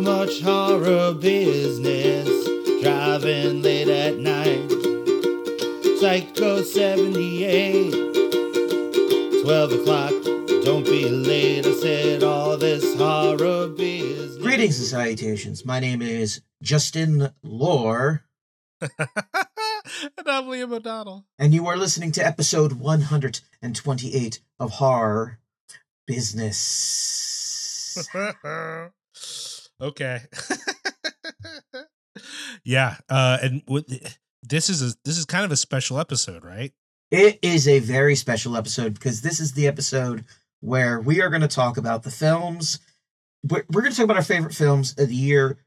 [0.00, 2.28] too much horror business.
[2.82, 4.70] Driving late at night.
[5.98, 7.92] Psycho 78.
[9.42, 10.12] 12 o'clock.
[10.64, 11.66] Don't be late.
[11.66, 14.36] I said all this horror business.
[14.38, 15.66] Greetings and salutations.
[15.66, 18.24] My name is Justin Lore,
[18.80, 18.90] and
[20.26, 21.26] I'm Liam O'Donnell.
[21.38, 25.38] and you are listening to episode 128 of Horror
[26.06, 27.48] Business.
[29.80, 30.20] okay.
[32.64, 36.72] yeah, uh, and with, this is a this is kind of a special episode, right?
[37.10, 40.24] It is a very special episode because this is the episode
[40.60, 42.78] where we are going to talk about the films.
[43.48, 45.58] We're, we're going to talk about our favorite films of the year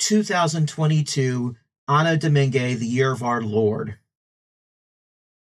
[0.00, 1.56] 2022,
[1.88, 3.98] Anno Domingue, the year of our Lord.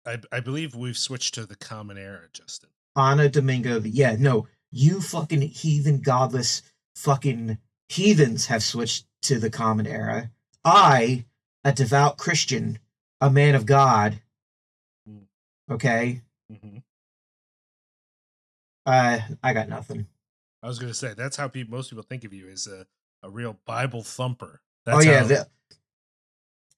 [0.07, 2.71] I I believe we've switched to the common era, Justin.
[2.97, 3.81] Anna Domingo.
[3.81, 6.63] Yeah, no, you fucking heathen, godless,
[6.97, 10.31] fucking heathens have switched to the common era.
[10.65, 11.25] I,
[11.65, 12.79] a devout Christian,
[13.21, 14.21] a man of God.
[15.09, 15.25] Mm.
[15.71, 16.79] Okay, hmm
[18.87, 20.07] uh, I got nothing.
[20.63, 22.87] I was going to say that's how people, most people think of you as a,
[23.23, 24.61] a real Bible thumper.
[24.87, 25.49] oh yeah, how- the,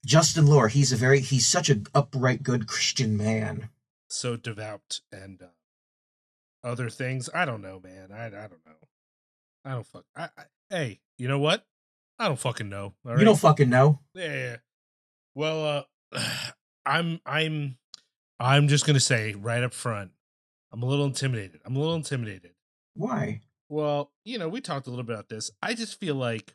[0.04, 0.68] Justin Lore.
[0.68, 3.70] He's a very, he's such an upright, good Christian man.
[4.08, 5.46] so devout and uh,
[6.62, 7.28] other things.
[7.34, 8.12] I don't know, man.
[8.12, 8.88] I I don't know.
[9.64, 10.04] I don't fuck.
[10.14, 11.64] I, I hey, you know what?
[12.18, 12.94] I don't fucking know.
[13.04, 14.00] all You don't fucking know.
[14.14, 14.56] Yeah, yeah, yeah.
[15.34, 16.22] Well, uh,
[16.86, 17.76] I'm I'm
[18.40, 20.12] I'm just gonna say right up front,
[20.72, 21.60] I'm a little intimidated.
[21.64, 22.52] I'm a little intimidated.
[22.94, 23.40] Why?
[23.68, 25.50] Well, you know, we talked a little bit about this.
[25.62, 26.54] I just feel like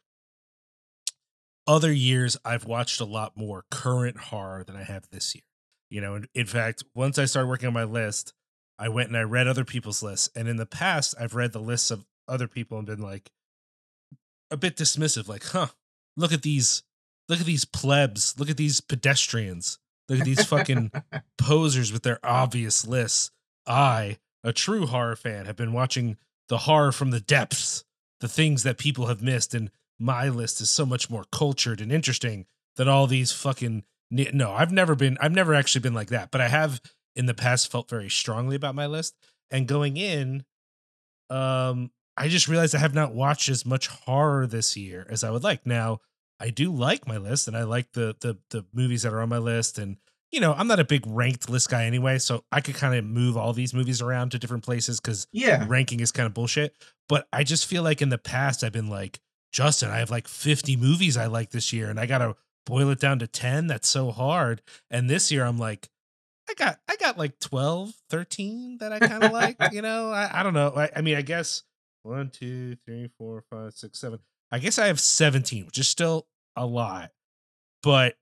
[1.68, 5.44] other years I've watched a lot more current horror than I have this year.
[5.90, 8.34] You know, in, in fact, once I started working on my list,
[8.80, 10.30] I went and I read other people's lists.
[10.36, 13.30] And in the past, I've read the lists of other people and been like
[14.52, 15.68] a bit dismissive, like, huh,
[16.18, 16.84] look at these,
[17.30, 19.80] look at these plebs, look at these pedestrians,
[20.10, 20.92] look at these fucking
[21.38, 23.32] posers with their obvious lists.
[23.66, 26.18] I, a true horror fan, have been watching
[26.50, 27.86] the horror from the depths,
[28.20, 31.92] the things that people have missed, and my list is so much more cultured and
[31.92, 32.46] interesting
[32.76, 33.84] than all these fucking.
[34.10, 35.18] No, I've never been.
[35.22, 36.82] I've never actually been like that, but I have
[37.16, 39.16] in the past felt very strongly about my list.
[39.50, 40.44] And going in,
[41.30, 45.32] um, I just realized I have not watched as much horror this year as I
[45.32, 45.66] would like.
[45.66, 46.00] Now,
[46.40, 49.30] I do like my list, and I like the the the movies that are on
[49.30, 49.98] my list, and
[50.32, 53.04] you know, I'm not a big ranked list guy anyway, so I could kind of
[53.04, 55.66] move all these movies around to different places because Yeah.
[55.68, 56.74] ranking is kind of bullshit.
[57.10, 59.20] But I just feel like in the past I've been like,
[59.52, 63.00] Justin, I have like 50 movies I like this year, and I gotta boil it
[63.00, 63.68] down to 10.
[63.68, 64.62] That's so hard.
[64.90, 65.90] And this year I'm like,
[66.50, 70.12] I got I got like 12, 13 that I kind of like, you know.
[70.12, 70.72] I, I don't know.
[70.76, 71.64] I, I mean, I guess
[72.04, 74.20] one, two, three, four, five, six, seven.
[74.52, 77.12] I guess I have 17, which is still a lot.
[77.84, 78.16] But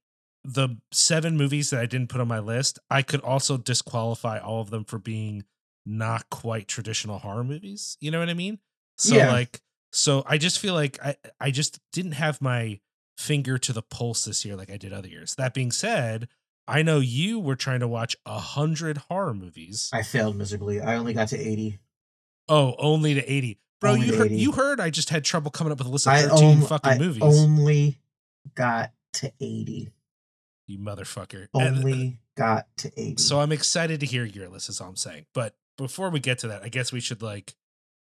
[0.44, 4.62] the seven movies that I didn't put on my list, I could also disqualify all
[4.62, 5.44] of them for being
[5.86, 7.98] not quite traditional horror movies.
[8.00, 8.60] You know what I mean?
[8.98, 9.32] So Yeah.
[9.32, 12.80] like so I just feel like I I just didn't have my
[13.18, 15.36] finger to the pulse this year like I did other years.
[15.36, 16.28] That being said,
[16.68, 19.90] I know you were trying to watch a hundred horror movies.
[19.92, 20.80] I failed miserably.
[20.80, 21.80] I only got to 80.
[22.48, 23.60] oh, only to 80.
[23.82, 24.36] Bro, Only you heard 80.
[24.36, 26.62] you heard I just had trouble coming up with a list of I, 13 om-
[26.64, 27.22] fucking I movies.
[27.24, 28.00] only
[28.56, 29.90] got to 80.
[30.68, 31.48] you motherfucker.
[31.54, 33.22] Only got to 80.
[33.22, 35.26] So I'm excited to hear your list, is all I'm saying.
[35.34, 37.56] But before we get to that, I guess we should like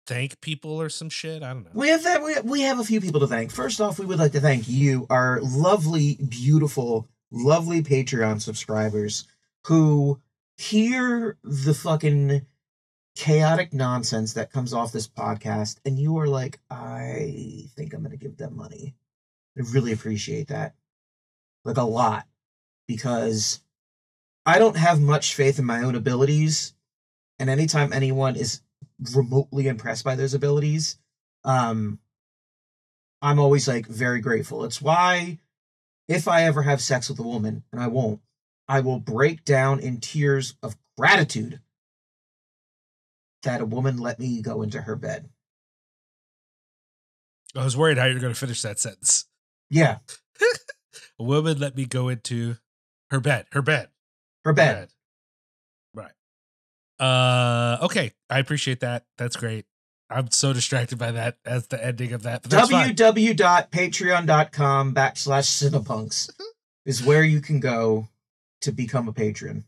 [0.08, 1.44] thank people or some shit.
[1.44, 1.70] I don't know.
[1.74, 2.24] We have that.
[2.24, 3.52] We, we have a few people to thank.
[3.52, 9.26] First off, we would like to thank you, our lovely, beautiful, lovely Patreon subscribers
[9.68, 10.20] who
[10.58, 12.46] hear the fucking
[13.16, 18.12] chaotic nonsense that comes off this podcast, and you are like, I think I'm going
[18.12, 18.96] to give them money.
[19.58, 20.76] I really appreciate that,
[21.66, 22.26] like a lot,
[22.88, 23.62] because
[24.46, 26.74] I don't have much faith in my own abilities,
[27.38, 28.62] and anytime anyone is
[29.14, 30.98] remotely impressed by those abilities,
[31.44, 32.00] um,
[33.22, 34.64] I'm always like very grateful.
[34.64, 35.40] It's why
[36.08, 38.22] if I ever have sex with a woman, and I won't,
[38.68, 41.60] I will break down in tears of gratitude
[43.44, 45.30] that a woman let me go into her bed.
[47.56, 49.26] I was worried how you're going to finish that sentence.
[49.70, 49.98] Yeah,
[51.20, 52.56] A woman let me go into
[53.12, 53.46] her bed.
[53.52, 53.90] Her bed.
[54.46, 54.90] her her bed.
[55.94, 56.12] Right.
[57.00, 57.78] Uh.
[57.84, 58.14] Okay.
[58.30, 59.06] I appreciate that.
[59.18, 59.66] That's great.
[60.10, 62.42] I'm so distracted by that as the ending of that.
[62.44, 62.96] But that's fine.
[62.96, 66.32] www.patreon.com backslash cinepunx
[66.86, 68.08] is where you can go
[68.62, 69.66] to become a patron.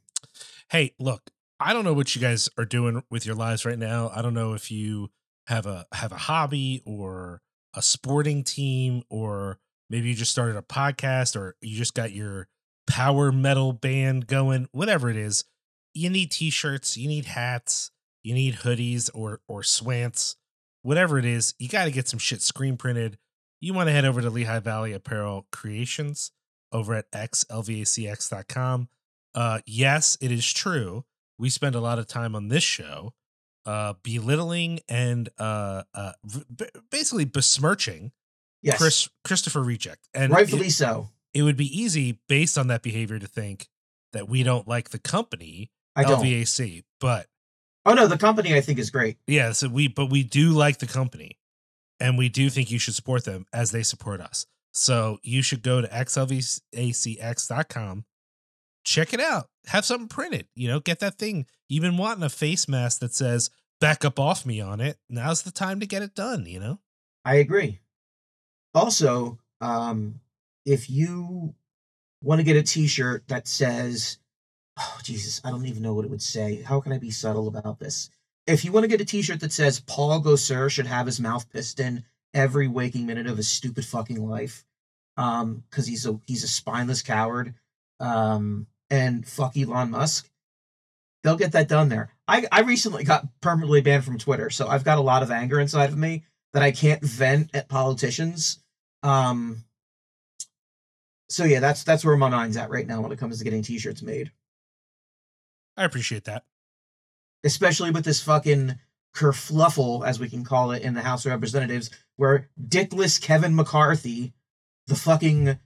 [0.70, 1.30] hey, look,
[1.64, 4.12] I don't know what you guys are doing with your lives right now.
[4.14, 5.10] I don't know if you
[5.48, 7.42] have a have a hobby or
[7.76, 9.60] a sporting team or
[9.90, 12.48] maybe you just started a podcast or you just got your
[12.88, 15.46] power metal band going, whatever it is,
[15.94, 17.92] you need t-shirts, you need hats,
[18.24, 20.36] you need hoodies or or swants,
[20.82, 23.18] whatever it is, you got to get some shit screen printed.
[23.60, 26.32] You want to head over to Lehigh Valley Apparel Creations
[26.72, 28.90] over at xlvacx.com.
[29.36, 31.06] Uh yes, it is true.
[31.42, 33.14] We spend a lot of time on this show
[33.66, 36.14] uh belittling and uh uh
[36.90, 38.12] basically besmirching
[38.64, 38.78] Yes.
[38.78, 40.08] Chris Christopher Reject.
[40.14, 41.10] And Rightfully it, so.
[41.34, 43.68] it would be easy based on that behavior to think
[44.14, 46.24] that we don't like the company I don't.
[47.00, 47.28] But
[47.86, 49.18] Oh no, the company I think is great.
[49.28, 51.38] yeah, so we but we do like the company
[52.00, 54.46] and we do think you should support them as they support us.
[54.72, 55.88] So you should go to
[56.76, 58.06] xlvacx.com,
[58.84, 61.46] check it out, have something printed, you know, get that thing.
[61.70, 63.50] You've been wanting a face mask that says
[63.80, 64.98] back up off me on it.
[65.10, 66.80] Now's the time to get it done, you know?
[67.26, 67.80] I agree.
[68.74, 70.20] Also, um,
[70.66, 71.54] if you
[72.24, 74.18] want to get a T-shirt that says,
[74.80, 76.62] "Oh Jesus," I don't even know what it would say.
[76.62, 78.10] How can I be subtle about this?
[78.48, 81.50] If you want to get a T-shirt that says Paul Gosar should have his mouth
[81.50, 84.66] pissed in every waking minute of his stupid fucking life,
[85.18, 87.54] um, because he's a he's a spineless coward,
[88.02, 90.30] um, and fuck Elon Musk,
[91.24, 92.10] they'll get that done there.
[92.28, 95.60] I I recently got permanently banned from Twitter, so I've got a lot of anger
[95.60, 98.60] inside of me that I can't vent at politicians.
[99.04, 99.64] Um
[101.30, 103.62] so yeah, that's that's where my mind's at right now when it comes to getting
[103.62, 104.32] t-shirts made.
[105.78, 106.44] I appreciate that.
[107.44, 108.76] Especially with this fucking
[109.16, 114.34] kerfluffle, as we can call it in the House of Representatives, where dickless Kevin McCarthy,
[114.88, 115.58] the fucking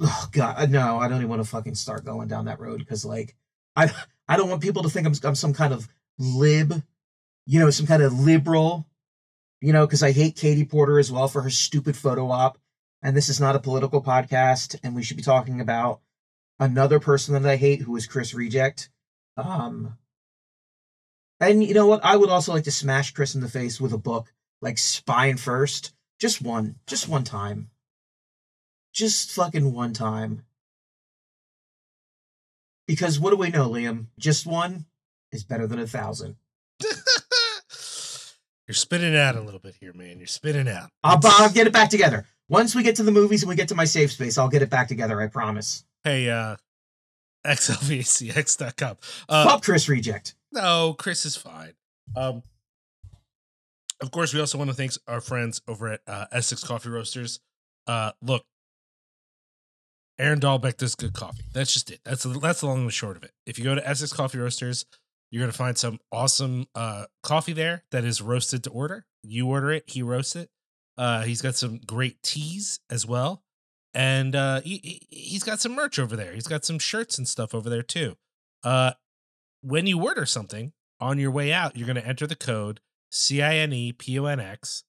[0.00, 3.04] oh god, no, I don't even want to fucking start going down that road because
[3.04, 3.34] like
[3.76, 3.90] I
[4.28, 5.88] I don't want people to think I'm I'm some kind of
[6.18, 6.82] lib,
[7.46, 8.86] you know, some kind of liberal,
[9.60, 12.58] you know, because I hate Katie Porter as well for her stupid photo op.
[13.02, 16.00] And this is not a political podcast, and we should be talking about
[16.58, 18.88] another person that I hate, who is Chris Reject.
[19.36, 19.98] Um,
[21.38, 22.02] and you know what?
[22.02, 24.32] I would also like to smash Chris in the face with a book
[24.62, 27.68] like Spine First, just one, just one time,
[28.94, 30.44] just fucking one time.
[32.86, 34.06] Because what do we know, Liam?
[34.18, 34.86] Just one
[35.32, 36.36] is better than a thousand.
[38.66, 40.18] You're spinning out a little bit here, man.
[40.18, 40.90] You're spinning out.
[41.02, 42.24] I'll, I'll get it back together.
[42.48, 44.62] Once we get to the movies and we get to my safe space, I'll get
[44.62, 45.20] it back together.
[45.20, 45.84] I promise.
[46.02, 46.56] Hey, uh,
[47.46, 48.96] xlvacx.com.
[49.28, 50.34] Uh, Fuck Chris Reject.
[50.52, 51.72] no, Chris is fine.
[52.16, 52.42] Um,
[54.00, 57.40] of course, we also want to thank our friends over at uh, Essex Coffee Roasters.
[57.86, 58.44] Uh, look,
[60.18, 61.44] Aaron Dahlbeck does good coffee.
[61.52, 62.00] That's just it.
[62.04, 63.32] That's that's the long and short of it.
[63.46, 64.84] If you go to Essex Coffee Roasters,
[65.30, 69.06] you're gonna find some awesome uh, coffee there that is roasted to order.
[69.22, 70.50] You order it, he roasts it.
[70.96, 73.42] Uh, he's got some great teas as well,
[73.92, 76.32] and uh, he- he's got some merch over there.
[76.32, 78.16] He's got some shirts and stuff over there too.
[78.62, 78.92] Uh,
[79.62, 82.78] when you order something on your way out, you're gonna enter the code
[83.10, 84.84] C I N E P O N X,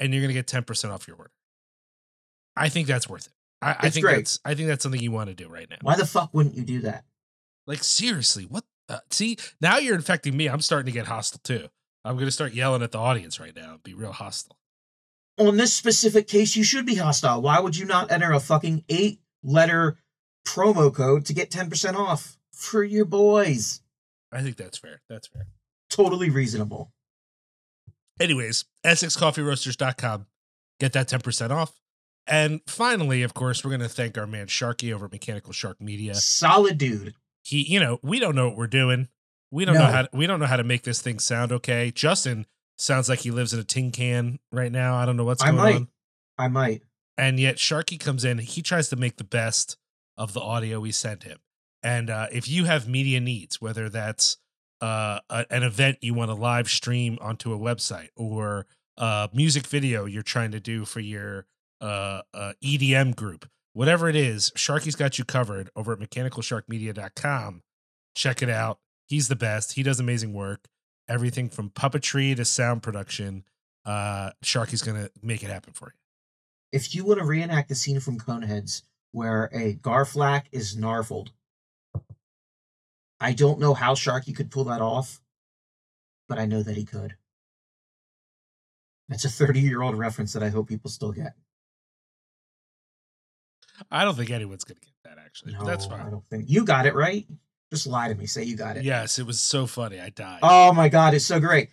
[0.00, 1.30] and you're gonna get ten percent off your order.
[2.56, 3.32] I think that's worth it.
[3.64, 4.16] I, I think great.
[4.16, 5.76] that's I think that's something you want to do right now.
[5.80, 7.04] Why the fuck wouldn't you do that?
[7.66, 8.64] Like seriously, what?
[8.88, 10.48] The, see, now you're infecting me.
[10.48, 11.68] I'm starting to get hostile too.
[12.04, 14.58] I'm gonna start yelling at the audience right now and be real hostile.
[15.38, 17.40] On this specific case, you should be hostile.
[17.40, 19.96] Why would you not enter a fucking eight letter
[20.46, 23.80] promo code to get 10% off for your boys?
[24.30, 25.00] I think that's fair.
[25.08, 25.46] That's fair.
[25.90, 26.92] Totally reasonable.
[28.20, 30.26] Anyways, EssexCoffeeRoasters.com.
[30.78, 31.72] Get that 10% off.
[32.26, 35.80] And finally, of course, we're going to thank our man Sharky over at Mechanical Shark
[35.80, 36.14] Media.
[36.14, 37.14] Solid dude.
[37.42, 39.08] He, you know, we don't know what we're doing.
[39.50, 41.90] We don't know how to, we don't know how to make this thing sound okay.
[41.90, 44.96] Justin sounds like he lives in a tin can right now.
[44.96, 45.74] I don't know what's I going might.
[45.74, 45.88] on.
[46.38, 46.82] I might.
[47.16, 49.76] And yet Sharky comes in, he tries to make the best
[50.16, 51.38] of the audio we send him.
[51.82, 54.38] And uh, if you have media needs, whether that's
[54.80, 58.66] uh, a, an event you want to live stream onto a website or
[58.96, 61.46] a music video you're trying to do for your
[61.84, 67.62] uh, uh, EDM group, whatever it is, Sharky's got you covered over at mechanicalsharkmedia.com.
[68.14, 68.78] Check it out.
[69.06, 69.74] He's the best.
[69.74, 70.66] He does amazing work.
[71.08, 73.44] Everything from puppetry to sound production.
[73.84, 76.78] Uh, Sharky's going to make it happen for you.
[76.78, 81.28] If you want to reenact the scene from Coneheads where a Garthok is narfled,
[83.20, 85.20] I don't know how Sharky could pull that off,
[86.28, 87.14] but I know that he could.
[89.10, 91.34] That's a 30 year old reference that I hope people still get.
[93.90, 95.52] I don't think anyone's going to get that actually.
[95.54, 96.10] No, that's I fine.
[96.10, 97.26] don't think you got it right.
[97.72, 98.26] Just lie to me.
[98.26, 98.84] Say you got it.
[98.84, 100.00] Yes, it was so funny.
[100.00, 100.40] I died.
[100.42, 101.70] Oh my god, it's so great.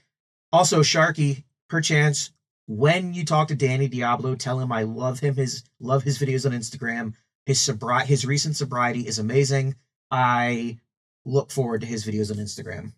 [0.52, 2.32] Also, Sharky, perchance,
[2.68, 5.36] when you talk to Danny Diablo, tell him I love him.
[5.36, 7.14] His love his videos on Instagram.
[7.46, 9.76] His sobri- his recent sobriety is amazing.
[10.10, 10.80] I
[11.26, 12.94] look forward to his videos on Instagram.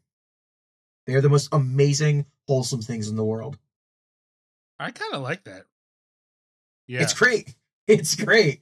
[1.06, 3.58] They're the most amazing, wholesome things in the world.
[4.80, 5.64] I kind of like that.
[6.88, 7.02] Yeah.
[7.02, 7.54] It's great.
[7.88, 8.62] It's great.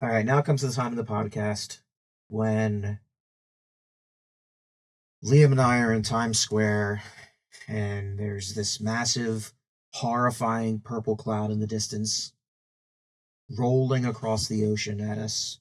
[0.00, 1.80] All right, now comes the time of the podcast
[2.28, 3.00] when
[5.24, 7.02] Liam and I are in Times Square
[7.66, 9.52] and there's this massive,
[9.94, 12.32] horrifying purple cloud in the distance
[13.58, 15.58] rolling across the ocean at us,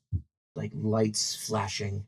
[0.55, 2.05] like lights flashing,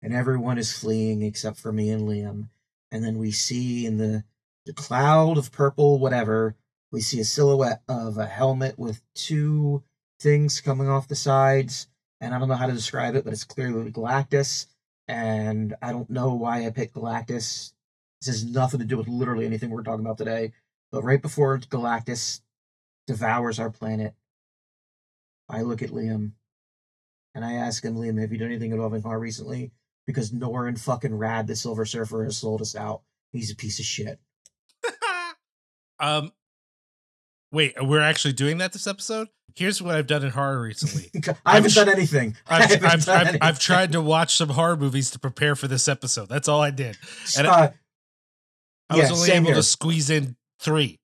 [0.00, 2.50] and everyone is fleeing except for me and Liam.
[2.92, 4.22] And then we see in the,
[4.64, 6.54] the cloud of purple, whatever,
[6.92, 9.82] we see a silhouette of a helmet with two
[10.24, 11.86] things coming off the sides.
[12.20, 14.66] And I don't know how to describe it, but it's clearly Galactus.
[15.06, 17.72] And I don't know why I picked Galactus.
[18.20, 20.52] This has nothing to do with literally anything we're talking about today.
[20.90, 22.40] But right before Galactus
[23.06, 24.14] devours our planet,
[25.48, 26.32] I look at Liam
[27.34, 29.72] and I ask him, Liam, have you done anything involving horror recently?
[30.06, 33.02] Because Norrin fucking Radd, the Silver Surfer, has sold us out.
[33.30, 34.18] He's a piece of shit.
[35.98, 36.32] um,
[37.54, 39.28] wait, we're actually doing that this episode.
[39.56, 41.10] Here's what I've done in horror recently.
[41.46, 42.36] I haven't done anything.
[42.48, 43.38] I I've, I've, done I've, anything.
[43.42, 46.28] I've tried to watch some horror movies to prepare for this episode.
[46.28, 46.96] That's all I did.
[47.38, 47.70] and Uh,
[48.90, 49.54] I Yeah, was only able here.
[49.54, 50.98] to squeeze in three.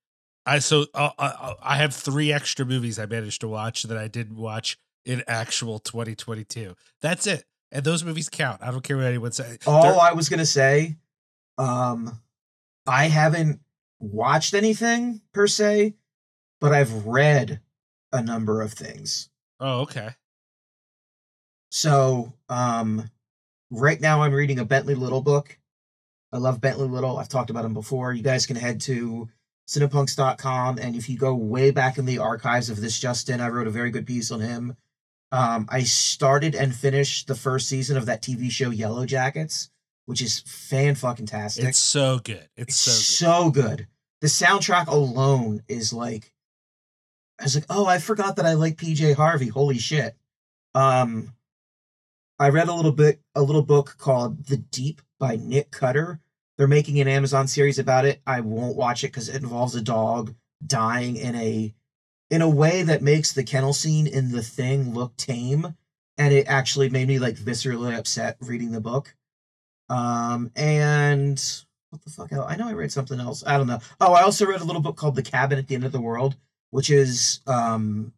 [0.47, 4.09] I so uh, uh, I have three extra movies I managed to watch that I
[4.09, 6.75] didn't watch in actual 2022.
[7.03, 8.61] That's it, and those movies count.
[8.63, 9.59] I don't care what anyone says.
[9.67, 10.97] all They're- I was gonna say,
[11.59, 12.21] um,
[12.87, 13.61] I haven't
[14.01, 15.95] watched anything per se,
[16.61, 17.61] but I've read
[18.13, 19.29] a number of things.
[19.61, 20.11] oh, okay.
[21.73, 23.09] So, um,
[23.71, 25.57] right now I'm reading a Bentley Little book.
[26.33, 27.19] I love Bentley Little.
[27.19, 28.13] I've talked about him before.
[28.13, 29.29] You guys can head to
[29.69, 33.69] cinepunx.com and if you go way back in the archives of this Justin, I wrote
[33.69, 34.77] a very good piece on him.
[35.33, 39.69] Um, I started and finished the first season of that TV show Yellowjackets,
[40.07, 41.67] which is fan fucking tastic.
[41.67, 42.49] It's so good.
[42.57, 43.63] It's, so good.
[43.63, 43.87] so good.
[44.23, 46.33] The soundtrack alone is like
[47.41, 49.49] I was like, oh, I forgot that I like PJ Harvey.
[49.49, 50.15] Holy shit.
[50.75, 51.33] Um
[52.39, 56.21] I read a little bit a little book called The Deep by Nick Cutter.
[56.57, 58.21] They're making an Amazon series about it.
[58.27, 60.35] I won't watch it because it involves a dog
[60.67, 61.75] dying in a
[62.31, 65.75] in a way that makes the kennel scene in the thing look tame.
[66.19, 69.15] And it actually made me like viscerally upset reading the book.
[69.89, 71.43] Um and
[71.89, 72.47] what the fuck else?
[72.49, 73.43] I know I read something else.
[73.47, 73.81] I don't know.
[74.01, 76.01] Oh, I also read a little book called The Cabin at the End of the
[76.01, 76.37] World,
[76.71, 78.13] which is um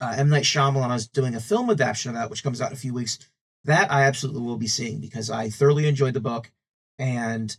[0.00, 2.72] uh, M Night Shyamalan is doing a film adaptation of that, which comes out in
[2.72, 3.18] a few weeks.
[3.64, 6.50] That I absolutely will be seeing because I thoroughly enjoyed the book,
[6.98, 7.56] and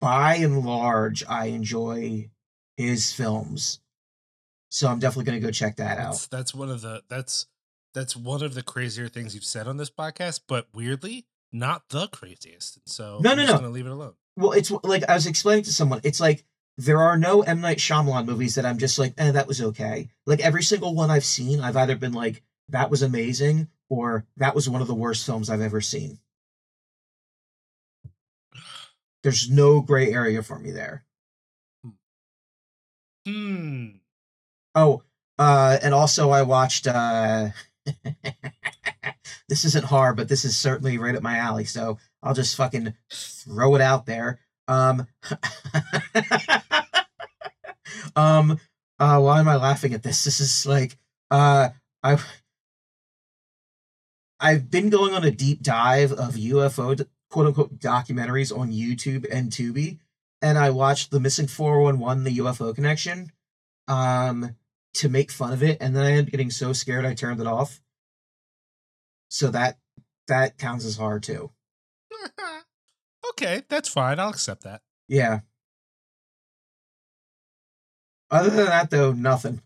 [0.00, 2.30] by and large, I enjoy
[2.76, 3.80] his films.
[4.70, 6.12] So I'm definitely going to go check that out.
[6.12, 7.46] That's, that's one of the that's
[7.94, 12.08] that's one of the crazier things you've said on this podcast, but weirdly, not the
[12.08, 12.80] craziest.
[12.88, 13.68] So No, I'm no, just no.
[13.68, 14.14] leave it alone.
[14.36, 16.00] Well, it's like I was explaining to someone.
[16.02, 16.44] It's like
[16.78, 20.08] there are no M Night Shyamalan movies that I'm just like, eh, that was okay.
[20.26, 24.54] Like every single one I've seen, I've either been like, that was amazing, or that
[24.54, 26.20] was one of the worst films I've ever seen.
[29.24, 31.04] There's no gray area for me there.
[33.26, 33.88] Hmm.
[34.74, 35.02] Oh,
[35.38, 36.86] uh, and also I watched.
[36.86, 37.48] uh
[39.48, 41.64] This isn't horror, but this is certainly right up my alley.
[41.64, 44.40] So I'll just fucking throw it out there.
[44.68, 45.06] Um,
[48.14, 48.60] um,
[48.98, 50.24] uh, why am I laughing at this?
[50.24, 50.96] This is like,
[51.30, 51.70] uh,
[52.02, 52.18] I,
[54.38, 59.50] I've been going on a deep dive of UFO quote unquote documentaries on YouTube and
[59.50, 59.98] Tubi,
[60.40, 63.32] and I watched the Missing 411, the UFO connection,
[63.86, 64.56] um,
[64.94, 67.40] to make fun of it, and then I ended up getting so scared I turned
[67.40, 67.80] it off.
[69.28, 69.78] So that
[70.28, 71.50] that counts as hard too.
[73.30, 74.18] okay, that's fine.
[74.18, 74.82] I'll accept that.
[75.08, 75.40] Yeah.
[78.30, 79.62] Other than that, though, nothing.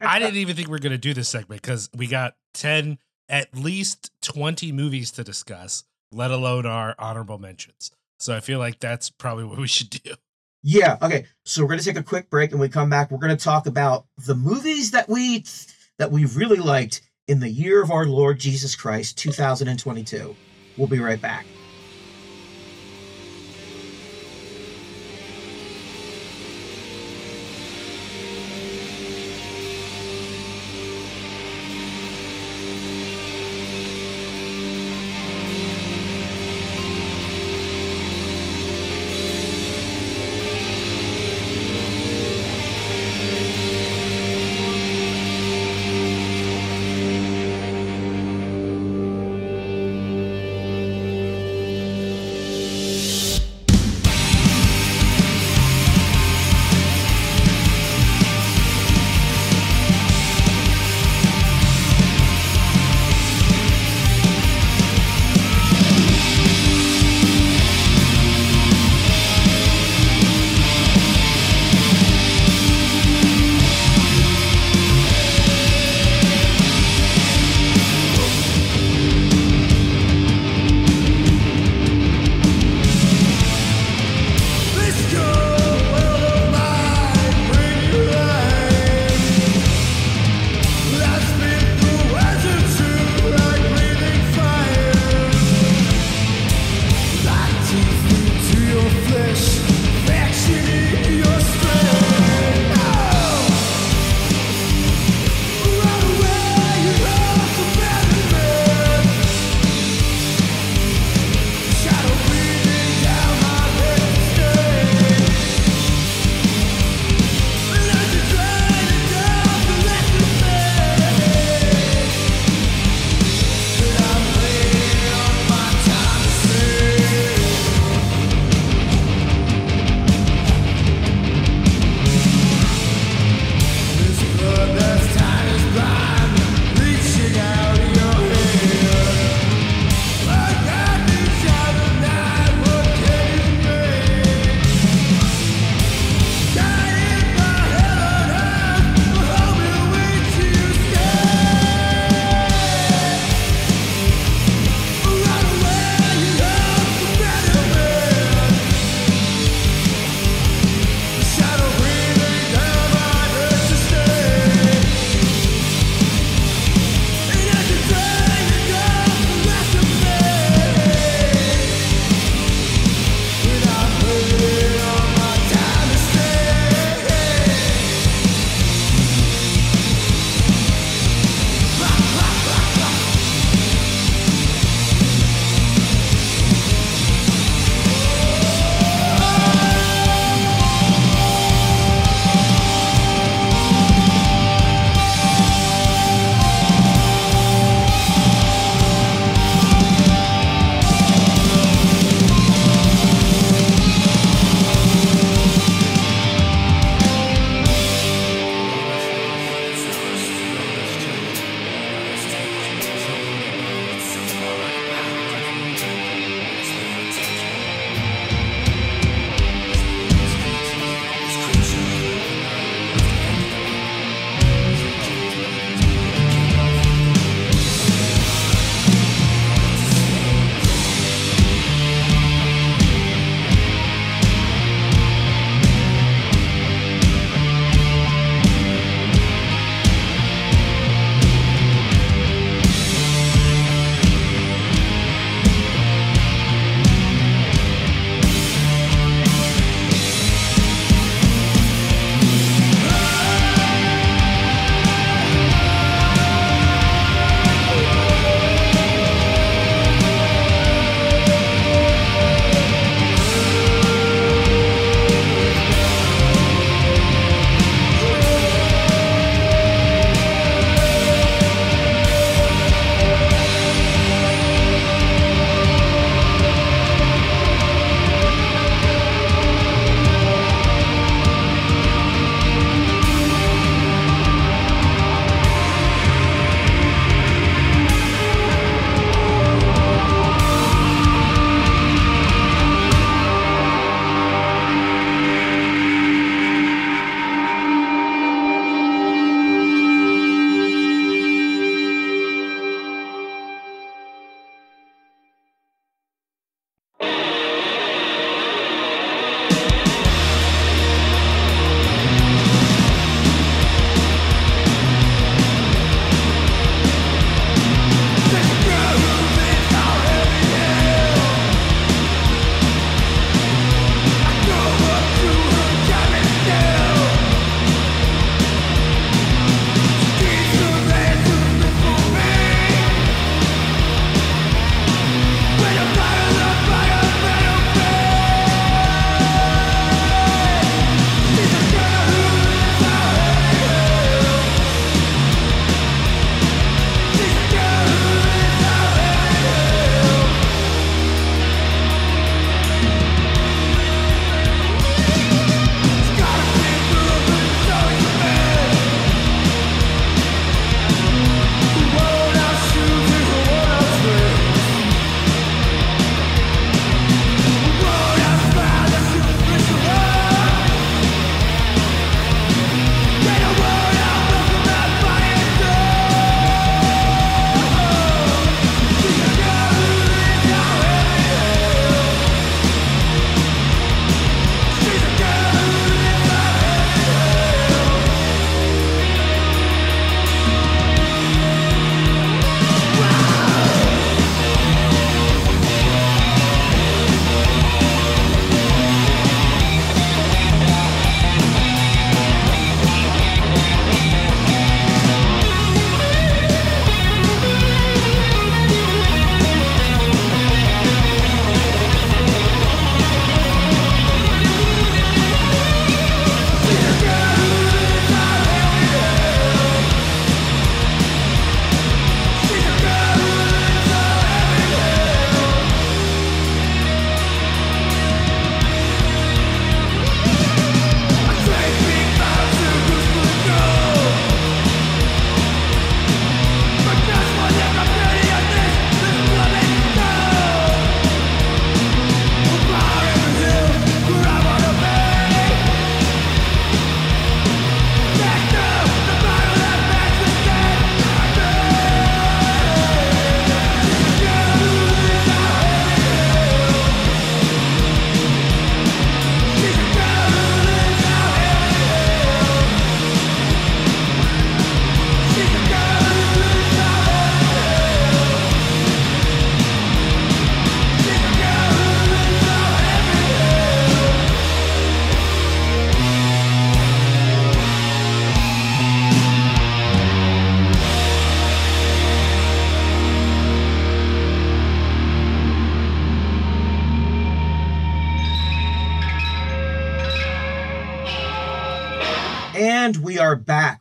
[0.00, 2.98] I didn't even think we were going to do this segment because we got 10,
[3.28, 7.90] at least 20 movies to discuss, let alone our honorable mentions.
[8.18, 10.14] So I feel like that's probably what we should do.
[10.62, 10.96] Yeah.
[11.00, 11.26] Okay.
[11.44, 13.10] So we're gonna take a quick break, and we come back.
[13.10, 15.44] We're gonna talk about the movies that we
[15.98, 20.34] that we really liked in the year of our Lord Jesus Christ, 2022.
[20.76, 21.46] We'll be right back.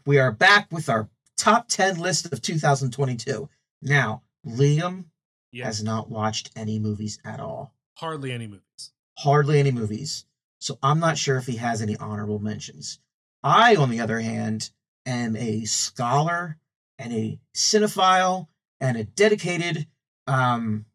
[0.08, 3.50] We are back with our top 10 list of 2022.
[3.82, 5.08] Now, Liam
[5.52, 5.66] Yeah.
[5.66, 7.74] has not watched any movies at all.
[7.96, 8.94] Hardly any movies.
[9.18, 10.26] Hardly any movies.
[10.60, 13.00] So I'm not sure if he has any honorable mentions.
[13.44, 14.72] I, on the other hand,
[15.06, 16.58] am a scholar
[16.98, 18.48] and a cinephile
[18.80, 19.90] and a dedicated
[20.26, 20.86] um,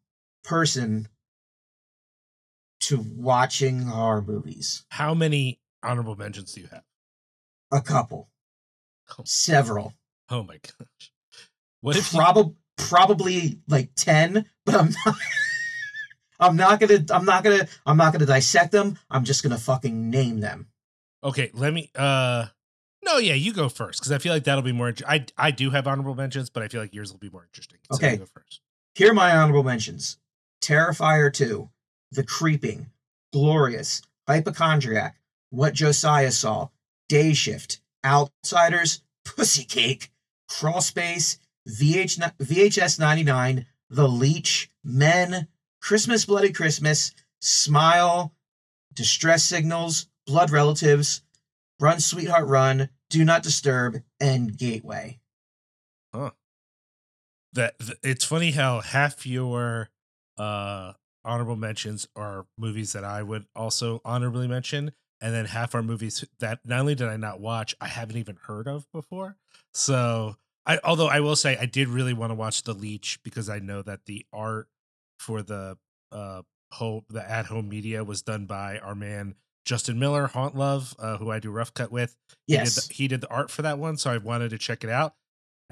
[0.43, 1.07] person
[2.79, 4.87] to watching horror movies.
[4.89, 6.83] How many honorable mentions do you have?
[7.71, 8.29] A couple,
[9.17, 9.93] Oh, several.
[10.29, 11.11] oh my gosh.
[11.81, 15.15] What if you, Probably probably like 10, but I'm not
[16.39, 18.97] I'm not gonna I'm not gonna I'm not gonna dissect them.
[19.09, 20.67] I'm just gonna fucking name them.
[21.23, 22.47] Okay, let me uh
[23.05, 24.89] no, yeah, you go first because I feel like that'll be more.
[24.89, 27.43] inter- I I do have honorable mentions, but I feel like yours will be more
[27.43, 27.79] interesting.
[27.91, 28.17] So Okay.
[28.17, 28.61] go first.
[28.95, 30.17] Here are my honorable mentions.
[30.61, 31.69] Terrifier 2,
[32.13, 32.87] The Creeping,
[33.33, 35.17] Glorious, Hypochondriac,
[35.49, 36.69] What Josiah Saw,
[37.09, 40.11] Day Shift, Outsiders, Pussy Cake,
[40.49, 41.37] Crawl Space,
[41.67, 45.47] VH, VHS 99, The Leech, Men,
[45.81, 48.33] Christmas Bloody Christmas, Smile,
[48.93, 51.21] Distress Signals, Blood Relatives,
[51.79, 55.19] Run Sweetheart Run, Do Not Disturb, and Gateway.
[56.13, 56.31] Huh.
[57.53, 59.89] That th- it's funny how half your
[60.37, 60.93] uh
[61.25, 64.91] honorable mentions are movies that I would also honorably mention,
[65.23, 68.37] and then half are movies that not only did I not watch, I haven't even
[68.45, 69.37] heard of before.
[69.73, 73.49] So I although I will say I did really want to watch The Leech because
[73.49, 74.67] I know that the art
[75.19, 75.77] for the
[76.11, 80.93] uh home the at home media was done by our man Justin Miller, Haunt Love,
[80.99, 82.17] uh, who I do rough cut with.
[82.47, 82.87] He did, Yes.
[82.87, 85.15] the, he did the art for that one, so I wanted to check it out.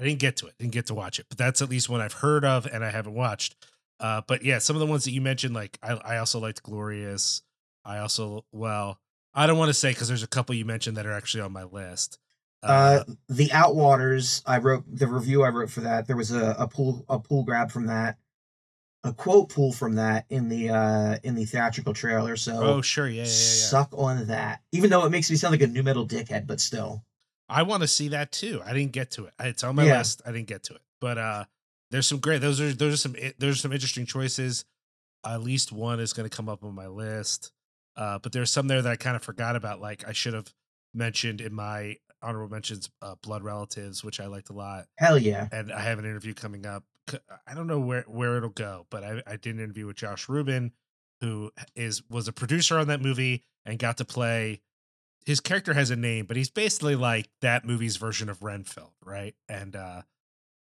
[0.00, 2.00] I didn't get to it, didn't get to watch it, but that's at least one
[2.00, 3.54] I've heard of and I haven't watched.
[4.00, 6.62] Uh, but yeah, some of the ones that you mentioned, like I, I also liked
[6.62, 7.42] Glorious.
[7.84, 8.98] I also, well,
[9.34, 11.52] I don't want to say because there's a couple you mentioned that are actually on
[11.52, 12.18] my list.
[12.62, 14.42] Uh, the Outwaters.
[14.46, 16.06] I wrote the review I wrote for that.
[16.06, 18.18] There was a, a pool a pool grab from that,
[19.02, 22.36] a quote pool from that in the uh in the theatrical trailer.
[22.36, 23.26] So oh, sure, yeah, yeah, yeah.
[23.26, 23.26] yeah.
[23.28, 24.60] suck on that.
[24.70, 27.04] Even though it makes me sound like a new metal dickhead, but still.
[27.48, 28.62] I want to see that too.
[28.64, 29.34] I didn't get to it.
[29.40, 29.98] It's on my Yeah.
[29.98, 30.22] list.
[30.24, 31.44] I didn't get to it, but uh,
[31.90, 32.40] there's some great.
[32.40, 34.64] Those are those are some there's some interesting choices.
[35.26, 37.52] At least one is going to come up on my list.
[37.96, 39.80] Uh, but there's some there that I kind of forgot about.
[39.80, 40.52] Like I should have
[40.94, 45.48] mentioned in my honorable mentions, uh, Blood Relatives, which I liked a lot, Hell yeah.
[45.52, 46.84] and I have an interview coming up.
[47.46, 50.28] I don't know where where it'll go, but I I did an interview with Josh
[50.28, 50.72] Rubin,
[51.20, 54.60] who is was a producer on that movie and got to play
[55.24, 59.34] his character has a name, but he's basically like that movie's version of Renfield, right?
[59.48, 60.02] And uh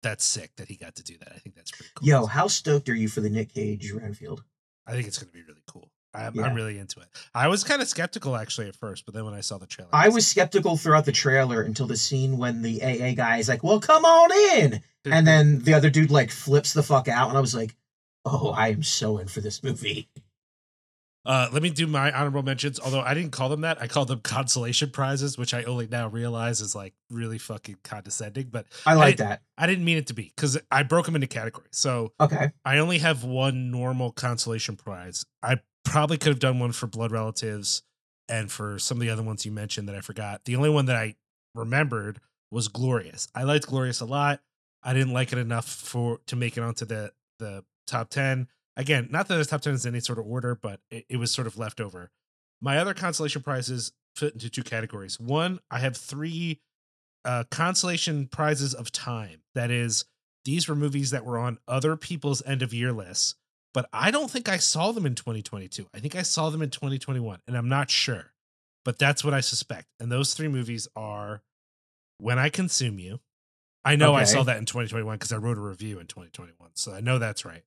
[0.01, 1.33] that's sick that he got to do that.
[1.35, 2.07] I think that's pretty cool.
[2.07, 4.43] Yo, how stoked are you for the Nick Cage Renfield?
[4.87, 5.91] I think it's going to be really cool.
[6.13, 6.43] I'm, Yeah.
[6.43, 7.07] I'm really into it.
[7.35, 9.89] I was kind of skeptical actually at first, but then when I saw the trailer,
[9.93, 13.63] I was skeptical throughout the trailer until the scene when the AA guy is like,
[13.63, 17.37] "Well, come on in," and then the other dude like flips the fuck out, and
[17.37, 17.75] I was like,
[18.25, 20.09] "Oh, I am so in for this movie."
[21.25, 22.79] Uh, let me do my honorable mentions.
[22.79, 26.07] Although I didn't call them that, I called them consolation prizes, which I only now
[26.07, 28.47] realize is like really fucking condescending.
[28.49, 29.41] But I like I- that.
[29.57, 31.69] I didn't mean it to be because I broke them into categories.
[31.73, 32.51] So Okay.
[32.63, 35.25] I only have one normal consolation prize.
[35.43, 35.57] I
[35.89, 37.81] probably could have done one for Blood Relatives
[38.27, 40.45] and for some of the other ones you mentioned that I forgot.
[40.45, 41.15] The only one that I
[41.55, 42.19] remembered
[42.51, 43.27] was Glorious.
[43.33, 44.39] I liked Glorious a lot.
[44.83, 48.47] I didn't like it enough for to make it onto the the top 10.
[48.77, 51.17] Again, not that the top 10 is in any sort of order, but it, it
[51.17, 52.11] was sort of left over.
[52.61, 55.19] My other consolation prizes fit into two categories.
[55.19, 56.61] One, I have three
[57.25, 59.41] uh, consolation prizes of time.
[59.55, 60.05] That is,
[60.45, 63.35] these were movies that were on other people's end of year lists,
[63.73, 65.87] but I don't think I saw them in 2022.
[65.93, 68.31] I think I saw them in 2021, and I'm not sure,
[68.85, 69.87] but that's what I suspect.
[69.99, 71.41] And those three movies are
[72.17, 73.19] When I Consume You.
[73.85, 76.93] I know I saw that in 2021 because I wrote a review in 2021, so
[76.93, 77.63] I know that's right.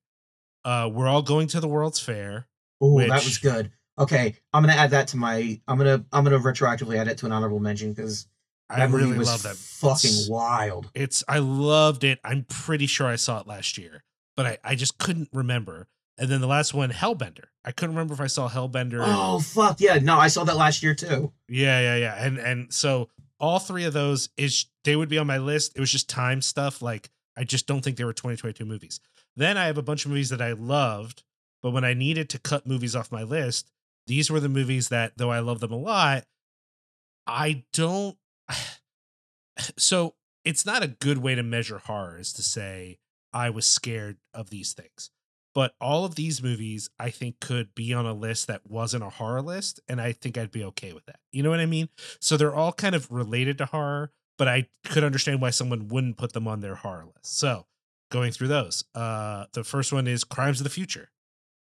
[0.63, 2.47] Uh, we're all going to the World's Fair.
[2.79, 3.71] Oh, that was good.
[3.97, 5.59] Okay, I'm gonna add that to my.
[5.67, 6.05] I'm gonna.
[6.11, 8.27] I'm gonna retroactively add it to an honorable mention because
[8.69, 9.55] I really was love that.
[9.55, 10.89] Fucking It's- wild.
[10.95, 12.19] It's I loved it.
[12.23, 14.03] I'm pretty sure I saw it last year,
[14.35, 15.87] but I, I just couldn't remember.
[16.17, 17.45] And then the last one, Hellbender.
[17.65, 19.03] I couldn't remember if I saw Hellbender.
[19.05, 19.97] Oh fuck yeah!
[19.97, 21.31] No, I saw that last year too.
[21.47, 22.25] Yeah, yeah, yeah.
[22.25, 25.73] And and so all three of those is they would be on my list.
[25.75, 26.81] It was just time stuff.
[26.81, 28.99] Like I just don't think they were 2022 movies.
[29.35, 31.23] Then I have a bunch of movies that I loved,
[31.63, 33.71] but when I needed to cut movies off my list,
[34.05, 36.25] these were the movies that though I love them a lot,
[37.25, 38.17] I don't
[39.77, 42.99] so it's not a good way to measure horror is to say
[43.31, 45.09] I was scared of these things.
[45.53, 49.09] But all of these movies, I think, could be on a list that wasn't a
[49.09, 51.19] horror list, and I think I'd be okay with that.
[51.31, 51.89] You know what I mean?
[52.19, 56.17] So they're all kind of related to horror, but I could understand why someone wouldn't
[56.17, 57.37] put them on their horror list.
[57.37, 57.67] So
[58.09, 61.09] going through those, uh, the first one is Crimes of the Future.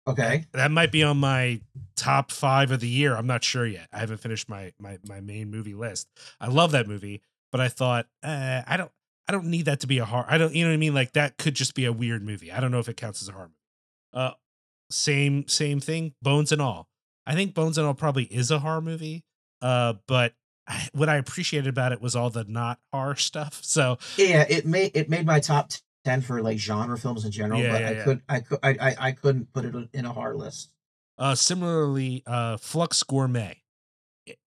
[0.08, 0.46] Okay.
[0.54, 1.62] That might be on my
[1.96, 3.16] top five of the year.
[3.16, 3.88] I'm not sure yet.
[3.94, 6.10] I haven't finished my my my main movie list.
[6.40, 8.92] I love that movie, but I thought uh, I don't
[9.28, 10.26] I don't need that to be a horror.
[10.28, 10.96] I don't you know what I mean.
[10.96, 12.52] Like that could just be a weird movie.
[12.52, 13.61] I don't know if it counts as a horror movie.
[14.14, 14.32] Uh,
[14.90, 16.14] same same thing.
[16.22, 16.88] Bones and all.
[17.26, 19.24] I think Bones and all probably is a horror movie.
[19.62, 20.34] Uh, but
[20.68, 23.60] I, what I appreciated about it was all the not horror stuff.
[23.64, 25.72] So Yeah, it made it made my top
[26.04, 28.04] ten for like genre films in general, Yeah, but yeah, I yeah.
[28.04, 30.72] could I could I, I I couldn't put it in a horror list.
[31.18, 33.62] Uh, similarly, uh, Flux Gourmet.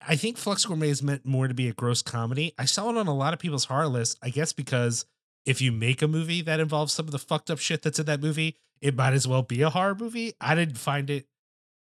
[0.07, 2.53] I think Flux Gourmet is meant more to be a gross comedy.
[2.59, 5.05] I saw it on a lot of people's horror list, I guess because
[5.45, 8.07] if you make a movie that involves some of the fucked up shit that's in
[8.07, 10.33] that movie, it might as well be a horror movie.
[10.41, 11.27] I didn't find it.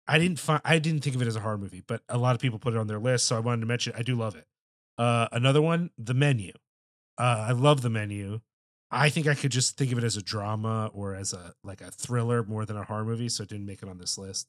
[0.08, 0.60] I didn't find.
[0.64, 2.74] I didn't think of it as a horror movie, but a lot of people put
[2.74, 3.92] it on their list, so I wanted to mention.
[3.96, 4.46] I do love it.
[4.98, 6.52] Uh, another one, The Menu.
[7.18, 8.40] Uh, I love The Menu.
[8.90, 11.80] I think I could just think of it as a drama or as a like
[11.80, 14.48] a thriller more than a horror movie, so it didn't make it on this list.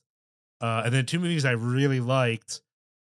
[0.62, 2.62] Uh, and then two movies I really liked,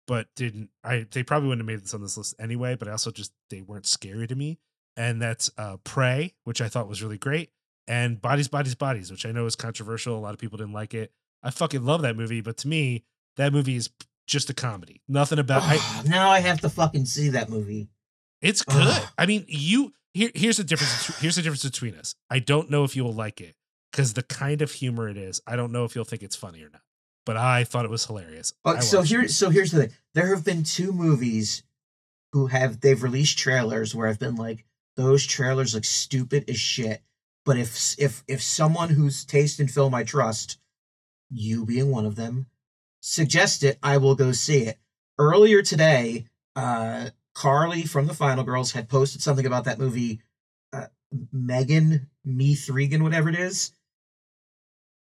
[0.08, 0.70] but didn't.
[0.84, 2.76] I they probably wouldn't have made this on this list anyway.
[2.76, 4.60] But I also just they weren't scary to me,
[4.96, 7.52] and that's uh, Prey, which I thought was really great,
[7.88, 10.18] and Bodies, Bodies, Bodies, which I know is controversial.
[10.18, 11.12] A lot of people didn't like it.
[11.42, 13.04] I fucking love that movie, but to me,
[13.38, 13.90] that movie is
[14.28, 15.02] just a comedy.
[15.08, 15.64] Nothing about.
[15.64, 17.90] I, now I have to fucking see that movie.
[18.42, 19.02] it's good.
[19.18, 20.32] I mean, you here.
[20.34, 21.20] Here's the difference.
[21.20, 22.16] Here's the difference between us.
[22.30, 23.56] I don't know if you will like it
[23.92, 25.42] because the kind of humor it is.
[25.46, 26.82] I don't know if you'll think it's funny or not.
[27.26, 28.54] But I thought it was hilarious.
[28.66, 29.16] Uh, so watched it.
[29.16, 29.96] here, so here's the thing.
[30.14, 31.64] There have been two movies
[32.34, 37.02] who have they've released trailers where I've been like, those trailers look stupid as shit.
[37.46, 40.60] But if if if someone whose taste and film I trust,
[41.30, 42.46] you being one of them,
[43.02, 44.78] suggest it, I will go see it.
[45.20, 50.22] Earlier today, uh, Carly from the Final Girls had posted something about that movie,
[50.72, 50.86] uh,
[51.32, 53.72] Megan Me Thregan, whatever it is.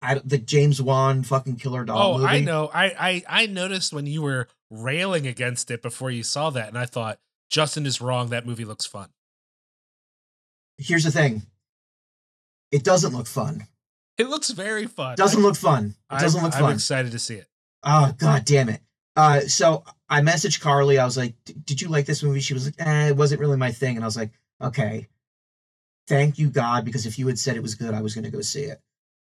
[0.01, 2.29] I, the James Wan fucking killer doll Oh, movie.
[2.29, 2.70] I know.
[2.72, 6.79] I, I I noticed when you were railing against it before you saw that, and
[6.79, 7.18] I thought
[7.51, 8.29] Justin is wrong.
[8.29, 9.09] That movie looks fun.
[10.79, 11.43] Here's the thing.
[12.71, 13.67] It doesn't look fun.
[14.17, 15.17] It looks very fun.
[15.17, 15.95] doesn't I- look fun.
[16.11, 16.64] It doesn't look fun.
[16.64, 17.47] I'm excited to see it.
[17.85, 18.81] oh god damn it.
[19.17, 20.99] Uh so i messaged carly.
[20.99, 22.41] I was like did you like this movie?
[22.41, 23.97] She was like eh, it wasn't really my thing.
[23.97, 25.09] And i was like okay.
[26.09, 28.31] Thank you god because if you had said it was good i was going to
[28.31, 28.81] go see it.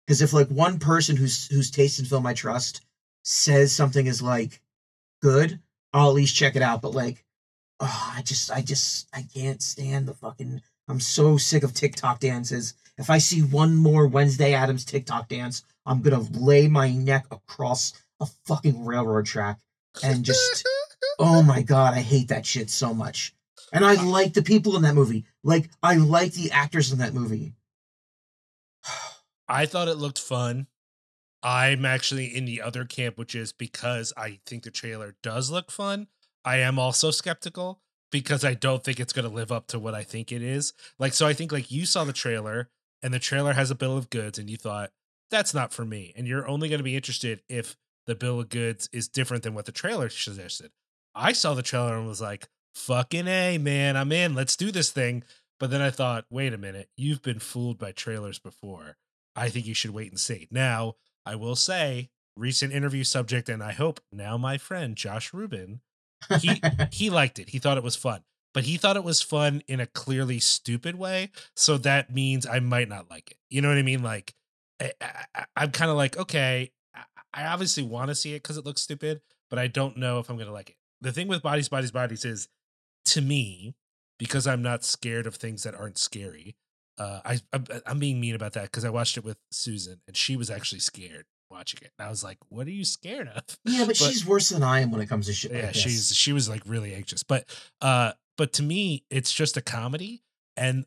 [0.06, 2.82] Because if like one person who's whose taste in film i trust
[3.22, 4.60] says something is like
[5.22, 5.60] good
[5.92, 6.82] i'll at least check it out.
[6.82, 7.24] But like
[7.80, 12.20] oh, i just i just i can't stand the fucking i'm so sick of tiktok
[12.20, 17.26] dances if i see one more wednesday addams tiktok dance i'm gonna lay my neck
[17.30, 19.58] across a fucking railroad track
[20.02, 20.66] and just
[21.18, 23.34] oh my god i hate that shit so much
[23.72, 26.98] and i uh, like the people in that movie like i like the actors in
[26.98, 27.52] that movie
[29.48, 30.66] I thought it looked fun.
[31.42, 35.70] I'm actually in the other camp, which is because I think the trailer does look
[35.70, 36.06] fun.
[36.44, 37.80] I am also skeptical
[38.14, 40.72] because I don't think it's going to live up to what I think it is.
[41.00, 42.68] Like, so I think like you saw the trailer
[43.02, 44.92] and the trailer has a bill of goods and you thought,
[45.32, 46.12] that's not for me.
[46.16, 49.52] And you're only going to be interested if the bill of goods is different than
[49.52, 50.70] what the trailer suggested.
[51.12, 52.46] I saw the trailer and was like,
[52.76, 54.36] fucking A, man, I'm in.
[54.36, 55.24] Let's do this thing.
[55.58, 58.96] But then I thought, wait a minute, you've been fooled by trailers before.
[59.34, 60.46] I think you should wait and see.
[60.52, 60.94] Now,
[61.26, 65.80] I will say, recent interview subject, and I hope now my friend Josh Ruben,
[66.40, 66.60] he
[66.92, 67.50] he liked it.
[67.50, 70.96] He thought it was fun, but he thought it was fun in a clearly stupid
[70.96, 71.30] way.
[71.56, 73.36] So that means I might not like it.
[73.50, 74.02] You know what I mean?
[74.02, 74.34] Like,
[74.80, 78.56] I, I, I'm kind of like, okay, I- I obviously want to see it because
[78.56, 80.76] it looks stupid, but I don't know if I'm gonna like it.
[81.00, 82.48] The thing with bodies, bodies, bodies is,
[83.06, 83.74] to me,
[84.18, 86.56] because I'm not scared of things that aren't scary
[86.96, 90.16] uh, I I'm, I'm being mean about that because I watched it with Susan and
[90.16, 91.92] she was actually scared watching it.
[91.98, 94.62] And I was like, "What are you scared of?" yeah but, But- she's worse than
[94.62, 95.82] i am when it comes to shit yeah, like this.
[95.82, 97.22] she's she was like really anxious.
[97.22, 97.44] But
[97.80, 100.22] uh, but to me, it's just a comedy,
[100.56, 100.84] and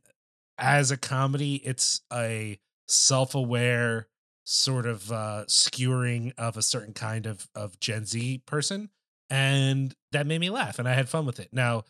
[0.58, 4.08] as a comedy, it's a self-aware
[4.46, 8.90] sort of uh skewering of a certain kind of of Gen Z person,
[9.30, 11.50] and that made me laugh, and I had fun with it.
[11.52, 11.84] Now,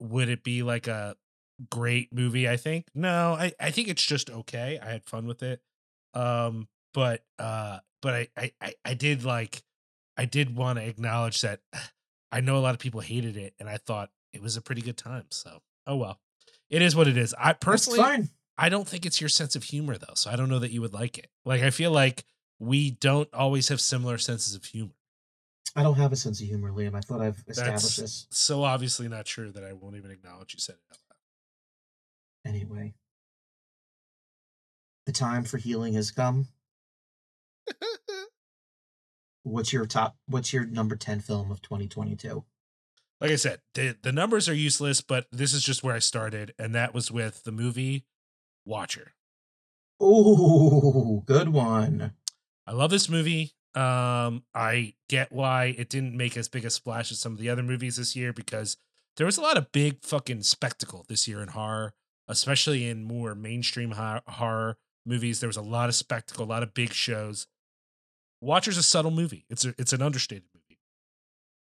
[0.00, 1.16] would it be like a
[1.70, 5.42] great movie i think no i i think it's just okay i had fun with
[5.42, 5.60] it
[6.14, 9.62] um but uh but i i i, I did like
[10.16, 11.60] i did want to acknowledge that
[12.32, 14.82] i know a lot of people hated it and i thought it was a pretty
[14.82, 16.20] good time so oh well
[16.70, 18.28] it is what it is i personally fine
[18.60, 20.80] I don't think it's your sense of humor though, so I don't know that you
[20.80, 21.28] would like it.
[21.44, 22.24] Like I feel like
[22.58, 24.90] we don't always have similar senses of humor.
[25.76, 26.96] I don't have a sense of humor, Liam.
[26.96, 28.26] I thought I've That's established this.
[28.30, 30.98] so obviously not true that I won't even acknowledge you said it out
[32.44, 32.94] Anyway,
[35.06, 36.48] the time for healing has come.
[37.68, 38.24] Loud.
[39.44, 40.16] What's your top?
[40.26, 42.44] What's your number ten film of 2022?
[43.20, 46.54] like I said, the the numbers are useless, but this is just where I started,
[46.58, 48.04] and that was with the movie
[48.64, 49.12] Watcher.
[50.00, 52.12] Oh, good one.
[52.66, 53.54] I love this movie.
[53.74, 57.48] Um, I get why it didn't make as big a splash as some of the
[57.48, 58.76] other movies this year because
[59.16, 61.94] there was a lot of big fucking spectacle this year in horror,
[62.28, 65.40] especially in more mainstream horror movies.
[65.40, 67.46] There was a lot of spectacle, a lot of big shows.
[68.40, 69.44] Watcher's a subtle movie.
[69.50, 70.78] It's a, it's an understated movie,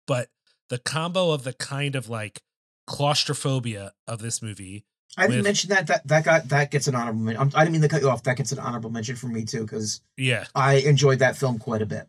[0.08, 0.30] but
[0.70, 2.42] the combo of the kind of like
[2.88, 4.86] claustrophobia of this movie
[5.18, 5.88] I didn't With- mention that.
[5.88, 7.20] That that got that gets an honorable.
[7.20, 8.24] Men- I'm- I didn't mean to cut you off.
[8.24, 11.82] That gets an honorable mention for me too because yeah I enjoyed that film quite
[11.82, 12.08] a bit.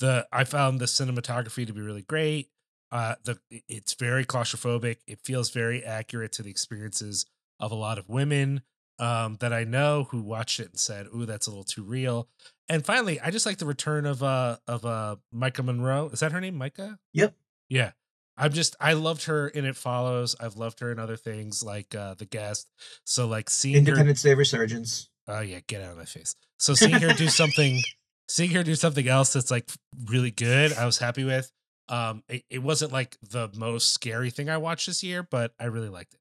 [0.00, 2.50] the i found the cinematography to be really great
[2.90, 3.38] uh the
[3.68, 7.24] it's very claustrophobic it feels very accurate to the experiences
[7.60, 8.62] of a lot of women
[8.98, 12.26] um that i know who watched it and said ooh that's a little too real
[12.68, 16.32] and finally i just like the return of uh of uh maika monroe is that
[16.32, 17.34] her name maika Yep.
[17.68, 17.92] yeah
[18.36, 21.94] i'm just i loved her in it follows i've loved her in other things like
[21.94, 22.70] uh the guest
[23.04, 25.08] so like seeing her Independence Day Resurgence.
[25.28, 26.34] Oh yeah, get out of my face.
[26.58, 27.80] So seeing her do something,
[28.28, 29.70] seeing her do something else that's like
[30.06, 31.50] really good, I was happy with.
[31.88, 35.66] Um, it, it wasn't like the most scary thing I watched this year, but I
[35.66, 36.20] really liked it.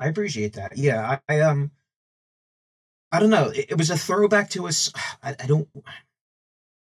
[0.00, 0.76] I appreciate that.
[0.76, 1.70] Yeah, I, I um,
[3.10, 3.48] I don't know.
[3.48, 4.92] It, it was a throwback to us.
[5.22, 5.68] I, I don't.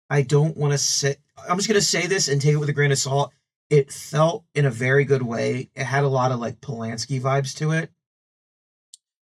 [0.09, 1.17] I don't want to say.
[1.49, 3.33] I'm just gonna say this and take it with a grain of salt.
[3.69, 5.71] It felt in a very good way.
[5.75, 7.91] It had a lot of like Polanski vibes to it.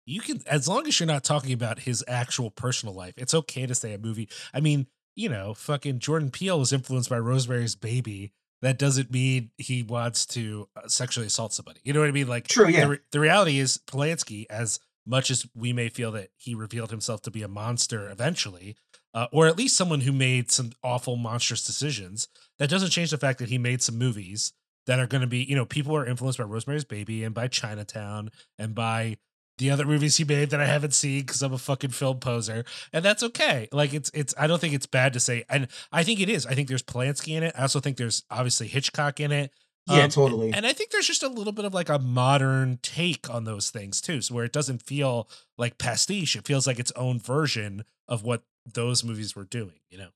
[0.07, 3.67] You can, as long as you're not talking about his actual personal life, it's okay
[3.67, 4.29] to say a movie.
[4.53, 8.33] I mean, you know, fucking Jordan Peele was influenced by Rosemary's Baby.
[8.63, 11.81] That doesn't mean he wants to uh, sexually assault somebody.
[11.85, 12.27] You know what I mean?
[12.27, 12.87] Like, True, the, yeah.
[12.87, 17.23] re- the reality is Polanski, as much as we may feel that he revealed himself
[17.23, 18.77] to be a monster eventually,
[19.15, 22.29] uh, or at least someone who made some awful monstrous decisions,
[22.59, 24.53] that doesn't change the fact that he made some movies
[24.87, 27.49] that are going to be, you know, people are influenced by Rosemary's Baby and by
[27.49, 29.17] Chinatown and by
[29.61, 32.65] the other movies he made that I haven't seen because I'm a fucking film poser,
[32.95, 33.69] and that's okay.
[33.71, 36.47] Like it's it's I don't think it's bad to say, and I think it is.
[36.47, 37.55] I think there's Polanski in it.
[37.57, 39.53] I also think there's obviously Hitchcock in it.
[39.87, 40.53] Yeah, Um, totally.
[40.53, 43.71] And I think there's just a little bit of like a modern take on those
[43.71, 44.21] things too.
[44.21, 45.29] So where it doesn't feel
[45.59, 49.99] like pastiche, it feels like its own version of what those movies were doing, you
[49.99, 50.11] know?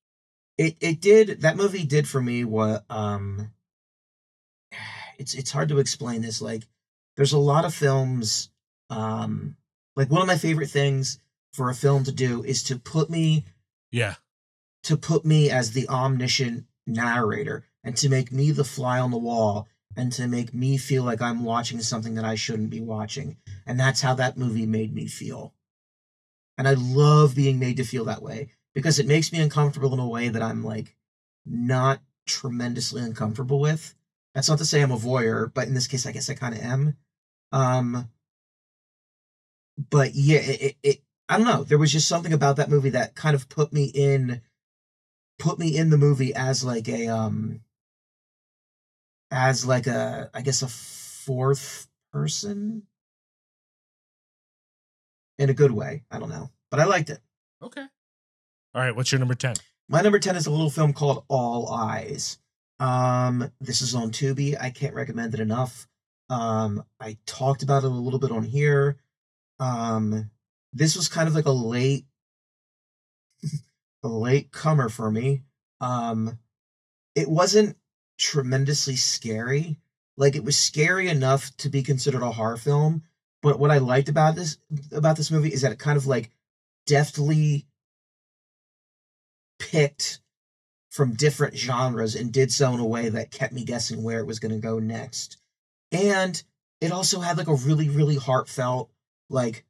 [0.56, 3.50] it it did that movie did for me what um
[5.18, 6.62] it's it's hard to explain this like
[7.16, 8.50] there's a lot of films
[8.90, 9.56] um
[9.96, 11.18] like one of my favorite things
[11.52, 13.44] for a film to do is to put me
[13.90, 14.14] Yeah.
[14.84, 19.18] to put me as the omniscient narrator and to make me the fly on the
[19.18, 23.36] wall and to make me feel like I'm watching something that I shouldn't be watching.
[23.66, 25.54] And that's how that movie made me feel.
[26.58, 30.00] And I love being made to feel that way because it makes me uncomfortable in
[30.00, 30.96] a way that I'm like
[31.46, 33.94] not tremendously uncomfortable with.
[34.34, 36.54] That's not to say I'm a voyeur, but in this case, I guess I kind
[36.54, 36.96] of am.
[37.52, 38.08] Um,
[39.90, 41.64] but yeah, it, it, it, I don't know.
[41.64, 44.40] There was just something about that movie that kind of put me in,
[45.38, 47.60] put me in the movie as like a, um,
[49.34, 52.84] as like a, I guess a fourth person
[55.38, 56.04] in a good way.
[56.08, 57.18] I don't know, but I liked it.
[57.60, 57.84] Okay.
[58.74, 58.94] All right.
[58.94, 59.56] What's your number 10?
[59.88, 62.38] My number 10 is a little film called All Eyes.
[62.78, 64.56] Um, this is on Tubi.
[64.58, 65.88] I can't recommend it enough.
[66.30, 68.98] Um, I talked about it a little bit on here.
[69.58, 70.30] Um,
[70.72, 72.06] this was kind of like a late,
[74.04, 75.42] a late comer for me.
[75.80, 76.38] Um,
[77.16, 77.76] it wasn't
[78.18, 79.78] tremendously scary.
[80.16, 83.02] Like it was scary enough to be considered a horror film.
[83.42, 84.58] But what I liked about this
[84.92, 86.30] about this movie is that it kind of like
[86.86, 87.66] deftly
[89.58, 90.20] picked
[90.90, 94.26] from different genres and did so in a way that kept me guessing where it
[94.26, 95.38] was going to go next.
[95.90, 96.40] And
[96.80, 98.90] it also had like a really, really heartfelt,
[99.28, 99.64] like,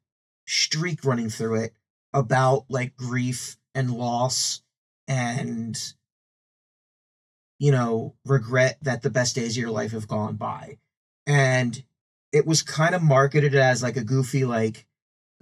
[0.45, 1.73] streak running through it
[2.13, 4.61] about like grief and loss
[5.07, 5.75] and,
[7.59, 10.77] you know, regret that the best days of your life have gone by.
[11.25, 11.83] And
[12.31, 14.85] it was kind of marketed as like a goofy, like,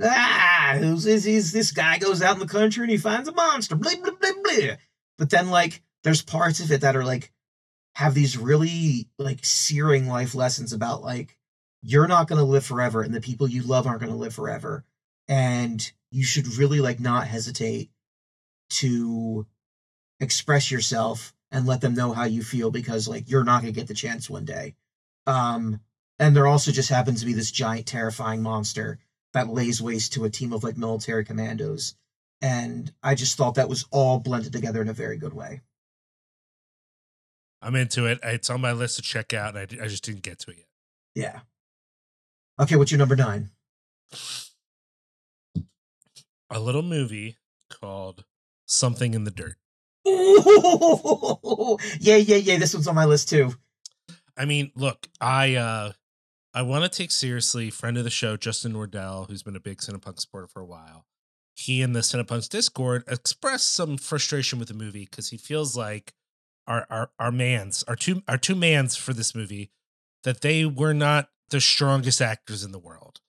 [0.01, 1.23] ah, who's this?
[1.23, 4.11] He's, this guy goes out in the country and he finds a monster, blah, blah,
[4.19, 4.75] blah, blah.
[5.17, 7.31] But then, like, there's parts of it that are like,
[7.95, 11.37] have these really like searing life lessons about like,
[11.81, 14.33] you're not going to live forever and the people you love aren't going to live
[14.33, 14.83] forever.
[15.27, 17.89] and you should really like not hesitate
[18.69, 19.47] to
[20.19, 23.79] express yourself and let them know how you feel because like you're not going to
[23.79, 24.75] get the chance one day
[25.27, 25.79] um
[26.19, 28.99] and there also just happens to be this giant terrifying monster
[29.33, 31.95] that lays waste to a team of like military commandos
[32.41, 35.61] and i just thought that was all blended together in a very good way
[37.65, 38.19] I'm into it.
[38.23, 40.57] It's on my list to check out, and I, I just didn't get to it
[40.57, 40.65] yet.
[41.15, 41.39] yeah
[42.61, 43.51] okay what's your number nine
[46.49, 47.37] A little movie
[47.71, 48.25] called
[48.67, 49.55] Something in the Dirt.
[51.99, 53.53] Yeah yeah yeah this one's on my list too
[54.37, 55.93] I mean, look, I uh
[56.53, 59.79] I want to take seriously friend of the show Justin Nordell, who's been a big
[59.79, 61.05] Cinepunx supporter for a while.
[61.55, 66.13] He in the Cinepunx Discord expressed some frustration with the movie because he feels like
[66.67, 69.71] our our our mans, our two our two mans for this movie,
[70.23, 73.19] that they were not the strongest actors in the world.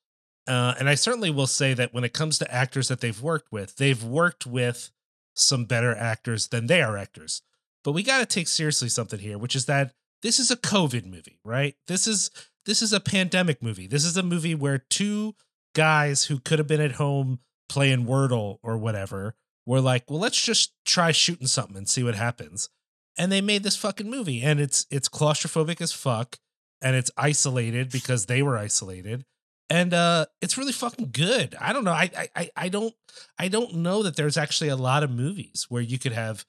[0.47, 3.51] Uh, and I certainly will say that when it comes to actors that they've worked
[3.51, 4.91] with, they've worked with
[5.35, 7.43] some better actors than they are actors.
[7.83, 11.05] But we got to take seriously something here, which is that this is a COVID
[11.05, 11.75] movie, right?
[11.87, 12.31] This is
[12.65, 13.87] this is a pandemic movie.
[13.87, 15.35] This is a movie where two
[15.75, 19.35] guys who could have been at home playing Wordle or whatever
[19.67, 22.71] were like, well, let's just try shooting something and see what happens.
[23.17, 26.39] And they made this fucking movie, and it's it's claustrophobic as fuck,
[26.83, 29.25] and it's isolated because they were isolated,
[29.71, 31.55] and uh, it's really fucking good.
[31.61, 31.93] I don't know.
[31.93, 32.95] I I I- don't
[33.39, 36.45] I don't know that there's actually a lot of movies where you could have,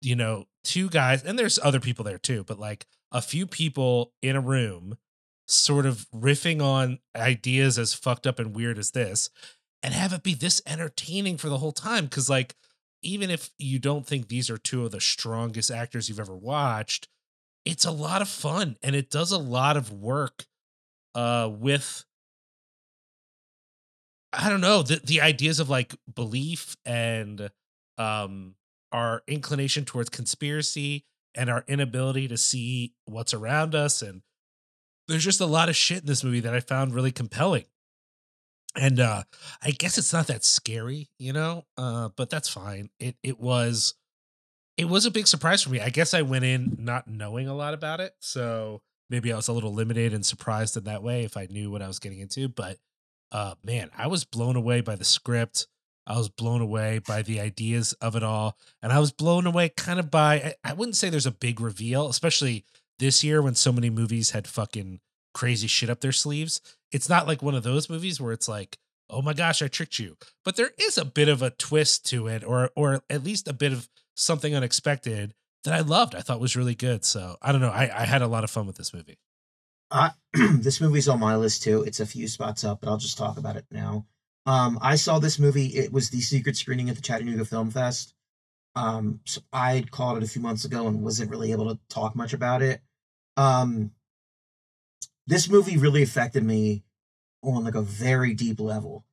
[0.00, 4.12] you know, two guys, and there's other people there too, but like a few people
[4.22, 4.96] in a room
[5.46, 9.28] sort of riffing on ideas as fucked up and weird as this
[9.82, 12.54] and have it be this entertaining for the whole time because like
[13.02, 17.08] even if you don't think these are two of the strongest actors you've ever watched
[17.66, 20.46] it's a lot of fun and it does a lot of work
[21.14, 22.04] uh with
[24.36, 27.50] i don't know the, the ideas of like belief and
[27.98, 28.54] um
[28.92, 31.04] our inclination towards conspiracy
[31.34, 34.22] and our inability to see what's around us and
[35.08, 37.64] there's just a lot of shit in this movie that I found really compelling.
[38.76, 39.22] And uh
[39.62, 41.64] I guess it's not that scary, you know?
[41.76, 42.90] Uh but that's fine.
[42.98, 43.94] It it was
[44.76, 45.80] it was a big surprise for me.
[45.80, 49.46] I guess I went in not knowing a lot about it, so maybe I was
[49.46, 52.18] a little limited and surprised in that way if I knew what I was getting
[52.18, 52.78] into, but
[53.34, 55.66] uh man, I was blown away by the script.
[56.06, 59.70] I was blown away by the ideas of it all, and I was blown away
[59.70, 62.64] kind of by I, wouldn't say there's a big reveal, especially
[62.98, 65.00] this year when so many movies had fucking
[65.34, 66.60] crazy shit up their sleeves.
[66.92, 68.78] It's not like one of those movies where it's like,
[69.10, 70.16] oh my gosh, I tricked you.
[70.44, 73.52] But there is a bit of a twist to it, or or at least a
[73.52, 76.14] bit of something unexpected that I loved.
[76.14, 77.04] I thought was really good.
[77.04, 77.70] So I don't know.
[77.70, 79.18] I, I had a lot of fun with this movie.
[79.94, 81.82] I, this movie's on my list too.
[81.84, 84.06] It's a few spots up, but I'll just talk about it now.
[84.44, 85.66] Um, I saw this movie.
[85.68, 88.12] It was the secret screening at the Chattanooga Film Fest.
[88.74, 92.16] Um, so I called it a few months ago and wasn't really able to talk
[92.16, 92.82] much about it.
[93.36, 93.92] Um,
[95.26, 96.82] this movie really affected me
[97.42, 99.04] on like a very deep level.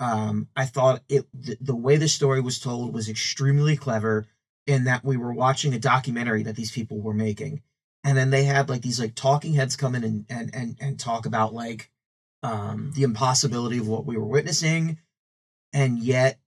[0.00, 4.26] Um, I thought it th- the way the story was told was extremely clever
[4.68, 7.62] in that we were watching a documentary that these people were making
[8.04, 10.98] and then they had like these like talking heads come in and and and, and
[10.98, 11.90] talk about like
[12.42, 14.98] um the impossibility of what we were witnessing.
[15.72, 16.38] And yet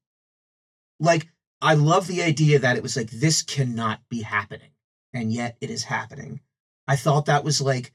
[0.99, 1.27] like
[1.61, 4.71] i love the idea that it was like this cannot be happening
[5.13, 6.39] and yet it is happening.
[6.87, 7.93] I thought that was like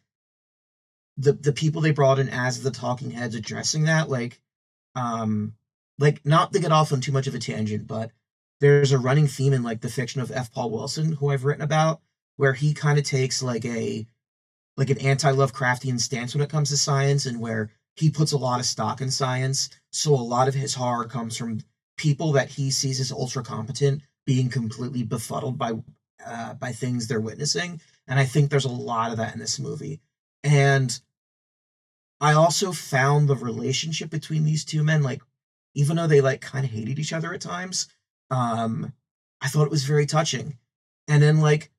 [1.16, 4.40] the the people they brought in as the talking heads addressing that like
[4.94, 5.54] um
[5.98, 8.10] like not to get off on too much of a tangent but
[8.60, 10.52] there's a running theme in like the fiction of f.
[10.52, 12.00] Paul wilson who i've written about
[12.36, 14.06] where he kind of takes like a
[14.76, 18.60] like an anti-Lovecraftian stance when it comes to science and where he puts a lot
[18.60, 19.70] of stock in science.
[19.90, 21.60] So a lot of his horror comes from
[21.96, 25.72] people that he sees as ultra competent being completely befuddled by
[26.24, 27.80] uh, by things they're witnessing.
[28.06, 30.00] And I think there's a lot of that in this movie.
[30.44, 30.98] And
[32.20, 35.22] I also found the relationship between these two men, like,
[35.74, 37.88] even though they like kind of hated each other at times,
[38.30, 38.92] um,
[39.40, 40.58] I thought it was very touching.
[41.08, 41.70] And then like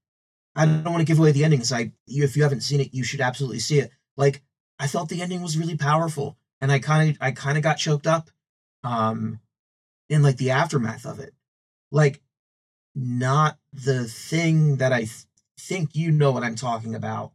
[0.58, 2.94] I don't want to give away the ending I, you, if you haven't seen it,
[2.94, 3.92] you should absolutely see it.
[4.18, 4.42] Like,
[4.80, 7.78] I felt the ending was really powerful, and I kind of, I kind of got
[7.78, 8.32] choked up,
[8.84, 9.40] um,
[10.10, 11.34] in like the aftermath of it.
[11.92, 12.22] Like,
[12.96, 15.26] not the thing that I th-
[15.60, 17.34] think you know what I'm talking about,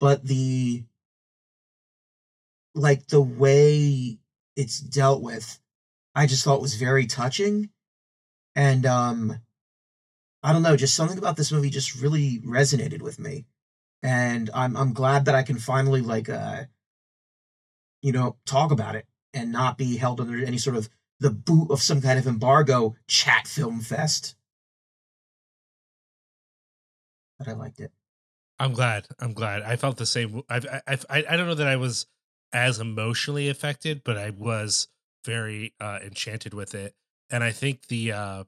[0.00, 0.82] but the,
[2.74, 4.18] like the way
[4.56, 5.60] it's dealt with,
[6.16, 7.70] I just thought was very touching,
[8.56, 9.40] and um,
[10.44, 13.46] I don't know, just something about this movie just really resonated with me.
[14.02, 16.64] And I'm I'm glad that I can finally like uh
[18.02, 20.90] you know, talk about it and not be held under any sort of
[21.20, 24.34] the boot of some kind of embargo chat film fest.
[27.38, 27.90] But I liked it.
[28.58, 29.06] I'm glad.
[29.18, 29.62] I'm glad.
[29.62, 30.42] I felt the same.
[30.50, 32.06] I've, I, I, I don't know that I was
[32.52, 34.88] as emotionally affected, but I was
[35.24, 36.94] very uh, enchanted with it.
[37.30, 38.44] And I think the uh,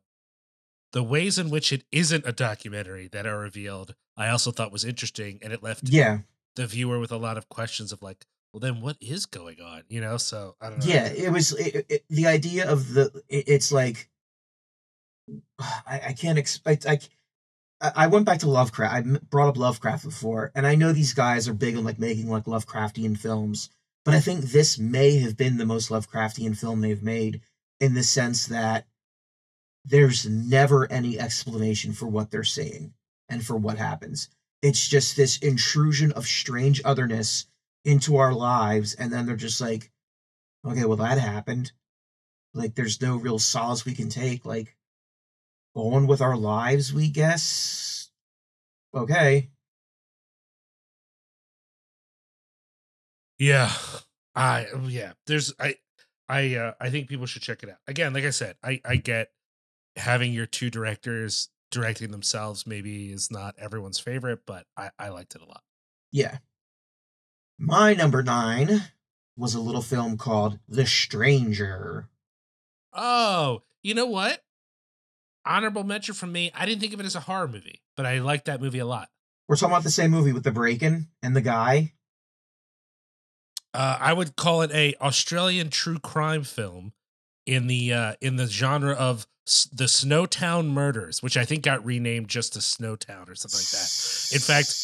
[0.96, 4.82] the ways in which it isn't a documentary that are revealed, I also thought was
[4.82, 6.20] interesting, and it left Yeah,
[6.54, 9.82] the viewer with a lot of questions of like, well, then what is going on?
[9.90, 10.16] You know.
[10.16, 10.86] So I don't know.
[10.86, 11.08] yeah.
[11.08, 13.10] It was it, it, the idea of the.
[13.28, 14.08] It, it's like
[15.58, 16.86] I, I can't expect.
[16.86, 16.98] I
[17.82, 18.94] I I went back to Lovecraft.
[18.94, 22.30] I brought up Lovecraft before, and I know these guys are big on like making
[22.30, 23.68] like Lovecraftian films,
[24.06, 27.42] but I think this may have been the most Lovecraftian film they've made
[27.80, 28.86] in the sense that
[29.86, 32.92] there's never any explanation for what they're saying
[33.28, 34.28] and for what happens.
[34.62, 37.46] It's just this intrusion of strange otherness
[37.84, 39.90] into our lives, and then they're just like,
[40.66, 41.72] okay, well, that happened.
[42.52, 44.44] Like, there's no real solace we can take.
[44.44, 44.76] Like,
[45.74, 48.10] go on with our lives, we guess.
[48.94, 49.50] Okay.
[53.38, 53.70] Yeah.
[54.34, 55.12] I yeah.
[55.26, 55.76] There's I
[56.28, 57.78] I uh I think people should check it out.
[57.86, 59.30] Again, like I said, I I get
[59.96, 65.34] having your two directors directing themselves maybe is not everyone's favorite, but I I liked
[65.34, 65.62] it a lot.
[66.12, 66.38] Yeah.
[67.58, 68.82] My number nine
[69.36, 72.08] was a little film called The Stranger.
[72.92, 74.42] Oh, you know what?
[75.44, 76.50] Honorable mention from me.
[76.54, 78.86] I didn't think of it as a horror movie, but I liked that movie a
[78.86, 79.08] lot.
[79.48, 81.92] We're talking about the same movie with the break-in and the guy.
[83.72, 86.94] Uh, I would call it a Australian true crime film
[87.44, 89.26] in the uh, in the genre of
[89.72, 94.30] the Snowtown Murders, which I think got renamed just to Snowtown or something like that.
[94.34, 94.74] In fact,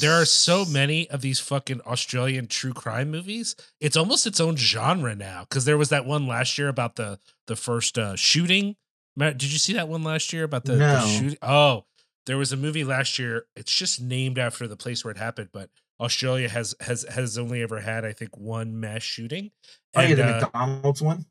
[0.00, 3.56] There are so many of these fucking Australian true crime movies.
[3.80, 5.46] It's almost its own genre now.
[5.48, 8.76] Because there was that one last year about the the first uh, shooting.
[9.18, 11.38] Did you see that one last year about the, the shooting?
[11.42, 11.86] Oh,
[12.26, 13.46] there was a movie last year.
[13.56, 17.62] It's just named after the place where it happened, but Australia has has has only
[17.62, 19.50] ever had, I think, one mass shooting.
[19.96, 21.24] Oh yeah, the uh, McDonald's one.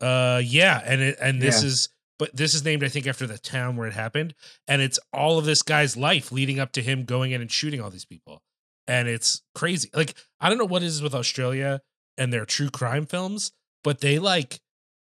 [0.00, 1.68] uh yeah, and it and this Yeah.
[1.68, 1.88] is
[2.18, 4.34] but this is named I think after the town where it happened
[4.66, 7.80] and it's all of this guy's life leading up to him going in and shooting
[7.80, 8.42] all these people.
[8.86, 9.90] And it's crazy.
[9.94, 11.80] Like I don't know what is with Australia
[12.16, 13.52] and their true crime films,
[13.84, 14.60] but they like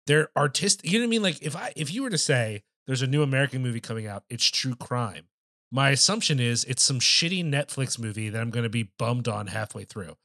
[0.07, 0.91] they're artistic.
[0.91, 1.23] You know what I mean?
[1.23, 4.25] Like if I if you were to say there's a new American movie coming out,
[4.29, 5.27] it's true crime.
[5.71, 9.47] My assumption is it's some shitty Netflix movie that I'm going to be bummed on
[9.47, 10.17] halfway through.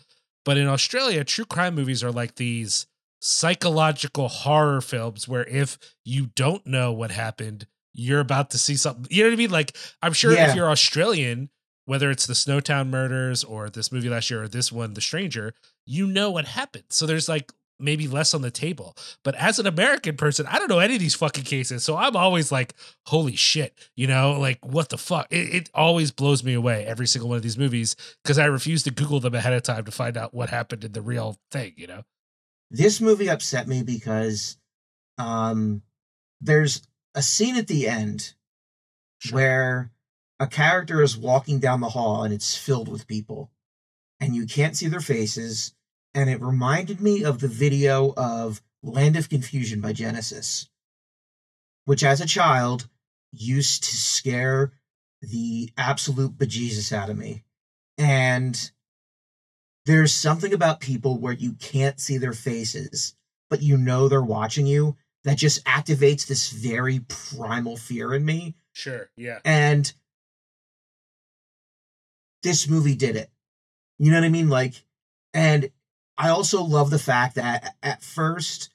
[0.44, 2.88] But in Australia, true crime movies are like these
[3.20, 9.08] psychological horror films where if you don't know what happened, you're about to see something.
[9.10, 9.52] You know what I mean?
[9.52, 10.50] Like, I'm sure Yeah.
[10.50, 11.50] if you're Australian,
[11.86, 15.54] whether it's the Snowtown murders or this movie last year or this one, The Stranger,
[15.86, 16.84] you know what happened.
[16.90, 18.96] So there's like maybe less on the table.
[19.24, 21.84] But as an American person, I don't know any of these fucking cases.
[21.84, 22.74] So I'm always like,
[23.06, 25.28] holy shit, you know, like what the fuck?
[25.32, 28.84] It, it always blows me away, every single one of these movies, because I refuse
[28.84, 31.74] to Google them ahead of time to find out what happened in the real thing,
[31.78, 32.04] you know?
[32.70, 34.58] This movie upset me because
[35.18, 35.82] um
[36.42, 36.82] there's
[37.16, 38.34] a scene at the end
[39.32, 39.92] where
[40.40, 43.50] a character is walking down the hall and it's filled with people
[44.20, 45.74] and you can't see their faces
[46.14, 50.70] and it reminded me of the video of Land of Confusion by Genesis
[51.86, 52.90] which as a child
[53.32, 54.74] used to scare
[55.22, 57.44] the absolute bejesus out of me.
[57.98, 58.72] And
[59.88, 63.16] there's something about people where you can't see their faces
[63.50, 68.56] but you know they're watching you that just activates this very primal fear in me
[68.74, 69.10] Sure.
[69.18, 69.40] Yeah.
[69.44, 69.92] and
[72.44, 73.30] this movie did it.
[73.98, 74.50] You know what I mean?
[74.50, 74.84] Like,
[75.34, 75.72] and
[76.18, 78.70] I also love the fact that at first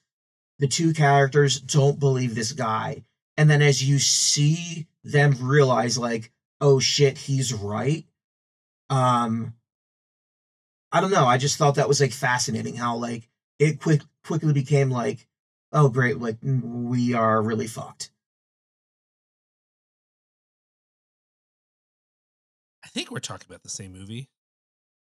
[0.59, 3.03] the two characters don't believe this guy.
[3.37, 8.05] And then as you see them realize, like, oh shit, he's right.
[8.89, 9.53] Um,
[10.93, 11.25] I don't know.
[11.25, 13.27] I just thought that was like fascinating how like
[13.57, 15.27] it quick quickly became like,
[15.71, 18.11] oh great, like mm, we are really fucked.
[22.85, 24.29] I think we're talking about the same movie.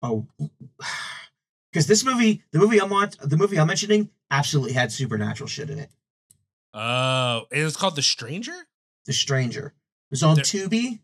[0.02, 0.26] Oh,
[1.72, 5.70] because this movie, the movie I'm on, the movie I'm mentioning, absolutely had supernatural shit
[5.70, 5.92] in it.
[6.74, 8.68] Oh, it was called The Stranger?
[9.06, 11.00] The Stranger it was on There- Tubi.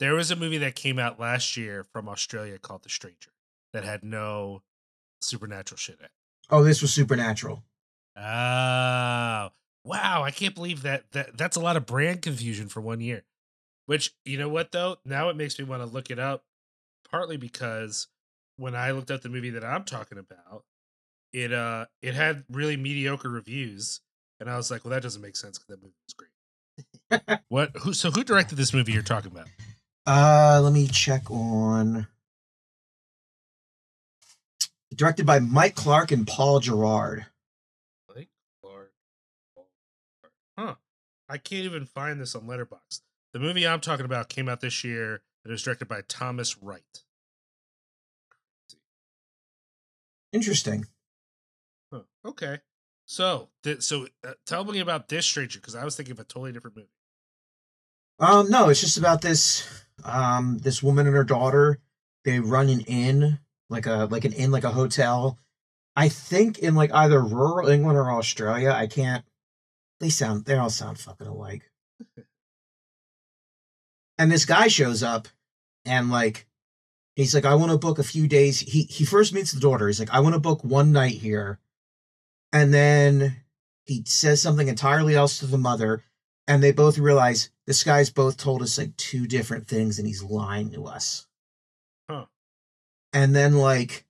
[0.00, 3.31] There was a movie that came out last year from Australia called The Stranger
[3.72, 4.62] that had no
[5.20, 6.10] supernatural shit in it.
[6.50, 7.62] Oh, this was supernatural.
[8.16, 8.20] Oh,
[9.84, 10.22] wow.
[10.22, 13.24] I can't believe that, that that's a lot of brand confusion for one year.
[13.86, 14.96] Which, you know what, though?
[15.04, 16.44] Now it makes me want to look it up,
[17.10, 18.08] partly because
[18.56, 20.64] when I looked up the movie that I'm talking about,
[21.32, 24.00] it uh it had really mediocre reviews
[24.42, 27.38] and I was like, well, that doesn't make sense because that movie was great.
[27.48, 27.76] what?
[27.82, 27.92] Who?
[27.92, 29.46] So who directed this movie you're talking about?
[30.04, 32.08] Uh, let me check on.
[34.94, 37.26] Directed by Mike Clark and Paul Gerard.
[38.14, 38.28] Mike
[38.60, 38.92] Clark.
[40.58, 40.74] Huh.
[41.28, 43.00] I can't even find this on Letterboxd.
[43.32, 45.22] The movie I'm talking about came out this year.
[45.44, 47.02] It was directed by Thomas Wright.
[50.32, 50.86] Interesting.
[51.92, 52.02] Huh.
[52.24, 52.58] Okay.
[53.06, 56.24] So, th- so uh, tell me about this stranger because I was thinking of a
[56.24, 56.88] totally different movie.
[58.18, 59.66] Um, no, it's just about this
[60.04, 61.80] um this woman and her daughter.
[62.24, 63.40] They run an inn,
[63.72, 65.38] like a like an inn, like a hotel.
[65.96, 68.70] I think in like either rural England or Australia.
[68.70, 69.24] I can't.
[70.00, 70.44] They sound.
[70.44, 71.62] They all sound fucking alike.
[74.18, 75.28] and this guy shows up,
[75.84, 76.46] and like,
[77.16, 78.60] he's like, I want to book a few days.
[78.60, 79.86] He he first meets the daughter.
[79.86, 81.58] He's like, I want to book one night here,
[82.52, 83.36] and then
[83.84, 86.04] he says something entirely else to the mother
[86.46, 90.22] and they both realize this guy's both told us like two different things and he's
[90.22, 91.26] lying to us.
[92.10, 92.26] Huh.
[93.12, 94.06] And then like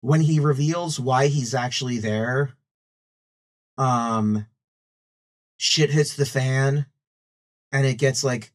[0.00, 2.54] when he reveals why he's actually there,
[3.78, 4.46] um
[5.56, 6.86] shit hits the fan
[7.72, 8.52] and it gets like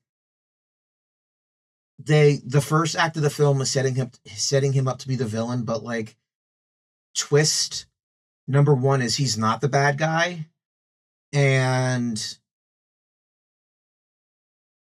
[1.98, 5.16] they the first act of the film is setting him setting him up to be
[5.16, 6.16] the villain, but like
[7.16, 7.86] twist
[8.48, 10.46] number one is he's not the bad guy
[11.34, 12.38] and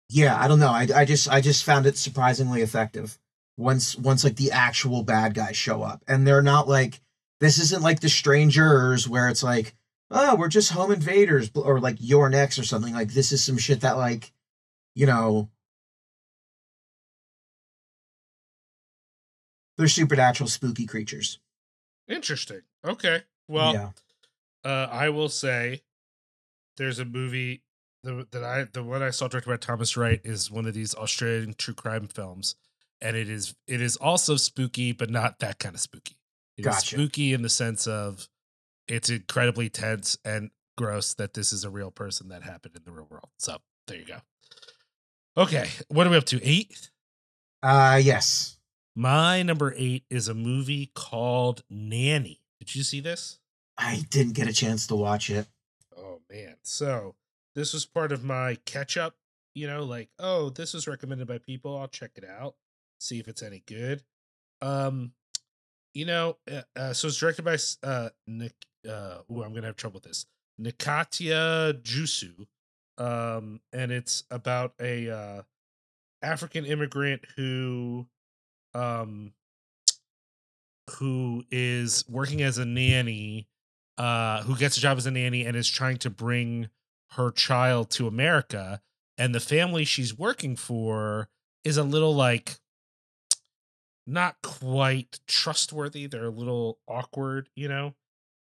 [0.08, 0.70] yeah i don't know.
[0.70, 3.18] I, I just i just found it surprisingly effective
[3.60, 6.02] once once like the actual bad guys show up.
[6.08, 7.00] And they're not like
[7.40, 9.74] this isn't like the strangers where it's like
[10.10, 12.94] oh we're just home invaders or like your next or something.
[12.94, 14.32] Like this is some shit that like
[14.94, 15.48] you know
[19.76, 21.38] they're supernatural spooky creatures.
[22.08, 22.62] Interesting.
[22.84, 23.22] Okay.
[23.48, 23.90] Well, yeah.
[24.64, 25.82] uh, I will say
[26.76, 27.62] there's a movie
[28.02, 31.54] that I the one I saw directed by Thomas Wright is one of these Australian
[31.54, 32.56] true crime films,
[33.02, 36.16] and it is it is also spooky, but not that kind of spooky.
[36.56, 36.96] It is Gotcha.
[36.96, 38.28] spooky in the sense of
[38.88, 42.92] it's incredibly tense and gross that this is a real person that happened in the
[42.92, 43.28] real world.
[43.38, 44.18] So there you go.
[45.36, 46.42] Okay, what are we up to?
[46.42, 46.90] Eight.
[47.62, 48.58] uh yes
[48.96, 52.40] My number eight is a movie called Nanny.
[52.58, 53.38] Did you see this?
[53.78, 55.46] i didn't get a chance to watch it
[55.96, 56.56] Oh man.
[56.62, 57.14] So
[57.54, 59.14] this was part of my catch up,
[59.54, 61.76] you know, like, oh, this was recommended by people.
[61.78, 62.54] I'll check it out,
[63.00, 64.02] see if it's any good.
[64.62, 65.12] Um,
[65.94, 68.54] you know, uh, uh, so it's directed by uh Nick
[68.88, 70.26] uh ooh, I'm gonna have trouble with this.
[70.60, 72.46] Nikatia Jusu.
[72.98, 75.42] Um, and it's about a uh
[76.22, 78.06] African immigrant who
[78.74, 79.32] um
[80.90, 83.48] who is working as a nanny
[84.00, 86.70] uh, who gets a job as a nanny and is trying to bring
[87.12, 88.80] her child to America.
[89.18, 91.28] And the family she's working for
[91.64, 92.60] is a little like
[94.10, 96.06] not quite trustworthy.
[96.06, 97.94] They're a little awkward, you know,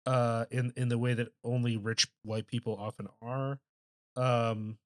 [0.06, 3.60] uh, in in the way that only rich white people often are.
[4.16, 4.78] Um,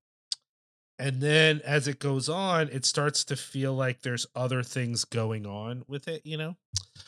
[0.99, 5.47] and then as it goes on, it starts to feel like there's other things going
[5.47, 6.57] on with it, you know.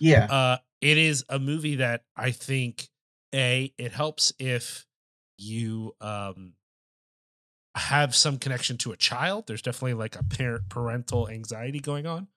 [0.00, 2.88] yeah Uh, it is a movie that I think
[3.34, 4.86] a it helps if
[5.38, 6.54] you um
[7.76, 9.46] have some connection to a child.
[9.46, 12.28] There's definitely like a parent parental anxiety going on.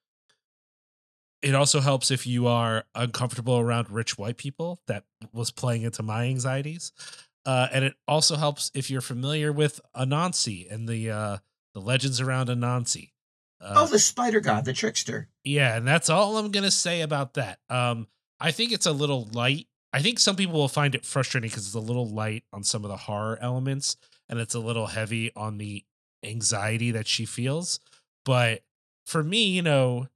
[1.47, 4.81] It also helps if you are uncomfortable around rich white people.
[4.87, 6.91] That was playing into my anxieties.
[7.45, 11.37] Uh, and it also helps if you're familiar with Anansi and the uh,
[11.73, 13.11] the legends around Anansi.
[13.61, 17.35] Uh, oh the spider god the trickster yeah, and that's all I'm gonna say about
[17.35, 17.59] that.
[17.69, 18.07] Um,
[18.41, 19.67] I think it's a little light.
[19.93, 22.83] I think some people will find it frustrating because it's a little light on some
[22.83, 23.95] of the horror elements,
[24.27, 25.85] and it's a little heavy on the
[26.23, 27.79] anxiety that she feels.
[28.25, 28.63] But
[29.05, 30.07] for me, you know,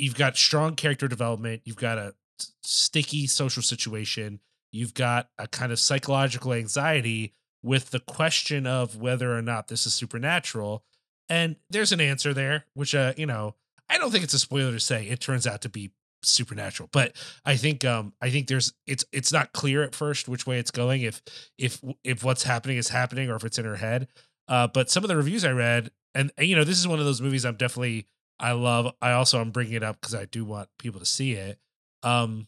[0.00, 1.62] you've got strong character development.
[1.64, 2.14] You've got a
[2.62, 4.40] sticky social situation.
[4.72, 9.86] You've got a kind of psychological anxiety with the question of whether or not this
[9.86, 10.84] is supernatural.
[11.28, 13.54] And there's an answer there, which, uh, you know,
[13.88, 15.92] I don't think it's a spoiler to say it turns out to be
[16.22, 20.46] supernatural but i think um i think there's it's it's not clear at first which
[20.46, 21.22] way it's going if
[21.56, 24.06] if if what's happening is happening or if it's in her head
[24.48, 26.98] uh but some of the reviews i read and, and you know this is one
[26.98, 28.06] of those movies i'm definitely
[28.40, 31.32] i love i also i'm bringing it up because i do want people to see
[31.32, 31.58] it
[32.02, 32.46] um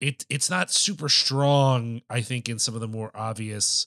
[0.00, 3.86] it it's not super strong i think in some of the more obvious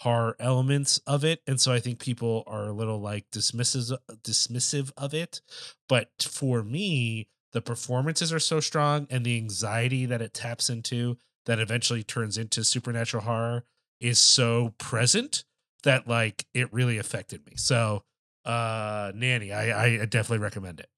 [0.00, 4.90] horror elements of it and so i think people are a little like dismissive dismissive
[4.96, 5.40] of it
[5.88, 11.16] but for me the performances are so strong and the anxiety that it taps into
[11.46, 13.64] that eventually turns into supernatural horror
[14.00, 15.44] is so present
[15.82, 17.52] that like it really affected me.
[17.56, 18.04] So
[18.50, 20.88] uh Nanny, I I definitely recommend it.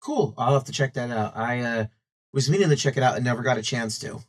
[0.00, 0.34] Cool.
[0.38, 1.36] I'll have to check that out.
[1.36, 1.86] I uh
[2.32, 4.20] was meaning to check it out and never got a chance to.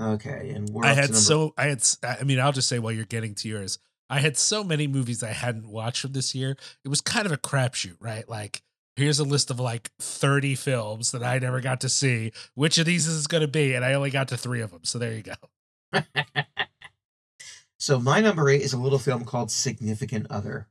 [0.00, 2.92] Okay, and we're I had number- so I had I mean I'll just say while
[2.92, 3.78] you're getting to yours,
[4.10, 6.56] I had so many movies I hadn't watched from this year.
[6.84, 8.28] It was kind of a crapshoot, right?
[8.28, 8.62] Like
[8.96, 12.32] here's a list of like 30 films that I never got to see.
[12.54, 13.74] Which of these is going to be?
[13.74, 14.84] And I only got to 3 of them.
[14.84, 15.34] So there you go.
[17.84, 20.68] So my number eight is a little film called Significant Other.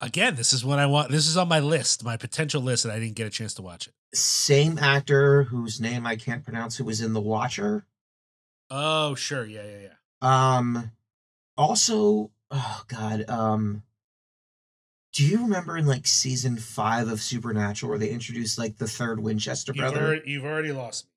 [0.00, 1.12] Again, this is what I want.
[1.12, 3.62] This is on my list, my potential list and I didn't get a chance to
[3.62, 3.94] watch it.
[4.12, 7.86] Same actor whose name I can't pronounce who was in The Watcher.
[8.70, 9.44] Oh, sure.
[9.44, 9.94] Yeah, yeah, yeah.
[10.20, 10.90] Um
[11.56, 13.84] also oh god, um
[15.12, 19.20] do you remember in like season five of Supernatural where they introduced like the third
[19.20, 20.04] Winchester You've brother?
[20.04, 21.10] already, you've already lost me.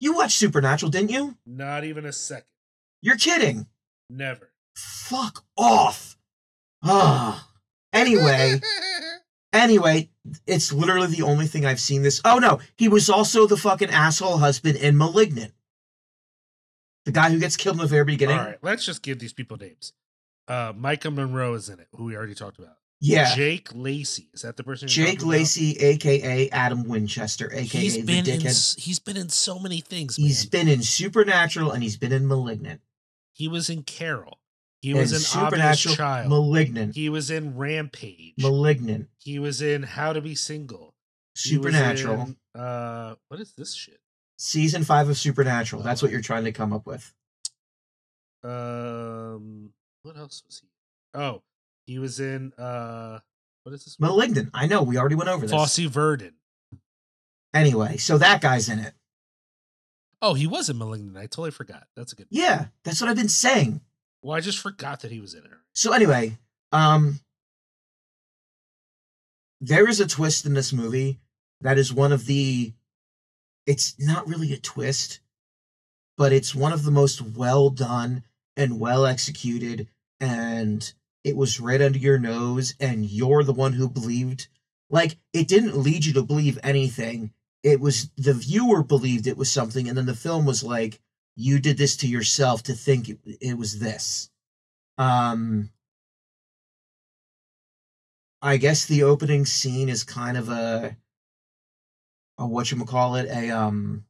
[0.00, 1.38] You watched Supernatural, didn't you?
[1.46, 2.44] Not even a second.
[3.00, 3.68] You're kidding.
[4.16, 4.50] Never.
[4.76, 6.16] Fuck off.
[6.82, 7.48] Ah.
[7.92, 8.60] Anyway,
[9.52, 10.10] anyway,
[10.46, 12.20] it's literally the only thing I've seen this.
[12.24, 15.52] Oh no, he was also the fucking asshole husband in Malignant.
[17.04, 18.38] The guy who gets killed in the very beginning.
[18.38, 19.92] All right, let's just give these people names.
[20.48, 22.76] Uh, Maika Monroe is in it, who we already talked about.
[23.00, 23.34] Yeah.
[23.34, 24.86] Jake Lacy is that the person?
[24.86, 25.38] you're Jake talking about?
[25.38, 28.40] Lacy, aka Adam Winchester, aka He's the been in.
[28.40, 28.46] dickhead.
[28.46, 30.14] s- He's been in so many things.
[30.16, 32.80] He's been in Supernatural and he's been in Malignant.
[33.42, 34.38] He was in Carol.
[34.82, 36.28] He was in Supernatural, Child.
[36.28, 38.34] Malignant, he was in Rampage.
[38.38, 40.94] Malignant, he was in How to Be Single.
[41.34, 42.36] Supernatural.
[42.54, 43.98] in, uh, what is this shit?
[44.38, 45.82] Season five of Supernatural.
[45.82, 47.12] That's what you're trying to come up with.
[48.44, 49.70] Um,
[50.04, 50.68] what else was he?
[51.18, 51.42] Oh,
[51.84, 53.18] he was in uh,
[53.64, 53.98] what is this?
[53.98, 54.50] Malignant.
[54.54, 54.84] I know.
[54.84, 55.50] We already went over this.
[55.50, 56.34] Fosse Verdon.
[57.52, 58.94] Anyway, so that guy's in it.
[60.22, 61.16] Oh, he was in Malignant.
[61.16, 61.88] I totally forgot.
[61.96, 62.28] That's a good.
[62.30, 63.80] Yeah, that's what I've been saying.
[64.22, 65.50] Well, I just forgot that he was in it.
[65.74, 66.38] So anyway,
[66.70, 67.20] um
[69.60, 71.20] there is a twist in this movie
[71.60, 72.72] that is one of the
[73.66, 75.20] it's not really a twist,
[76.16, 78.24] but it's one of the most well done
[78.56, 79.88] and well executed
[80.20, 80.92] and
[81.24, 84.48] it was right under your nose and you're the one who believed
[84.90, 87.32] like it didn't lead you to believe anything.
[87.62, 91.00] It was the viewer believed it was something and then the film was like
[91.36, 94.30] you did this to yourself to think it, it was this.
[94.98, 95.70] Um,
[98.42, 100.96] I guess the opening scene is kind of a,
[102.38, 104.04] a what you call it a um,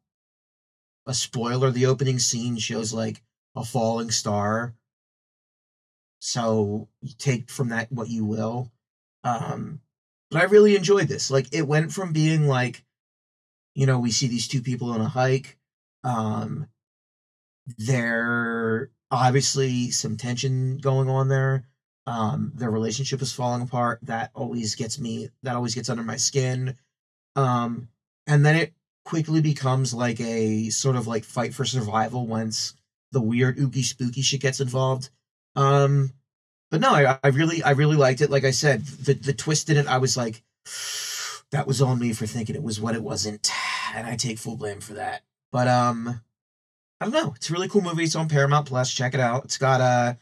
[1.06, 1.70] a spoiler.
[1.70, 3.22] The opening scene shows like
[3.54, 4.74] a falling star.
[6.20, 8.72] So you take from that what you will.
[9.24, 9.80] Um,
[10.30, 11.30] but I really enjoyed this.
[11.30, 12.84] Like it went from being like,
[13.74, 15.58] you know, we see these two people on a hike.
[16.04, 16.68] Um,
[17.78, 21.64] there obviously some tension going on there.
[22.06, 24.00] Um, their relationship is falling apart.
[24.02, 25.28] That always gets me.
[25.42, 26.76] That always gets under my skin.
[27.36, 27.88] Um,
[28.26, 28.72] and then it
[29.04, 32.74] quickly becomes like a sort of like fight for survival once
[33.12, 35.10] the weird ooky spooky shit gets involved.
[35.54, 36.12] Um,
[36.70, 38.30] but no, I, I really, I really liked it.
[38.30, 40.42] Like I said, the the twist in it, I was like,
[41.52, 43.50] that was on me for thinking it was what it wasn't,
[43.94, 45.22] and I take full blame for that.
[45.52, 46.20] But um,
[47.00, 47.32] I don't know.
[47.36, 48.04] It's a really cool movie.
[48.04, 48.92] It's on Paramount Plus.
[48.92, 49.44] Check it out.
[49.44, 50.14] It's got uh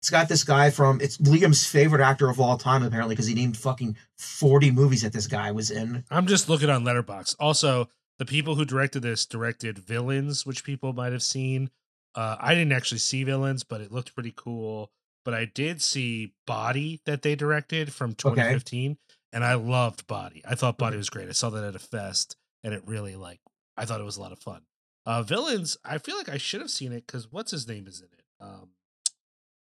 [0.00, 3.34] it's got this guy from it's Liam's favorite actor of all time apparently because he
[3.34, 6.04] named fucking 40 movies that this guy was in.
[6.10, 7.34] I'm just looking on Letterboxd.
[7.40, 11.70] Also, the people who directed this directed Villains, which people might have seen.
[12.14, 14.92] Uh, I didn't actually see Villains, but it looked pretty cool.
[15.24, 18.96] But I did see Body that they directed from 2015,
[19.32, 20.42] and I loved Body.
[20.46, 21.28] I thought Body was great.
[21.28, 23.40] I saw that at a fest, and it really like
[23.76, 24.62] I thought it was a lot of fun.
[25.06, 28.00] Uh, Villains, I feel like I should have seen it because what's his name is
[28.00, 28.24] in it?
[28.40, 28.70] Um,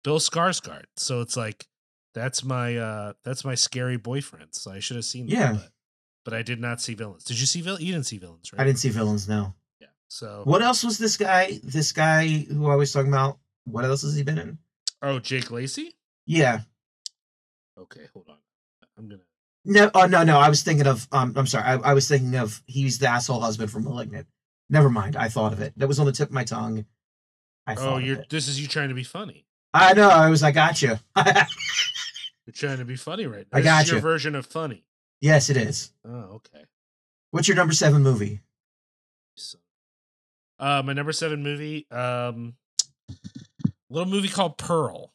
[0.03, 0.86] Bill Skarsgård.
[0.97, 1.66] So it's like
[2.14, 4.53] that's my uh that's my scary boyfriend.
[4.53, 5.32] So I should have seen that.
[5.34, 5.53] Yeah.
[5.53, 5.70] But,
[6.26, 7.24] but I did not see Villains.
[7.24, 7.84] Did you see Villains?
[7.84, 8.62] You didn't see Villains, right?
[8.62, 9.55] I didn't see villains No.
[9.80, 9.88] Yeah.
[10.07, 13.39] So What else was this guy this guy who I was talking about?
[13.66, 14.57] What else has he been in?
[15.01, 15.95] oh Jake Lacy.
[16.26, 16.59] Yeah.
[17.78, 18.38] Okay, hold on.
[18.97, 19.24] I'm gonna.
[19.64, 21.66] No oh no no, I was thinking of um I'm sorry.
[21.66, 24.28] I, I was thinking of he's the asshole husband from Malignant.
[24.70, 25.16] Never mind.
[25.16, 25.74] I thought of it.
[25.78, 26.86] That was on the tip of my tongue.
[27.68, 28.24] I Oh, you're.
[28.30, 29.45] This is you trying to be funny.
[29.74, 30.09] I know.
[30.09, 30.97] I was I got you.
[32.47, 33.57] You're trying to be funny right now.
[33.59, 33.91] I This is gotcha.
[33.93, 34.84] your version of funny.
[35.22, 35.91] yes, it is.
[36.03, 36.66] Oh, okay.
[37.30, 38.41] What's your number seven movie?
[40.59, 42.55] Uh, my number seven movie, um,
[43.89, 45.12] little movie called Pearl.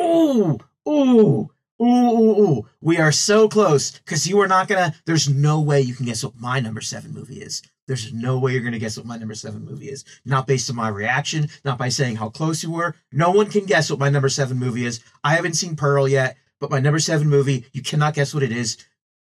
[0.00, 0.58] Ooh,
[0.88, 1.50] ooh,
[1.84, 2.68] ooh, ooh, ooh.
[2.80, 4.94] We are so close because you are not gonna.
[5.06, 7.62] There's no way you can guess what my number seven movie is.
[7.86, 10.04] there's no way you're to guess what my number seven movie is.
[10.24, 12.94] Not based on my reaction, not by saying how close you were.
[13.12, 15.00] No one can guess what my number seven movie is.
[15.22, 18.52] I haven't seen Pearl yet, but my number seven movie, you cannot guess what it
[18.52, 18.78] is.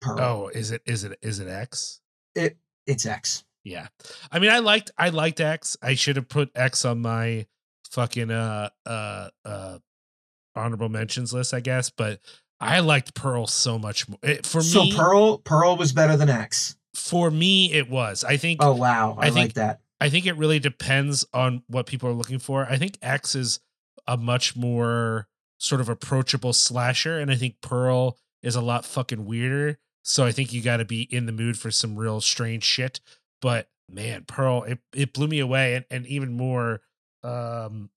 [0.02, 0.20] Pearl.
[0.20, 2.02] Oh, is it is it is it X?
[2.34, 3.44] It it's X.
[3.64, 3.88] Yeah.
[4.32, 5.78] I mean, I liked I liked X.
[5.82, 7.46] I should have put X on my
[7.92, 9.78] fucking uh uh uh
[10.56, 12.20] honorable mentions list, I guess, but
[12.60, 14.20] I liked Pearl so much more.
[14.24, 16.76] It, for me so me, Pearl Pearl was better than X.
[16.94, 18.24] for me, it was.
[18.24, 19.82] I think Oh wow, I, I like think- that.
[20.02, 22.66] I think it really depends on what people are looking for.
[22.70, 23.60] I think X is
[24.08, 25.28] a much more
[25.58, 29.78] sort of approachable slasher, and I think Pearl is a lot fucking weirder.
[30.04, 33.02] So I think you got to be in the mood for some real strange shit.
[33.42, 36.80] But man, Pearl, it, it blew me away, and, and even more.
[37.22, 37.90] Um,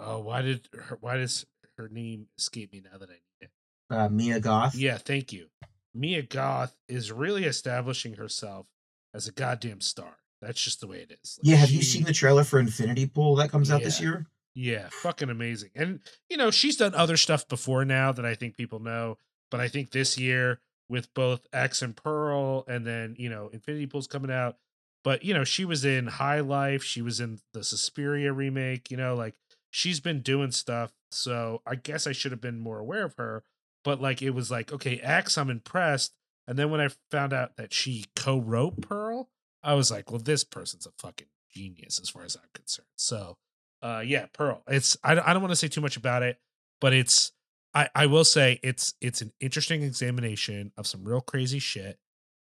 [0.00, 0.98] oh, why did her?
[1.00, 1.46] Why does
[1.78, 3.50] her name escape me now that I need it?
[3.90, 4.74] Uh, Mia Goth.
[4.74, 5.46] Yeah, thank you.
[5.94, 8.66] Mia Goth is really establishing herself
[9.14, 10.18] as a goddamn star.
[10.40, 11.38] That's just the way it is.
[11.42, 14.26] Like, Yeah, have you seen the trailer for Infinity Pool that comes out this year?
[14.54, 15.70] Yeah, fucking amazing.
[15.74, 19.18] And you know, she's done other stuff before now that I think people know,
[19.50, 23.86] but I think this year with both X and Pearl and then, you know, Infinity
[23.86, 24.56] Pool's coming out,
[25.04, 28.96] but you know, she was in High Life, she was in the Suspiria remake, you
[28.96, 29.34] know, like
[29.70, 30.92] she's been doing stuff.
[31.10, 33.44] So, I guess I should have been more aware of her,
[33.84, 36.12] but like it was like, okay, X, I'm impressed.
[36.46, 39.28] And then when I found out that she co-wrote Pearl,
[39.62, 42.88] I was like, well, this person's a fucking genius as far as I'm concerned.
[42.96, 43.36] So,
[43.82, 46.38] uh yeah pearl it's i, I don't want to say too much about it
[46.80, 47.32] but it's
[47.74, 51.98] i i will say it's it's an interesting examination of some real crazy shit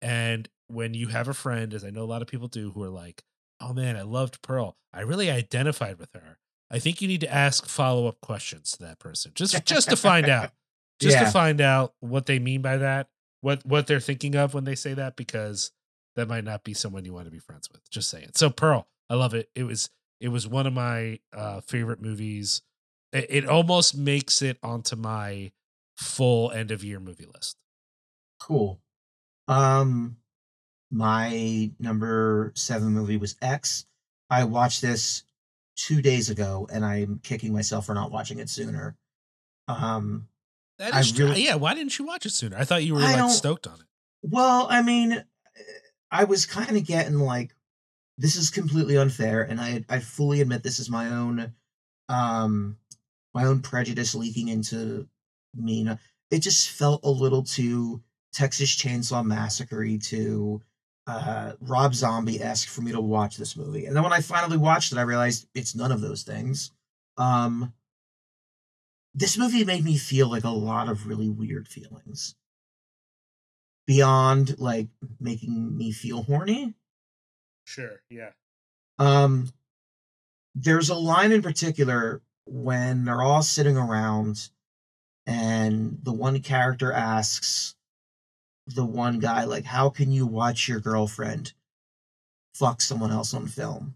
[0.00, 2.82] and when you have a friend as i know a lot of people do who
[2.82, 3.22] are like
[3.60, 6.38] oh man i loved pearl i really identified with her
[6.70, 10.28] i think you need to ask follow-up questions to that person just just to find
[10.28, 10.50] out
[11.00, 11.24] just Yeah.
[11.24, 13.08] to find out what they mean by that
[13.40, 15.72] what what they're thinking of when they say that because
[16.16, 18.86] that might not be someone you want to be friends with just saying so pearl
[19.08, 19.90] i love it it was
[20.20, 22.60] it was one of my uh, favorite movies.
[23.10, 25.50] It, it almost makes it onto my
[25.96, 27.56] full end of year movie list.
[28.38, 28.82] Cool.
[29.48, 30.18] Um,
[30.90, 33.86] my number seven movie was X.
[34.28, 35.22] I watched this
[35.86, 38.96] two days ago, and I'm kicking myself for not watching it sooner.
[39.68, 40.28] Um,
[40.78, 41.54] That is really- yeah.
[41.56, 42.56] Why didn't you watch it sooner?
[42.56, 43.86] I thought you were I like stoked on it.
[44.22, 45.24] well, I mean,
[46.10, 47.54] I was kind of getting like,
[48.18, 51.54] this is completely unfair, and I I fully admit this is my own,
[52.08, 52.76] um,
[53.34, 55.08] my own prejudice leaking into
[55.54, 55.88] me.
[56.30, 58.02] It just felt a little too
[58.32, 60.62] Texas Chainsaw Massacre to
[61.10, 63.86] uh, Rob Zombie esque for me to watch this movie.
[63.86, 66.70] And then when I finally watched it, I realized it's none of those things.
[67.16, 67.72] Um,
[69.14, 72.34] this movie made me feel like a lot of really weird feelings.
[73.86, 74.88] Beyond like
[75.18, 76.74] making me feel horny.
[77.64, 78.02] Sure.
[78.08, 78.30] Yeah.
[78.98, 79.48] Um,
[80.54, 84.50] there's a line in particular when they're all sitting around
[85.26, 87.74] and the one character asks
[88.74, 91.52] the one guy like how can you watch your girlfriend
[92.54, 93.94] fuck someone else on film?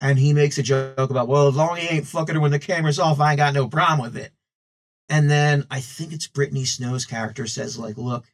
[0.00, 2.50] And he makes a joke about well as long as he ain't fucking her when
[2.50, 4.32] the camera's off i ain't got no problem with it.
[5.08, 8.24] And then i think it's brittany snow's character says like look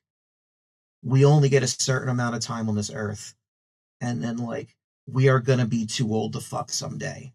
[1.02, 3.34] we only get a certain amount of time on this earth
[4.00, 4.74] and then like
[5.06, 7.32] we are gonna be too old to fuck someday.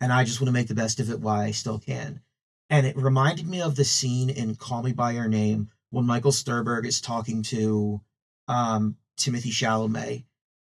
[0.00, 2.20] And i just want to make the best of it while i still can.
[2.68, 6.32] And it reminded me of the scene in call me by your name when Michael
[6.32, 8.00] Stuhlbarg is talking to
[8.48, 10.24] um Timothée Chalamet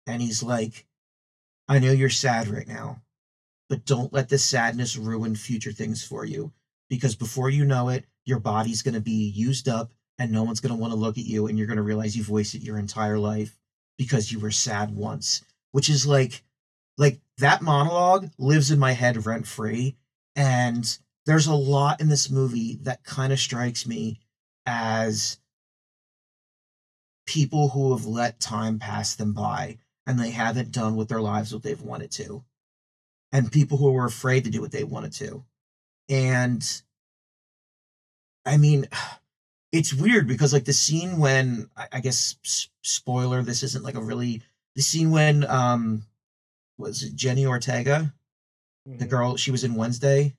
[0.06, 0.86] and he's like
[1.68, 3.00] i know you're sad right now
[3.68, 6.52] but don't let this sadness ruin future things for you
[6.88, 10.60] because before you know it your body's going to be used up and no one's
[10.60, 12.78] going to want to look at you and you're going to realize you've wasted your
[12.78, 13.58] entire life
[13.98, 15.42] because you were sad once
[15.72, 16.42] which is like
[16.98, 19.96] like that monologue lives in my head rent free
[20.36, 24.20] and there's a lot in this movie that kind of strikes me
[24.66, 25.38] as
[27.26, 31.52] people who have let time pass them by and they haven't done with their lives
[31.52, 32.44] what they've wanted to.
[33.32, 35.44] And people who were afraid to do what they wanted to.
[36.08, 36.82] And
[38.46, 38.86] i mean
[39.72, 42.36] it's weird because like the scene when I, guess
[42.82, 44.40] spoiler this isn't like a really
[44.76, 46.04] the scene when um
[46.78, 48.12] was it Jenna Ortega?
[48.86, 50.36] The girl she was in Wednesday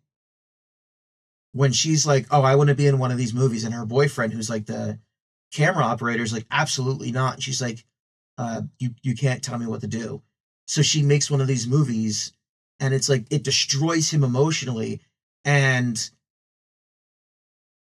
[1.56, 3.86] when she's like oh I want to be in one of these movies and her
[3.86, 4.99] boyfriend who's like the
[5.53, 7.86] camera operator is like absolutely not and she's like
[8.38, 10.22] uh you you can't tell me what to do
[10.68, 12.34] so she makes one of these movies
[12.80, 15.01] and it's like it destroys him emotionally
[15.45, 16.10] and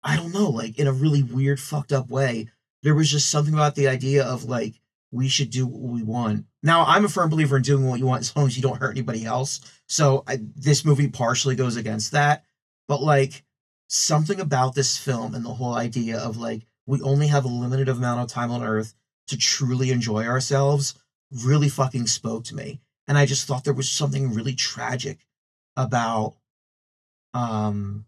[0.06, 2.49] I don't know, like in a really weird, fucked up way.
[2.84, 4.76] There was just something about the idea of like
[5.12, 6.45] we should do what we want.
[6.62, 8.80] Now, I'm a firm believer in doing what you want as long as you don't
[8.80, 9.62] hurt anybody else.
[9.88, 12.43] So I, this movie partially goes against that.
[12.88, 13.43] But like
[13.88, 17.89] something about this film and the whole idea of like we only have a limited
[17.89, 18.93] amount of time on Earth
[19.27, 20.95] to truly enjoy ourselves
[21.31, 22.79] really fucking spoke to me.
[23.07, 25.25] And I just thought there was something really tragic
[25.77, 26.36] about
[27.33, 28.05] um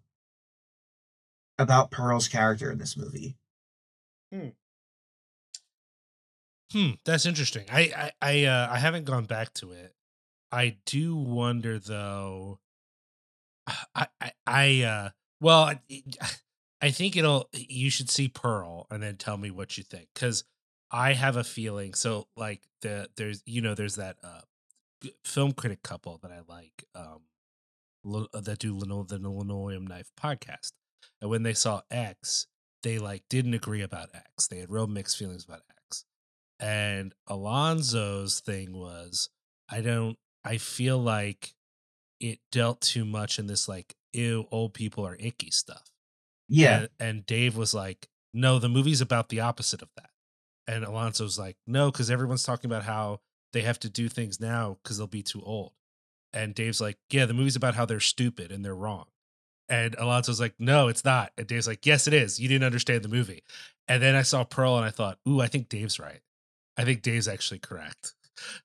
[1.59, 3.35] about Pearl's character in this movie.
[4.31, 4.49] Hmm,
[6.71, 7.65] hmm that's interesting.
[7.71, 9.93] I I I, uh, I haven't gone back to it.
[10.51, 12.59] I do wonder though.
[13.95, 15.09] I I, I uh
[15.39, 15.71] well
[16.81, 20.43] I, think it'll you should see Pearl and then tell me what you think cuz
[20.91, 24.41] I have a feeling so like the there's you know there's that uh
[25.23, 27.21] film critic couple that I like um
[28.05, 30.71] uh, that do lino- the linoleum knife podcast
[31.21, 32.47] and when they saw X
[32.83, 36.05] they like didn't agree about X they had real mixed feelings about X
[36.59, 39.29] and Alonso's thing was
[39.69, 41.53] I don't I feel like
[42.19, 45.91] it dealt too much in this like ew old people are icky stuff
[46.47, 46.79] Yeah.
[46.79, 50.09] and, and Dave was like, no, the movie's about the opposite of that.
[50.67, 53.21] And Alonso's like, no, because everyone's talking about how
[53.53, 55.71] they have to do things now because they'll be too old.
[56.33, 59.05] And Dave's like, yeah, the movie's about how they're stupid and they're wrong.
[59.69, 61.31] And Alonso's like, no, it's not.
[61.37, 62.39] And Dave's like, yes, it is.
[62.39, 63.43] You didn't understand the movie.
[63.87, 66.19] And then I saw Pearl and I thought, ooh, I think Dave's right.
[66.77, 68.13] I think Dave's actually correct.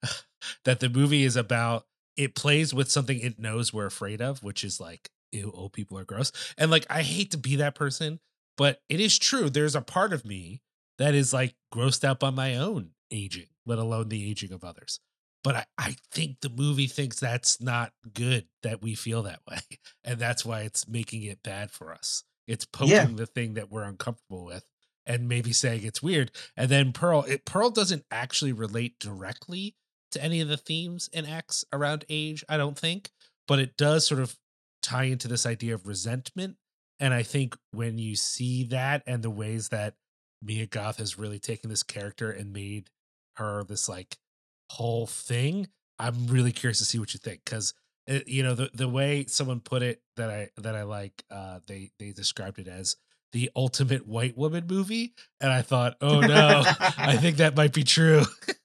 [0.64, 1.86] that the movie is about
[2.16, 5.98] it plays with something it knows we're afraid of, which is like, ew, old people
[5.98, 6.32] are gross.
[6.58, 8.20] And like, I hate to be that person,
[8.56, 9.50] but it is true.
[9.50, 10.60] There's a part of me
[10.98, 15.00] that is like grossed out by my own aging, let alone the aging of others.
[15.44, 19.58] But I, I think the movie thinks that's not good that we feel that way.
[20.04, 22.24] And that's why it's making it bad for us.
[22.46, 23.06] It's poking Yeah.
[23.06, 24.64] the thing that we're uncomfortable with
[25.06, 26.30] and maybe saying it's weird.
[26.56, 29.74] And then Pearl, it, Pearl doesn't actually relate directly
[30.12, 33.10] to any of the themes in X around age, I don't think,
[33.48, 34.36] but it does sort of
[34.82, 36.56] tie into this idea of resentment.
[37.00, 39.94] And I think when you see that and the ways that
[40.42, 42.90] Mia Goth has really taken this character and made
[43.36, 44.16] her this like
[44.70, 45.68] whole thing,
[45.98, 47.74] I'm really curious to see what you think because
[48.26, 51.90] you know the the way someone put it that I that I like uh they
[51.98, 52.96] they described it as
[53.32, 56.62] the ultimate white woman movie and I thought oh no
[56.98, 58.22] I think that might be true.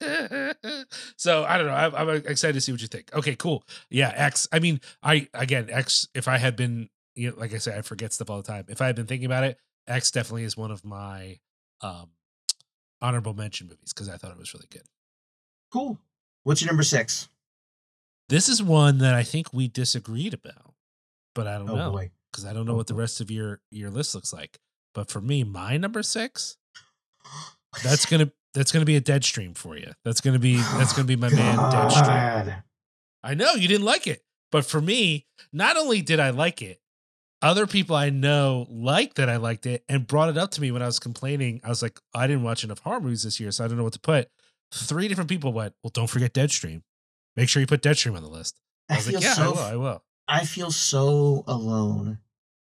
[1.16, 1.72] so I don't know.
[1.74, 3.10] I'm, I'm excited to see what you think.
[3.14, 3.64] Okay, cool.
[3.90, 4.46] Yeah, X.
[4.52, 6.06] I mean, I again X.
[6.14, 8.66] If I had been, you know, like I said, I forget stuff all the time.
[8.68, 11.38] If I had been thinking about it, X definitely is one of my
[11.80, 12.10] um
[13.00, 14.82] honorable mention movies because I thought it was really good.
[15.72, 15.98] cool.
[16.44, 17.28] What's your number six?
[18.28, 20.74] This is one that I think we disagreed about,
[21.34, 22.10] but I don't Oh know boy.
[22.30, 24.58] Because I don't know what the rest of your your list looks like.
[24.94, 26.56] But for me, my number six,
[27.82, 29.92] that's gonna that's gonna be a Deadstream for you.
[30.04, 32.62] That's gonna be that's gonna be my man Deadstream.
[33.22, 34.22] I know you didn't like it,
[34.52, 36.80] but for me, not only did I like it,
[37.42, 40.70] other people I know liked that I liked it and brought it up to me
[40.70, 41.60] when I was complaining.
[41.62, 43.84] I was like, I didn't watch enough horror movies this year, so I don't know
[43.84, 44.28] what to put.
[44.72, 46.82] Three different people went, Well, don't forget Deadstream.
[47.36, 48.58] Make sure you put Deadstream on the list.
[48.90, 49.58] I I was like, Yeah, I will.
[49.58, 50.02] I will.
[50.28, 52.18] I feel so alone.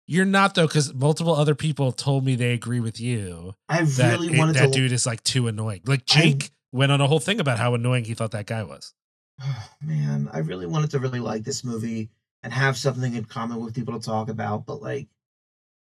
[0.07, 4.12] You're not though, because multiple other people told me they agree with you I that
[4.12, 4.72] really it- wanted that to.
[4.72, 5.82] dude is like too annoying.
[5.86, 8.62] Like I- Jake went on a whole thing about how annoying he thought that guy
[8.62, 8.94] was.
[9.82, 12.11] man, I really wanted to really like this movie
[12.42, 15.09] and have something in common with people to talk about, but like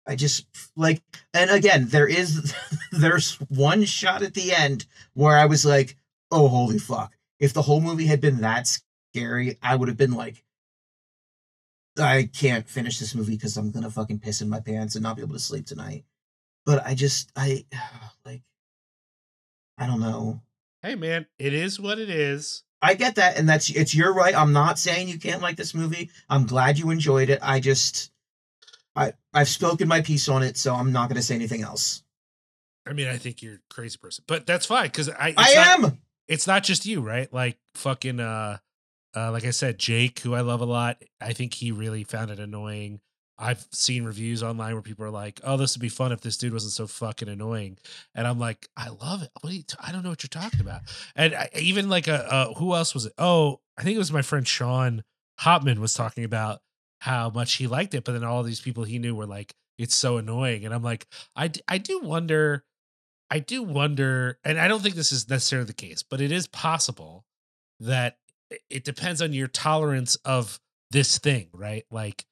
[0.05, 0.45] I just
[0.75, 1.01] like
[1.33, 2.53] and again, there is
[2.91, 5.95] there's one shot at the end where I was like,
[6.31, 8.67] "Oh holy fuck." If the whole movie had been that
[9.13, 10.43] scary, I would have been like
[11.99, 15.15] I can't finish this movie cuz I'm to fucking piss in my pants and not
[15.15, 16.05] be able to sleep tonight.
[16.65, 17.65] But I just I
[18.25, 18.43] like
[19.77, 20.41] I don't know.
[20.81, 22.63] Hey man, it is what it is.
[22.83, 24.35] I get that, and that's it's your right.
[24.35, 26.09] I'm not saying you can't like this movie.
[26.29, 27.39] I'm glad you enjoyed it.
[27.41, 28.11] I just,
[28.93, 32.03] I I've spoken my piece on it, so I'm not going to say anything else.
[32.85, 35.79] I mean, I think you're a crazy person, but that's fine because I I not,
[35.79, 36.01] am.
[36.27, 37.33] It's not just you, right?
[37.33, 38.57] Like fucking uh,
[39.15, 41.01] uh, like I said, Jake, who I love a lot.
[41.21, 42.99] I think he really found it annoying.
[43.37, 46.37] I've seen reviews online where people are like, "Oh, this would be fun if this
[46.37, 47.77] dude wasn't so fucking annoying,"
[48.13, 49.31] and I'm like, "I love it.
[49.41, 49.63] What are you?
[49.63, 50.81] T- I don't know what you're talking about."
[51.15, 53.13] And I, even like a uh, who else was it?
[53.17, 55.03] Oh, I think it was my friend Sean
[55.41, 56.61] Hopman was talking about
[57.01, 59.95] how much he liked it, but then all these people he knew were like, "It's
[59.95, 62.63] so annoying," and I'm like, I I do wonder.
[63.31, 66.45] I do wonder, and I don't think this is necessarily the case, but it is
[66.45, 67.25] possible
[67.79, 68.17] that
[68.69, 70.59] it- depends on your tolerance of
[70.91, 71.85] this thing, right?
[71.91, 72.25] Like,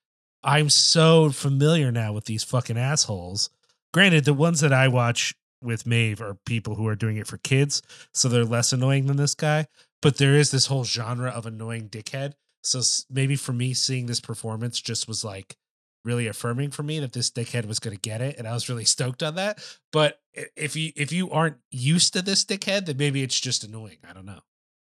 [0.43, 3.49] I'm so familiar now with these fucking assholes.
[3.93, 7.37] Granted, the ones that I watch with Maeve are people who are doing it for
[7.37, 7.81] kids,
[8.13, 9.67] so they're less annoying than this guy.
[10.01, 12.33] But there is this whole genre of annoying dickhead.
[12.63, 15.55] So maybe for me, seeing this performance just was like
[16.03, 18.69] really affirming for me that this dickhead was going to get it, and I was
[18.69, 19.59] really stoked on that.
[19.91, 20.19] But
[20.55, 23.97] if you if you aren't used to this dickhead, then maybe it's just annoying.
[24.07, 24.41] I don't know.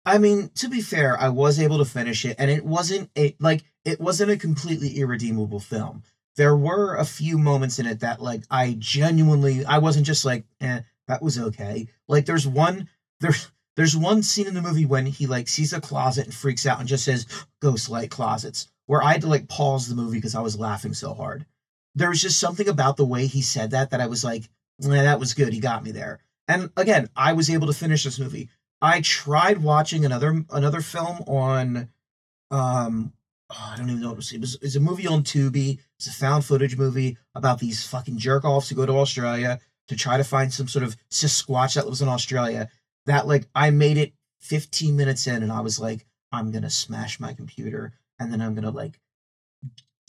[0.10, 3.36] I mean, to be fair, I was able to finish it, and it wasn't a
[3.40, 6.02] like it wasn't a completely irredeemable film.
[6.36, 10.46] There were a few moments in it that like I genuinely I wasn't just like,
[10.62, 11.88] eh, that was okay.
[12.08, 12.90] Like there's one
[13.20, 16.66] there's there's one scene in the movie when he like sees a closet and freaks
[16.66, 17.28] out and just says
[17.62, 20.96] ghost light closets, where I had to like pause the movie because I was laughing
[20.96, 21.46] so hard.
[21.94, 24.50] There was just something about the way he said that that I was like,
[24.84, 25.54] eh, that was good.
[25.54, 26.20] He got me there.
[26.48, 28.50] And again, I was able to finish this movie.
[28.82, 31.90] I tried watching another another film on
[32.52, 33.14] um
[33.50, 34.34] oh, I don't even know what it was.
[34.34, 35.80] It was it's a movie on Tubi.
[35.98, 39.96] It's a found footage movie about these fucking jerk offs who go to Australia to
[39.96, 42.70] try to find some sort of Sasquatch that lives in Australia.
[43.06, 47.20] That like I made it 15 minutes in and I was like, I'm gonna smash
[47.20, 49.00] my computer and then I'm gonna like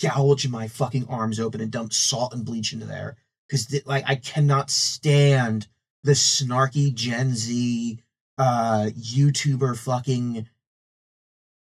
[0.01, 3.17] gouge my fucking arms open and dump salt and bleach into there.
[3.51, 5.67] Cause th- like I cannot stand
[6.05, 8.01] the snarky Gen Z
[8.41, 10.49] uh YouTuber fucking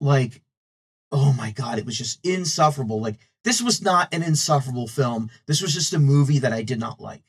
[0.01, 0.41] like
[1.11, 2.99] oh my god, it was just insufferable.
[3.01, 5.29] Like this was not an insufferable film.
[5.45, 7.23] This was just a movie that I did not like.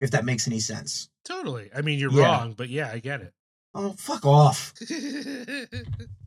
[0.00, 1.08] If that makes any sense.
[1.24, 1.70] Totally.
[1.74, 2.38] I mean, you're Yeah.
[2.38, 3.32] wrong, but yeah, I get it.
[3.74, 4.72] Oh, fuck off.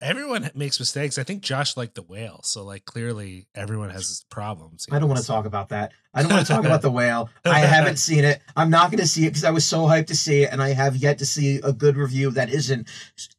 [0.00, 1.18] everyone makes mistakes.
[1.18, 4.86] I think Josh liked the whale, so like clearly everyone has problems.
[4.90, 5.92] I don't know, want to so- talk about that.
[6.12, 7.30] I don't want to talk about the whale.
[7.44, 8.40] I haven't seen it.
[8.56, 10.62] I'm not going to see it because I was so hyped to see it, and
[10.62, 12.88] I have yet to see a good review that isn't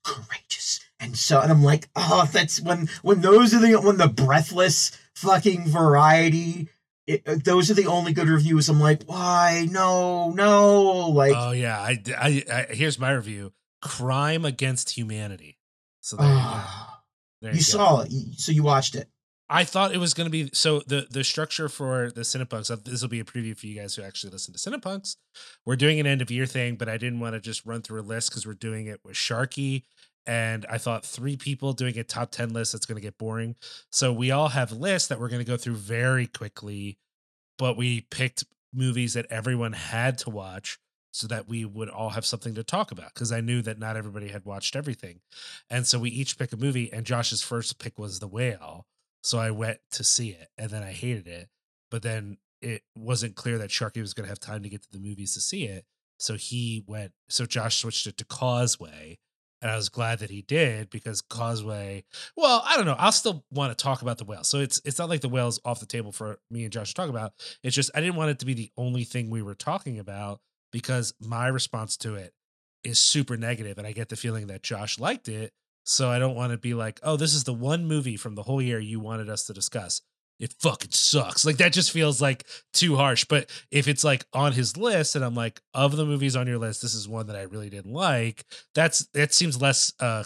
[0.03, 0.79] courageous.
[0.99, 4.91] And so, and I'm like, oh, that's when when those are the when the breathless
[5.15, 6.69] fucking variety.
[7.07, 8.69] It, uh, those are the only good reviews.
[8.69, 9.67] I'm like, why?
[9.71, 11.09] No, no.
[11.09, 13.51] Like, Oh yeah, I, I, I here's my review:
[13.81, 15.57] Crime Against Humanity.
[16.01, 16.39] So there you go.
[16.43, 17.01] ah.
[17.41, 17.61] There you go.
[17.61, 19.07] saw it, so you watched it.
[19.49, 22.71] I thought it was going to be so the the structure for the Cinepunx.
[22.71, 25.17] uh, This will be a preview for you guys who actually listen to Cinepunx.
[25.65, 28.01] We're doing an end of year thing, but I didn't want to just run through
[28.01, 29.83] a list because we're doing it with Sharky,
[30.25, 33.55] and I thought three people doing a top ten list that's going to get boring.
[33.91, 36.97] So we all have lists that we're going to go through very quickly,
[37.57, 40.79] but we picked movies that everyone had to watch
[41.11, 43.97] so that we would all have something to talk about because I knew that not
[43.97, 45.19] everybody had watched everything.
[45.69, 48.85] And so we each pick a movie, and Josh's first pick was The Whale.
[49.23, 51.49] So I went to see it and then I hated it.
[51.89, 54.91] But then it wasn't clear that Sharky was going to have time to get to
[54.91, 55.85] the movies to see it.
[56.19, 59.17] So he went, so Josh switched it to Causeway.
[59.61, 62.03] And I was glad that he did because Causeway,
[62.35, 62.95] well, I don't know.
[62.97, 64.43] I'll still want to talk about the whale.
[64.43, 66.93] So it's it's not like the whale's off the table for me and Josh to
[66.95, 67.33] talk about.
[67.61, 70.41] It's just I didn't want it to be the only thing we were talking about
[70.71, 72.33] because my response to it
[72.83, 75.53] is super negative and I get the feeling that Josh liked it.
[75.83, 78.43] So I don't want to be like, oh, this is the one movie from the
[78.43, 80.01] whole year you wanted us to discuss.
[80.39, 81.45] It fucking sucks.
[81.45, 83.25] Like that just feels like too harsh.
[83.25, 86.57] But if it's like on his list and I'm like, of the movies on your
[86.57, 90.23] list, this is one that I really didn't like, that's that seems less uh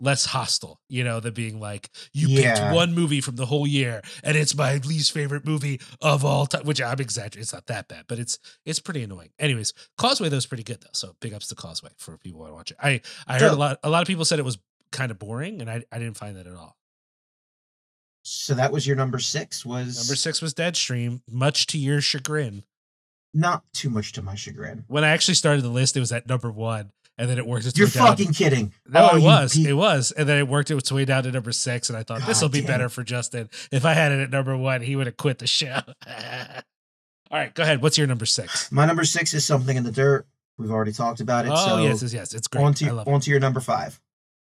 [0.00, 2.54] less hostile, you know, than being like, you Yeah.
[2.54, 6.46] picked one movie from the whole year and it's my least favorite movie of all
[6.46, 7.42] time, which I'm exaggerating.
[7.42, 9.30] It's not that bad, but it's it's pretty annoying.
[9.38, 10.88] Anyways, Causeway though is pretty good though.
[10.92, 12.76] So big ups to Causeway for people who want to watch it.
[12.82, 14.58] I I heard a lot a lot of people said it was
[14.92, 16.76] kind of boring, and I, I didn't find that at all.
[18.22, 19.64] So that was your number six.
[19.66, 22.64] Was Number six was Deadstream, much to your chagrin.
[23.34, 24.84] not too much to my chagrin.
[24.86, 27.66] When I actually started the list, it was at number one, and then it worked
[27.66, 28.06] its You're way down.
[28.08, 28.72] fucking kidding.
[28.88, 29.54] No, Oh, it was.
[29.56, 30.10] pe- It was.
[30.12, 31.88] And then it worked its way down to number six.
[31.88, 33.48] And I thought this will be better for Justin.
[33.70, 35.80] If I had it at number one, he would have quit the show.
[37.30, 37.82] All right, go ahead.
[37.82, 38.70] What's your number six?
[38.70, 40.26] My number six is something in the dirt.
[40.58, 41.52] We've already talked about it.
[41.52, 42.34] Oh, so yes, yes, yes.
[42.34, 42.62] It's great.
[42.64, 44.00] on to on to your number five.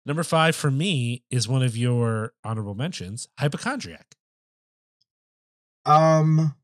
[0.05, 4.15] Number five for me is one of your honorable mentions, Hypochondriac.
[5.85, 6.55] Um,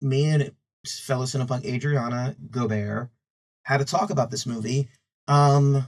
[0.00, 0.52] me and
[0.86, 3.10] fellow cinepunk Adriana Gobert
[3.66, 4.88] had to talk about this movie.
[5.26, 5.84] Um,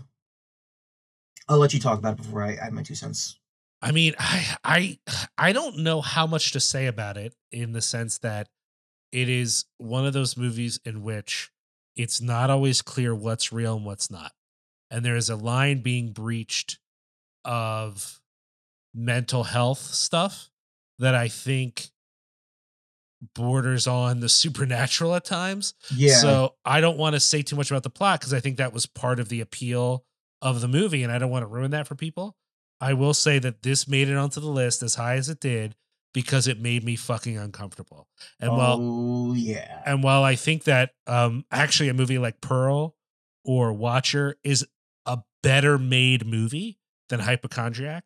[1.49, 3.39] I'll let you talk about it before I add my two cents.
[3.81, 4.99] I mean, I I
[5.39, 8.49] I don't know how much to say about it in the sense that
[9.13, 11.51] it is one of those movies in which
[11.95, 14.33] it's not always clear what's real and what's not.
[14.91, 16.79] And there is a line being breached
[17.45, 18.21] of
[18.93, 20.51] mental health stuff
[20.99, 21.91] that I think
[23.35, 25.75] borders on the supernatural at times.
[25.95, 26.17] Yeah.
[26.17, 28.73] So I don't want to say too much about the plot because I think that
[28.73, 30.05] was part of the appeal
[30.41, 32.37] of the movie, and I don't want to ruin that for people.
[32.81, 35.75] I will say that this made it onto the list as high as it did
[36.15, 38.09] because it made me fucking uncomfortable.
[38.41, 39.83] And while oh yeah.
[39.85, 42.95] and while I think that um actually a movie like Pearl
[43.45, 44.67] or Watcher is
[45.07, 46.79] a better made movie
[47.09, 48.05] than Hypochondriac,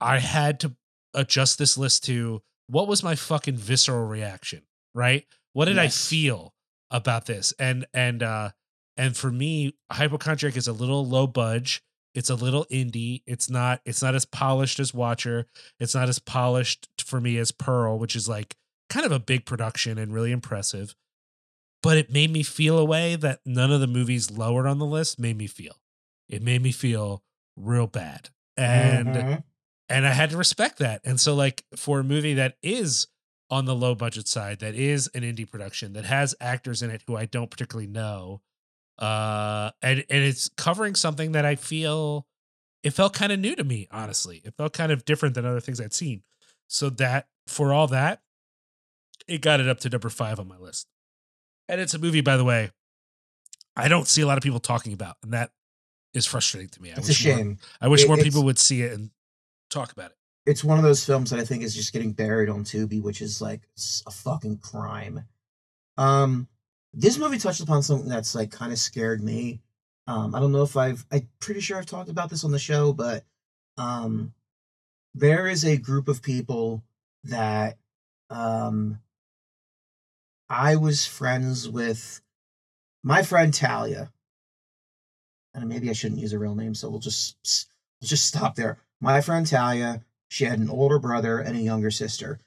[0.00, 0.74] I had to
[1.14, 4.62] adjust this list to what was my fucking visceral reaction,
[4.94, 5.26] right?
[5.52, 6.06] What did Yes.
[6.06, 6.54] I feel
[6.90, 7.52] about this?
[7.58, 8.50] And and uh
[8.96, 11.82] and for me, Hypochondriac is a little low budge.
[12.14, 13.22] It's a little indie.
[13.26, 15.46] It's not it's not as polished as Watcher.
[15.80, 18.56] It's not as polished for me as Pearl, which is like
[18.90, 20.94] kind of a big production and really impressive.
[21.82, 24.86] But it made me feel a way that none of the movies lower on the
[24.86, 25.80] list made me feel.
[26.28, 27.22] It made me feel
[27.56, 28.28] real bad.
[28.56, 29.44] And Mhm.
[29.92, 31.00] And I had to respect that.
[31.04, 33.06] And so, like, for a movie that is
[33.50, 37.02] on the low budget side, that is an indie production, that has actors in it
[37.06, 38.40] who I don't particularly know,
[38.98, 42.26] uh, and and it's covering something that I feel
[42.82, 43.88] it felt kind of new to me.
[43.90, 46.22] Honestly, it felt kind of different than other things I'd seen.
[46.68, 48.22] So that for all that,
[49.28, 50.88] it got it up to number five on my list.
[51.68, 52.70] And it's a movie, by the way,
[53.76, 55.50] I don't see a lot of people talking about, and that
[56.12, 56.90] is frustrating to me.
[56.90, 57.58] I it's a wish more- shame.
[57.80, 59.10] I wish It- more people would see it and
[59.72, 60.16] talk about it.
[60.44, 63.22] It's one of those films that I think is just getting buried on Tubi, which
[63.22, 63.62] is like
[64.06, 65.24] a fucking crime.
[65.96, 66.48] Um,
[66.92, 69.60] this movie touched upon something that's like kind of scared me.
[70.06, 71.04] Um, I don't know if I've.
[71.12, 73.24] I'm pretty sure I've talked about this on the show, but
[73.78, 74.34] um,
[75.14, 76.82] there is a group of people
[77.24, 77.78] that
[78.30, 78.98] um,
[80.48, 82.20] I was friends with.
[83.04, 84.12] My friend Talia,
[85.54, 87.68] and maybe I shouldn't use a real name, so we'll just
[88.00, 88.78] we'll just stop there.
[89.02, 92.38] My friend Talia, she had an older brother and a younger sister.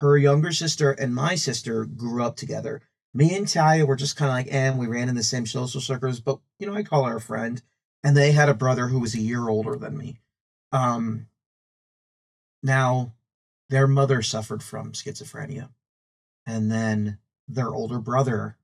[0.00, 2.82] Her younger sister and my sister grew up together.
[3.12, 5.80] Me and Talia were just kind of like, and we ran in the same social
[5.80, 7.60] circles, but you know, I call her a friend.
[8.04, 10.20] And they had a brother who was a year older than me.
[10.70, 11.26] Um,
[12.62, 13.14] now,
[13.68, 15.70] their mother suffered from schizophrenia,
[16.46, 17.18] and then
[17.48, 18.56] their older brother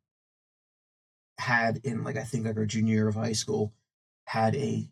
[1.39, 3.73] had in like I think like her junior year of high school
[4.25, 4.89] had a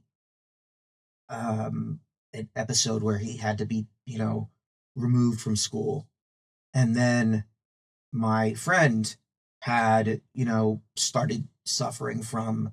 [1.29, 2.01] um
[2.35, 4.49] an episode where he had to be you know
[4.97, 6.07] removed from school.
[6.75, 7.45] And then
[8.13, 9.15] my friend
[9.61, 12.73] had you know started suffering from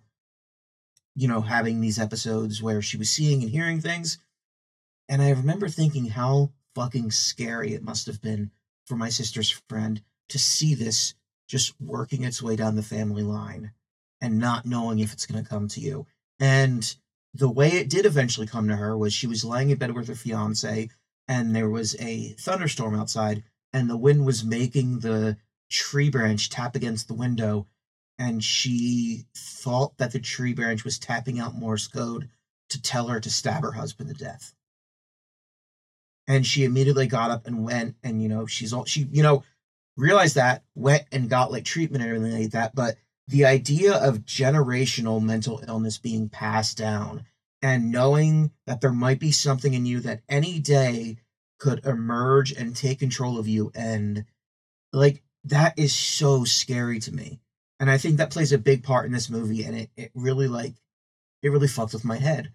[1.15, 4.17] you know having these episodes where she was seeing and hearing things.
[5.07, 8.51] And i remember thinking how fucking scary it must have been
[8.85, 11.13] for my sister's friend to see this
[11.47, 13.71] just working its way down the family line
[14.21, 16.05] and not knowing if it's going to come to you.
[16.39, 16.95] And
[17.33, 20.07] the way it did eventually come to her was she was lying in bed with
[20.07, 20.89] her fiance
[21.27, 23.43] and there was a thunderstorm outside
[23.73, 25.37] and the wind was making the
[25.69, 27.67] tree branch tap against the window
[28.17, 32.29] and she thought that the tree branch was tapping out morse code
[32.69, 34.53] to tell her to stab her husband to death.
[36.27, 39.43] And she immediately got up and went and you know she's all she you know
[39.97, 42.97] realized that went and got like treatment and everything like that but
[43.29, 47.23] the idea of generational mental illness being passed down
[47.61, 51.17] and knowing that there might be something in you that any day
[51.59, 54.25] could emerge and take control of you and
[54.91, 57.39] like that is so scary to me
[57.79, 60.47] and i think that plays a big part in this movie and it, it really
[60.47, 60.73] like
[61.43, 62.51] it really fucked with my head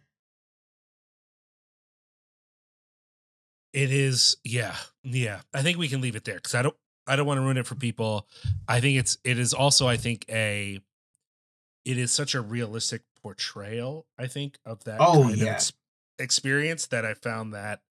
[3.73, 5.41] It is, yeah, yeah.
[5.53, 7.57] I think we can leave it there because I don't, I don't want to ruin
[7.57, 8.27] it for people.
[8.69, 10.81] I think it's, it is also, I think a,
[11.85, 14.07] it is such a realistic portrayal.
[14.19, 14.99] I think of that.
[15.01, 15.73] Oh, kind of ex-
[16.19, 17.83] experience that I found that,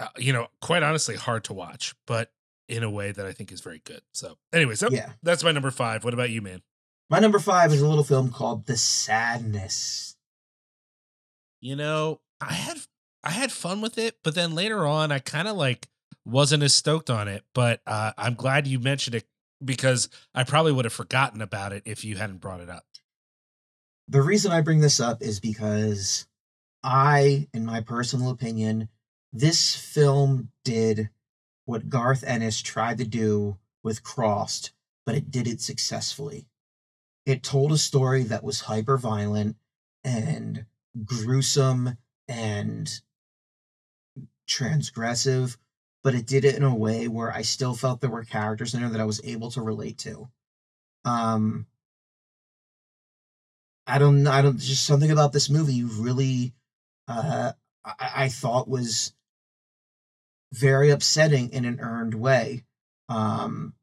[0.00, 2.32] uh, you know, quite honestly, hard to watch, but
[2.68, 4.00] in a way that I think is very good.
[4.12, 6.04] So, anyway, so yeah that's my number five.
[6.04, 6.62] What about you, man?
[7.10, 10.14] my number five is a little film called the sadness
[11.64, 12.76] you know, I had
[13.24, 15.88] I had fun with it, but then later on I kind of like
[16.24, 19.26] wasn't as stoked on it, but uh I'm glad you mentioned it
[19.64, 22.84] because I probably would have forgotten about it if you hadn't brought it up.
[24.08, 26.26] The reason I bring this up is because
[26.82, 28.88] I, in my personal opinion,
[29.32, 31.08] this film did
[31.64, 34.72] what Garth Ennis tried to do with Crossed,
[35.06, 36.46] but it did it successfully.
[37.24, 39.56] It told a story that was hyper violent
[40.04, 40.66] and
[41.04, 41.96] gruesome
[42.28, 43.00] and
[44.46, 45.56] transgressive,
[46.04, 48.80] but it did it in a way where I still felt there were characters in
[48.80, 50.28] there that I was able to relate to.
[51.06, 51.66] Um,
[53.86, 54.26] I don't.
[54.26, 54.58] I don't.
[54.58, 56.52] Just something about this movie really,
[57.08, 57.52] uh,
[57.84, 59.14] I, I thought was
[60.52, 62.64] very upsetting in an earned way.
[63.08, 63.74] Um,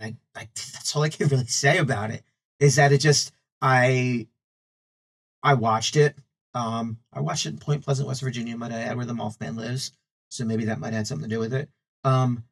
[0.00, 2.22] I, I that's all I can really say about it
[2.60, 4.28] is that it just I
[5.42, 6.16] I watched it
[6.54, 9.56] Um, I watched it in Point Pleasant, West Virginia, might I add, where the Mothman
[9.56, 9.92] lives.
[10.28, 11.68] So maybe that might have something to do with it.
[12.04, 12.44] Um,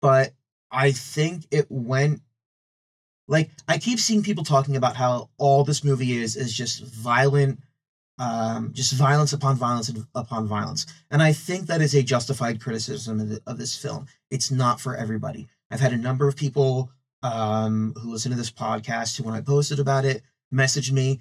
[0.00, 0.34] but
[0.70, 2.20] I think it went
[3.28, 7.60] like I keep seeing people talking about how all this movie is is just violent,
[8.18, 13.20] um, just violence upon violence upon violence, and I think that is a justified criticism
[13.20, 14.06] of, the, of this film.
[14.30, 15.48] It's not for everybody.
[15.70, 16.90] I've had a number of people
[17.22, 20.22] um, who listen to this podcast who, when I posted about it,
[20.54, 21.20] messaged me,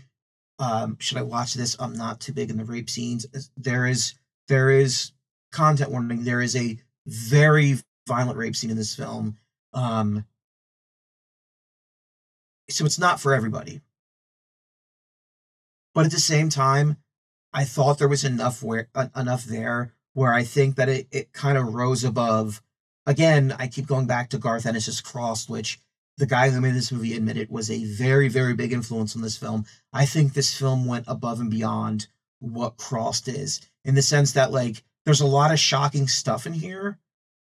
[0.59, 1.75] um, "Should I watch this?
[1.79, 3.25] I'm not too big in the rape scenes."
[3.57, 4.15] There is
[4.47, 5.11] there is
[5.51, 6.23] content warning.
[6.23, 9.37] There is a very violent rape scene in this film.
[9.73, 10.25] Um,
[12.69, 13.81] so it's not for everybody.
[15.93, 16.97] But at the same time,
[17.53, 21.33] I thought there was enough where uh, enough there where I think that it, it
[21.33, 22.61] kind of rose above.
[23.05, 25.79] Again, I keep going back to Garth Ennis's Crossed, which
[26.17, 29.37] the guy who made this movie admitted was a very, very big influence on this
[29.37, 29.65] film.
[29.91, 32.07] I think this film went above and beyond
[32.39, 36.53] what Crossed is in the sense that like there's a lot of shocking stuff in
[36.53, 36.99] here,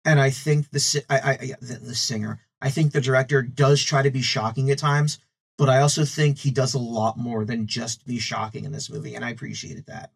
[0.05, 4.01] and I think the I, I the, the singer I think the director does try
[4.01, 5.19] to be shocking at times,
[5.57, 8.89] but I also think he does a lot more than just be shocking in this
[8.89, 10.11] movie, and I appreciated that.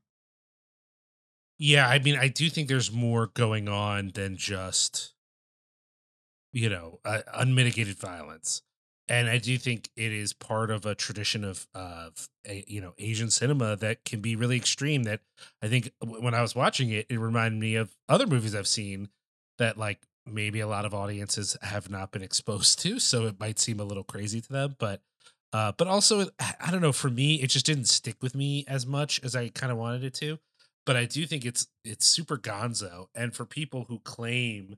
[1.58, 5.14] Yeah, I mean, I do think there's more going on than just,
[6.54, 8.62] you know, uh, unmitigated violence,
[9.08, 12.94] and I do think it is part of a tradition of of a, you know
[12.98, 15.04] Asian cinema that can be really extreme.
[15.04, 15.22] That
[15.62, 19.10] I think when I was watching it, it reminded me of other movies I've seen
[19.58, 23.60] that like maybe a lot of audiences have not been exposed to so it might
[23.60, 25.02] seem a little crazy to them but
[25.54, 28.86] uh but also i don't know for me it just didn't stick with me as
[28.86, 30.38] much as i kind of wanted it to
[30.86, 34.76] but i do think it's it's super gonzo and for people who claim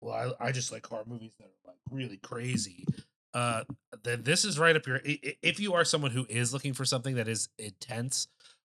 [0.00, 2.86] well i, I just like horror movies that are like really crazy
[3.34, 3.64] uh
[4.02, 7.16] then this is right up your if you are someone who is looking for something
[7.16, 8.28] that is intense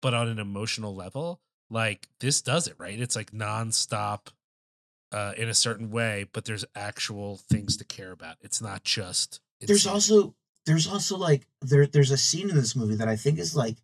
[0.02, 1.40] but on an emotional level
[1.70, 4.28] like this does it right it's like nonstop
[5.12, 8.36] uh, in a certain way, but there's actual things to care about.
[8.40, 9.40] It's not just.
[9.60, 10.34] There's also
[10.66, 13.76] there's also like there there's a scene in this movie that I think is like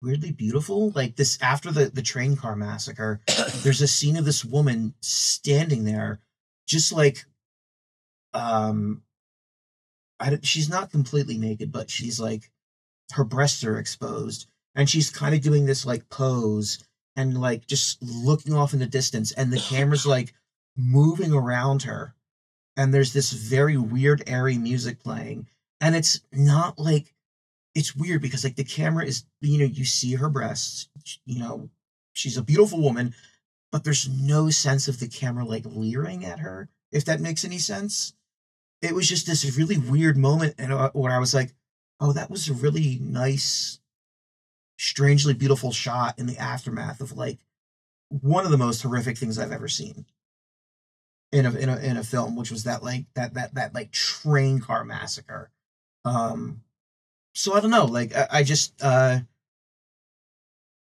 [0.00, 0.90] weirdly beautiful.
[0.90, 3.20] Like this after the the train car massacre,
[3.62, 6.20] there's a scene of this woman standing there,
[6.66, 7.24] just like,
[8.34, 9.02] um,
[10.20, 12.50] I don't she's not completely naked, but she's like,
[13.12, 16.82] her breasts are exposed, and she's kind of doing this like pose
[17.16, 20.34] and like just looking off in the distance, and the camera's like
[20.76, 22.14] moving around her
[22.76, 25.46] and there's this very weird airy music playing
[25.80, 27.14] and it's not like
[27.74, 30.88] it's weird because like the camera is you know you see her breasts
[31.24, 31.68] you know
[32.12, 33.14] she's a beautiful woman
[33.72, 37.58] but there's no sense of the camera like leering at her if that makes any
[37.58, 38.12] sense
[38.80, 41.52] it was just this really weird moment and uh, where i was like
[42.00, 43.80] oh that was a really nice
[44.78, 47.38] strangely beautiful shot in the aftermath of like
[48.08, 50.04] one of the most horrific things i've ever seen
[51.32, 53.90] in a in a in a film, which was that like that that that like
[53.90, 55.50] train car massacre.
[56.04, 56.62] Um,
[57.34, 59.20] so I don't know, like I, I just uh,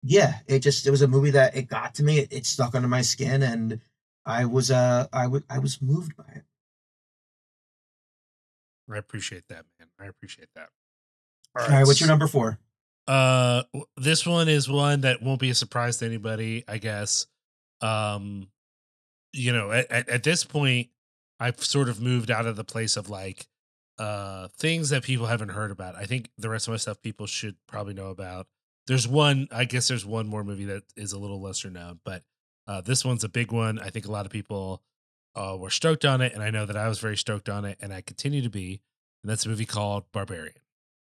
[0.07, 2.75] yeah, it just it was a movie that it got to me, it, it stuck
[2.75, 3.81] under my skin, and
[4.27, 6.45] I was uh I was I was moved by it.
[8.93, 9.89] I appreciate that, man.
[9.99, 10.69] I appreciate that.
[11.57, 12.59] All right, All right what's your number four?
[13.09, 13.63] Uh,
[13.97, 17.27] this one is one that won't be a surprise to anybody, I guess.
[17.81, 18.49] Um,
[19.33, 20.89] you know, at, at, at this point,
[21.41, 23.47] I've sort of moved out of the place of like
[23.99, 25.95] uh things that people haven't heard about.
[25.95, 28.49] I think the rest of my stuff people should probably know about.
[28.87, 32.23] There's one, I guess there's one more movie that is a little lesser known, but
[32.67, 33.79] uh this one's a big one.
[33.79, 34.83] I think a lot of people
[35.35, 37.79] uh were stoked on it, and I know that I was very stoked on it,
[37.81, 38.83] and I continue to be.
[39.23, 40.55] And that's a movie called Barbarian.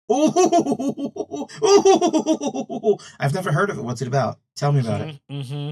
[0.09, 3.83] Oh, oh, I've never heard of it.
[3.83, 4.39] What's it about?
[4.55, 5.45] Tell me about mm-hmm, it.
[5.45, 5.71] Mm-hmm.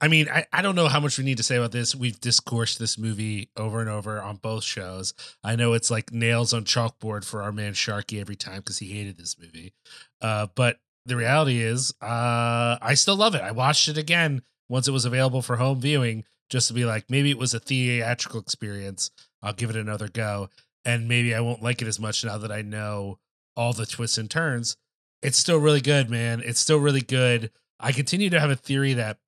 [0.00, 1.94] I mean, I, I don't know how much we need to say about this.
[1.94, 5.14] We've discoursed this movie over and over on both shows.
[5.44, 8.92] I know it's like nails on chalkboard for our man Sharky every time because he
[8.92, 9.72] hated this movie.
[10.20, 13.42] Uh, but the reality is, uh, I still love it.
[13.42, 17.08] I watched it again once it was available for home viewing just to be like,
[17.08, 19.10] maybe it was a theatrical experience.
[19.42, 20.50] I'll give it another go.
[20.84, 23.18] And maybe I won't like it as much now that I know
[23.56, 24.76] all the twists and turns.
[25.22, 26.42] It's still really good, man.
[26.44, 27.50] It's still really good.
[27.78, 29.18] I continue to have a theory that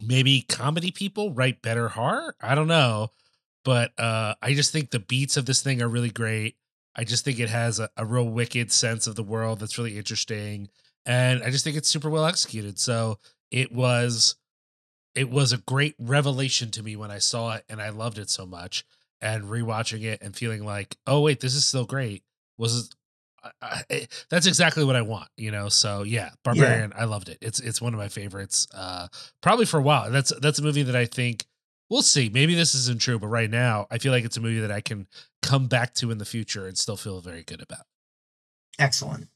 [0.00, 2.34] maybe comedy people write better horror.
[2.40, 3.10] I don't know,
[3.64, 6.56] but uh, I just think the beats of this thing are really great.
[6.96, 9.96] I just think it has a, a real wicked sense of the world that's really
[9.96, 10.68] interesting,
[11.06, 12.78] and I just think it's super well executed.
[12.78, 13.18] So
[13.50, 14.36] it was,
[15.14, 18.30] it was a great revelation to me when I saw it, and I loved it
[18.30, 18.84] so much.
[19.22, 22.22] And rewatching it and feeling like, oh wait, this is still great
[22.60, 22.90] was
[23.62, 25.68] I, I, that's exactly what I want, you know.
[25.68, 27.38] So yeah, Barbarian, I loved it.
[27.40, 29.08] It's it's one of my favorites, uh,
[29.40, 30.10] probably for a while.
[30.10, 31.46] That's that's a movie that I think
[31.88, 32.28] we'll see.
[32.28, 34.80] Maybe this isn't true, but right now, I feel like it's a movie that I
[34.80, 35.06] can
[35.42, 37.84] come back to in the future and still feel very good about.
[38.78, 39.28] Excellent.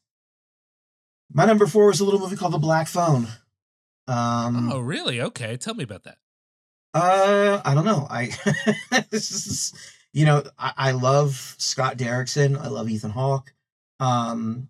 [1.32, 3.26] My number four is a little movie called The Black Phone.
[4.06, 5.20] Um, oh, really?
[5.20, 6.18] Okay, tell me about that.
[6.92, 8.06] Uh, I don't know.
[8.08, 8.30] I
[9.10, 9.74] this is,
[10.12, 12.56] you know, I, I love Scott Derrickson.
[12.58, 13.53] I love Ethan Hawke.
[14.04, 14.68] Um,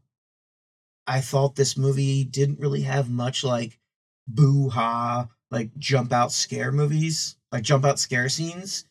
[1.08, 3.80] I thought this movie didn't really have much like
[4.28, 8.84] boo ha, like jump out scare movies, like jump out scare scenes,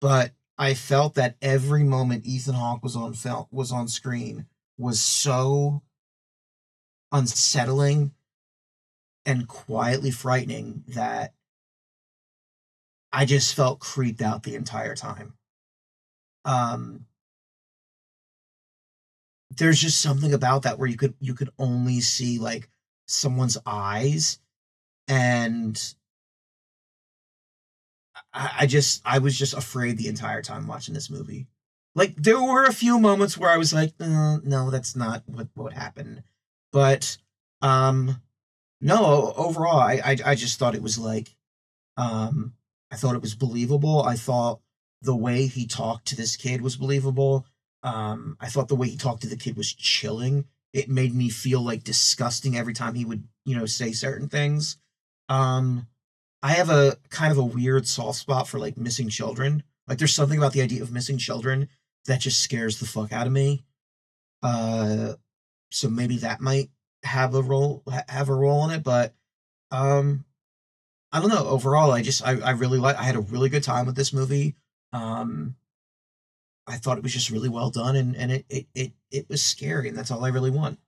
[0.00, 4.46] but I felt that every moment Ethan Hawke was on film was on screen
[4.78, 5.82] was so
[7.12, 8.12] unsettling
[9.26, 11.34] and quietly frightening that
[13.12, 15.34] I just felt creeped out the entire time.
[16.46, 17.04] Um,
[19.56, 22.68] there's just something about that where you could you could only see like
[23.06, 24.38] someone's eyes
[25.08, 25.94] and
[28.32, 31.46] I, I just I was just afraid the entire time watching this movie.
[31.94, 35.48] Like there were a few moments where I was like, uh, no, that's not what
[35.54, 36.22] what happened.
[36.72, 37.18] But
[37.60, 38.20] um
[38.80, 41.34] no, overall I, I I just thought it was like
[41.96, 42.54] um
[42.90, 44.02] I thought it was believable.
[44.02, 44.60] I thought
[45.02, 47.46] the way he talked to this kid was believable.
[47.82, 50.46] Um, I thought the way he talked to the kid was chilling.
[50.72, 54.78] It made me feel like disgusting every time he would, you know, say certain things.
[55.28, 55.86] Um,
[56.42, 59.62] I have a kind of a weird soft spot for like missing children.
[59.86, 61.68] Like there's something about the idea of missing children
[62.06, 63.64] that just scares the fuck out of me.
[64.42, 65.14] Uh,
[65.70, 66.70] so maybe that might
[67.04, 69.14] have a role have a role in it, but
[69.70, 70.24] um,
[71.12, 71.46] I don't know.
[71.46, 74.12] Overall, I just I, I really like I had a really good time with this
[74.12, 74.56] movie.
[74.92, 75.56] Um
[76.66, 79.42] I thought it was just really well done and and it it it, it was
[79.42, 80.78] scary and that's all I really want.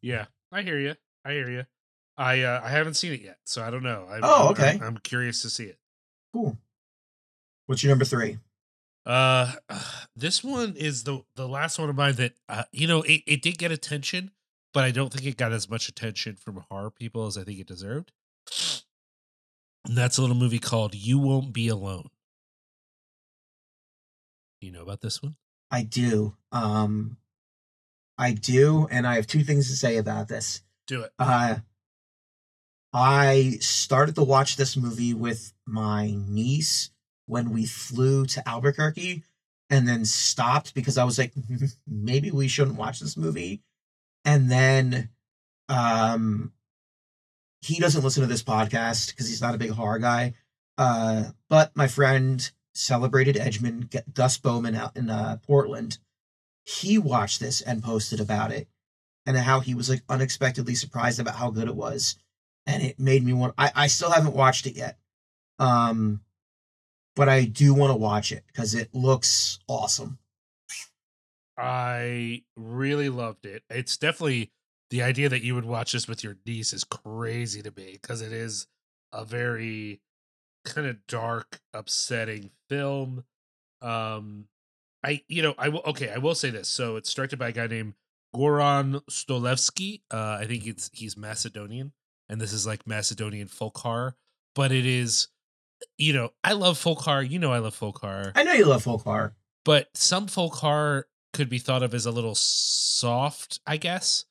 [0.00, 0.94] Yeah, I hear you.
[1.24, 1.64] I hear you.
[2.16, 4.06] I uh, I haven't seen it yet, so I don't know.
[4.08, 4.78] I, oh, okay.
[4.80, 5.78] I'm, I'm, curious to see it.
[6.32, 6.56] Cool.
[7.66, 8.38] What's your number three?
[9.06, 9.52] Uh,
[10.16, 13.42] this one is the the last one of mine that uh, you know it, it
[13.42, 14.32] did get attention,
[14.74, 17.58] but I don't think it got as much attention from horror people as I think
[17.58, 18.12] it deserved.
[19.86, 22.10] And that's a little movie called You Won't Be Alone.
[24.60, 25.36] Do you know about this one?
[25.70, 26.36] I do.
[26.52, 27.16] Um
[28.18, 30.62] I do, and I have two things to say about this.
[30.86, 31.12] Do it.
[31.18, 31.56] Uh
[32.92, 36.90] I started to watch this movie with my niece
[37.26, 39.22] when we flew to Albuquerque
[39.70, 41.32] and then stopped because I was like,
[41.86, 43.62] maybe we shouldn't watch this movie.
[44.24, 45.08] And then
[45.68, 46.52] um
[47.62, 50.34] he doesn't listen to this podcast because he's not a big horror guy.
[50.78, 55.98] Uh, but my friend celebrated edgeman Gus Bowman out in uh, Portland.
[56.64, 58.68] He watched this and posted about it
[59.26, 62.16] and how he was like unexpectedly surprised about how good it was.
[62.66, 64.98] And it made me want I, I still haven't watched it yet.
[65.58, 66.20] Um
[67.16, 70.18] but I do want to watch it because it looks awesome.
[71.58, 73.64] I really loved it.
[73.68, 74.52] It's definitely
[74.88, 78.22] the idea that you would watch this with your niece is crazy to me because
[78.22, 78.66] it is
[79.12, 80.00] a very
[80.64, 83.24] kind of dark, upsetting film.
[83.82, 84.46] Um,
[85.04, 86.68] I you know I will okay I will say this.
[86.68, 87.94] So it's directed by a guy named
[88.34, 90.02] Goran Stolevski.
[90.10, 91.92] Uh, I think it's he's Macedonian,
[92.28, 94.16] and this is like Macedonian folk horror.
[94.54, 95.28] But it is,
[95.98, 97.22] you know, I love folk horror.
[97.22, 98.32] You know, I love folk horror.
[98.34, 99.34] I know you love folk horror.
[99.64, 104.24] But some folk horror could be thought of as a little soft, I guess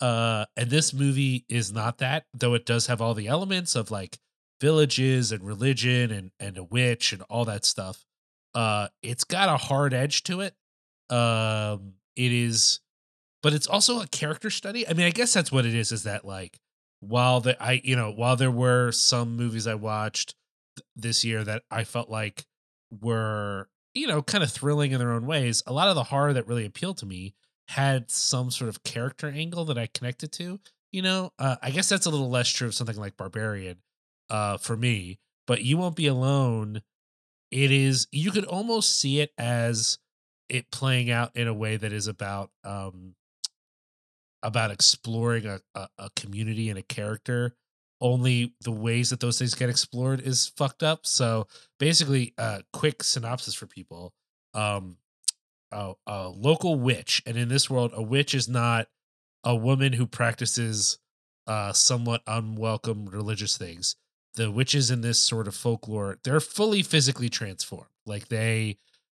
[0.00, 3.90] uh and this movie is not that though it does have all the elements of
[3.90, 4.18] like
[4.60, 8.04] villages and religion and and a witch and all that stuff
[8.54, 10.54] uh it's got a hard edge to it
[11.10, 12.80] um it is
[13.42, 16.04] but it's also a character study i mean i guess that's what it is is
[16.04, 16.58] that like
[17.00, 20.34] while the i you know while there were some movies i watched
[20.76, 22.46] th- this year that i felt like
[23.02, 26.32] were you know kind of thrilling in their own ways a lot of the horror
[26.32, 27.34] that really appealed to me
[27.68, 30.60] had some sort of character angle that I connected to.
[30.92, 33.78] You know, uh, I guess that's a little less true of something like Barbarian
[34.30, 35.18] uh, for me.
[35.46, 36.82] But you won't be alone.
[37.50, 39.98] It is you could almost see it as
[40.48, 43.14] it playing out in a way that is about um
[44.42, 47.54] about exploring a, a, a community and a character
[48.00, 51.46] only the ways that those things get explored is fucked up so
[51.78, 54.12] basically uh quick synopsis for people
[54.54, 54.96] um
[55.72, 58.88] a, a local witch, and in this world, a witch is not
[59.44, 60.98] a woman who practices
[61.46, 63.96] uh, somewhat unwelcome religious things.
[64.36, 67.90] The witches in this sort of folklore, they're fully physically transformed.
[68.04, 68.78] Like they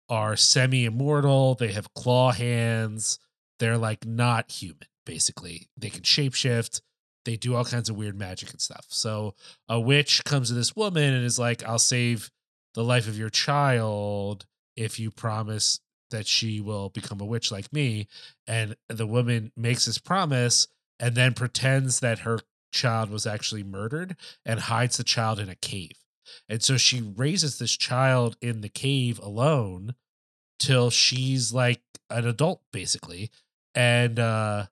[0.10, 3.20] are semi immortal, they have claw hands,
[3.60, 4.88] they're like not human.
[5.06, 6.82] Basically, they can shapeshift.
[7.26, 8.86] They do all kinds of weird magic and stuff.
[8.90, 9.36] So
[9.68, 12.32] a witch comes to this woman and is like, "I'll save
[12.74, 14.46] the life of your child
[14.76, 15.80] if you promise
[16.12, 18.08] that she will become a witch like me."
[18.46, 20.68] And the woman makes this promise
[21.00, 22.40] and then pretends that her
[22.72, 24.16] child was actually murdered
[24.46, 26.04] and hides the child in a cave.
[26.50, 29.96] And so she raises this child in the cave alone
[30.60, 33.32] till she's like an adult basically.
[33.76, 34.68] And uh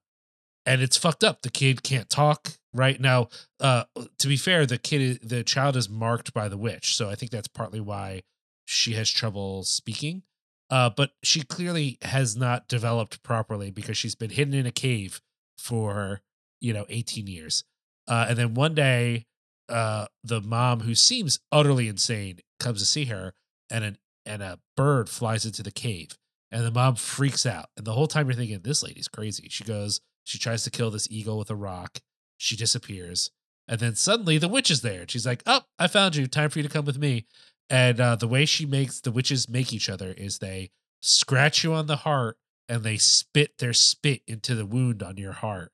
[0.66, 1.42] and it's fucked up.
[1.42, 3.30] The kid can't talk right now.
[3.60, 3.84] Uh
[4.18, 6.96] to be fair, the kid the child is marked by the witch.
[6.96, 8.24] So I think that's partly why
[8.66, 10.24] she has trouble speaking.
[10.70, 15.22] Uh but she clearly has not developed properly because she's been hidden in a cave
[15.58, 16.22] for,
[16.60, 17.64] you know, 18 years.
[18.08, 19.26] Uh and then one day
[19.70, 23.34] uh the mom who seems utterly insane comes to see her
[23.70, 26.18] and an and a bird flies into the cave
[26.52, 27.68] and the mom freaks out.
[27.76, 29.48] And the whole time you're thinking this lady's crazy.
[29.50, 32.00] She goes she tries to kill this eagle with a rock.
[32.38, 33.30] She disappears.
[33.68, 35.02] And then suddenly the witch is there.
[35.02, 36.28] And she's like oh i found you.
[36.28, 37.26] Time for you to come with me.
[37.70, 40.70] And uh, the way she makes the witches make each other is they
[41.02, 42.38] scratch you on the heart
[42.70, 45.72] and they spit their spit into the wound on your heart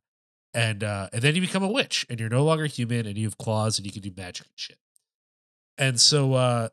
[0.54, 3.26] and uh and then you become a witch and you're no longer human and you
[3.26, 4.78] have claws and you can do magic and shit.
[5.78, 6.70] And so uh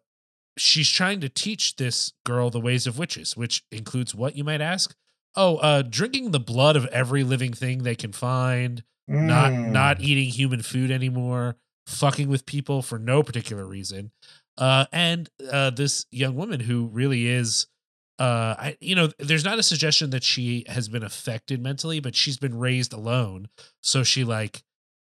[0.56, 4.60] she's trying to teach this girl the ways of witches which includes what you might
[4.60, 4.94] ask?
[5.36, 9.70] Oh uh drinking the blood of every living thing they can find not Mm.
[9.72, 11.56] not eating human food anymore
[11.86, 14.10] fucking with people for no particular reason.
[14.58, 17.66] Uh and uh this young woman who really is
[18.18, 22.16] uh I you know there's not a suggestion that she has been affected mentally but
[22.16, 23.48] she's been raised alone.
[23.80, 24.62] So she like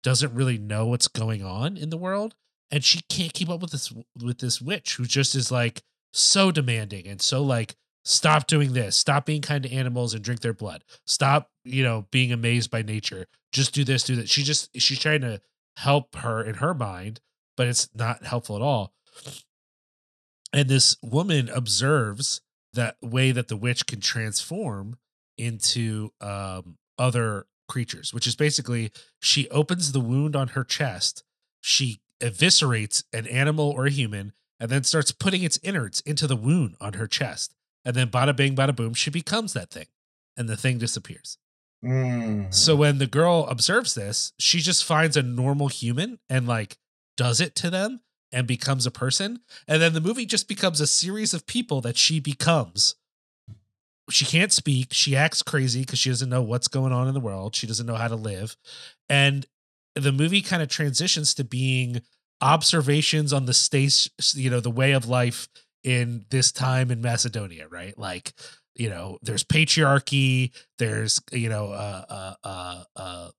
[0.03, 2.35] doesn't really know what's going on in the world.
[2.71, 5.83] And she can't keep up with this with this witch who just is like
[6.13, 8.97] so demanding and so like stop doing this.
[8.97, 10.85] Stop being kind to animals and drink their blood.
[11.07, 13.27] Stop you know being amazed by nature.
[13.53, 14.29] Just do this do that.
[14.29, 15.41] She just she's trying to
[15.77, 17.21] help her in her mind
[17.59, 18.95] but it's not helpful at all.
[20.53, 22.41] And this woman observes
[22.79, 24.97] that way that the witch can transform
[25.37, 28.91] into um other creatures which is basically
[29.21, 31.23] she opens the wound on her chest
[31.61, 36.35] she eviscerates an animal or a human and then starts putting its innards into the
[36.37, 39.87] wound on her chest and then bada bing bada boom she becomes that thing
[40.37, 41.39] and the thing disappears
[41.85, 42.53] Mm.
[42.53, 46.77] so when the girl observes this, she just finds a normal human and like
[47.17, 48.01] does it to them
[48.33, 49.41] and becomes a person.
[49.67, 52.95] And then the movie just becomes a series of people that she becomes.
[54.11, 54.93] She can't speak.
[54.93, 57.55] She acts crazy because she doesn't know what's going on in the world.
[57.55, 58.57] She doesn't know how to live.
[59.09, 59.47] And
[59.95, 62.03] the movie kind of transitions to being
[62.41, 65.49] observations on the state, you know, the way of life
[65.85, 67.99] in this time in Macedonia, right?
[67.99, 68.33] Like,
[68.75, 73.31] you know, there's patriarchy, there's, you know, uh, uh, uh,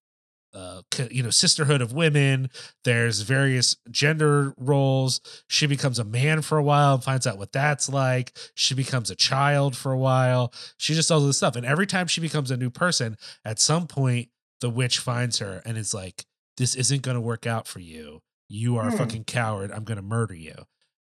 [0.54, 0.82] uh,
[1.12, 2.50] you know, sisterhood of women.
[2.84, 5.22] There's various gender roles.
[5.48, 8.36] She becomes a man for a while and finds out what that's like.
[8.56, 10.52] She becomes a child for a while.
[10.78, 11.56] She just does all this stuff.
[11.56, 14.30] And every time she becomes a new person, at some point,
[14.62, 16.26] the witch finds her and is like,
[16.58, 18.22] This isn't going to work out for you.
[18.48, 18.98] You are a Hmm.
[18.98, 19.72] fucking coward.
[19.72, 20.56] I'm going to murder you.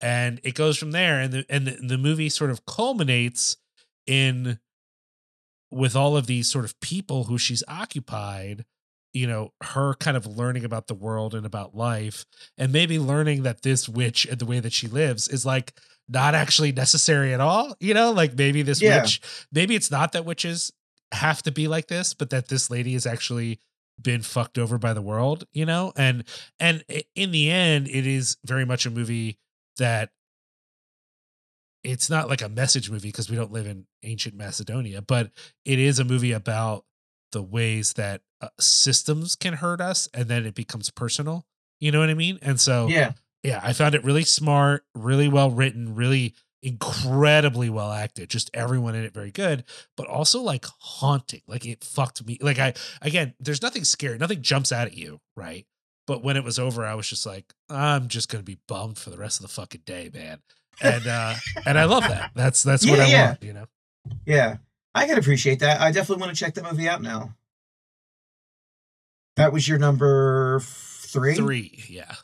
[0.02, 1.18] And it goes from there.
[1.20, 3.56] And the, and the, the movie sort of culminates
[4.06, 4.58] in
[5.70, 8.64] with all of these sort of people who she's occupied
[9.12, 12.24] you know her kind of learning about the world and about life
[12.56, 15.72] and maybe learning that this witch and the way that she lives is like
[16.08, 19.00] not actually necessary at all you know like maybe this Yeah.
[19.00, 19.20] witch
[19.52, 20.72] maybe it's not that witches
[21.12, 23.58] have to be like this but that this lady has actually
[24.00, 26.24] been fucked over by the world you know and
[26.58, 26.84] and
[27.14, 29.38] in the end it is very much a movie
[29.78, 30.10] that
[31.82, 35.30] it's not like a message movie because we don't live in ancient Macedonia, but
[35.64, 36.84] it is a movie about
[37.32, 41.46] the ways that uh, systems can hurt us and then it becomes personal.
[41.80, 42.38] You know what I mean?
[42.42, 43.12] And so, yeah.
[43.42, 43.60] yeah.
[43.62, 48.28] I found it really smart, really well written, really incredibly well acted.
[48.28, 49.64] Just everyone in it very good,
[49.96, 51.42] but also like haunting.
[51.46, 52.38] Like it fucked me.
[52.40, 55.66] Like I, again, there's nothing scary, nothing jumps out at you, right?
[56.06, 59.10] But when it was over, I was just like, I'm just gonna be bummed for
[59.10, 60.40] the rest of the fucking day, man.
[60.82, 61.34] And uh
[61.66, 62.32] and I love that.
[62.34, 63.26] That's that's what I yeah.
[63.26, 63.66] want, you know.
[64.26, 64.56] Yeah.
[64.94, 65.80] I can appreciate that.
[65.80, 67.34] I definitely want to check the movie out now.
[69.40, 71.34] That was your number three?
[71.34, 72.14] Three, yeah.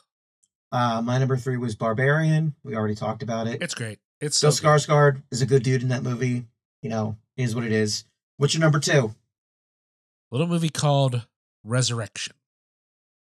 [0.70, 2.54] Uh, my number three was Barbarian.
[2.62, 3.62] We already talked about it.
[3.62, 4.00] It's great.
[4.20, 4.62] It's Bill so.
[4.62, 6.44] Skarsgård is a good dude in that movie.
[6.82, 8.04] You know, is what it is.
[8.36, 9.14] What's your number two?
[10.30, 11.26] little movie called
[11.64, 12.34] Resurrection.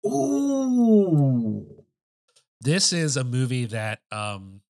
[0.07, 1.85] Ooh.
[2.63, 4.63] this is a movie that um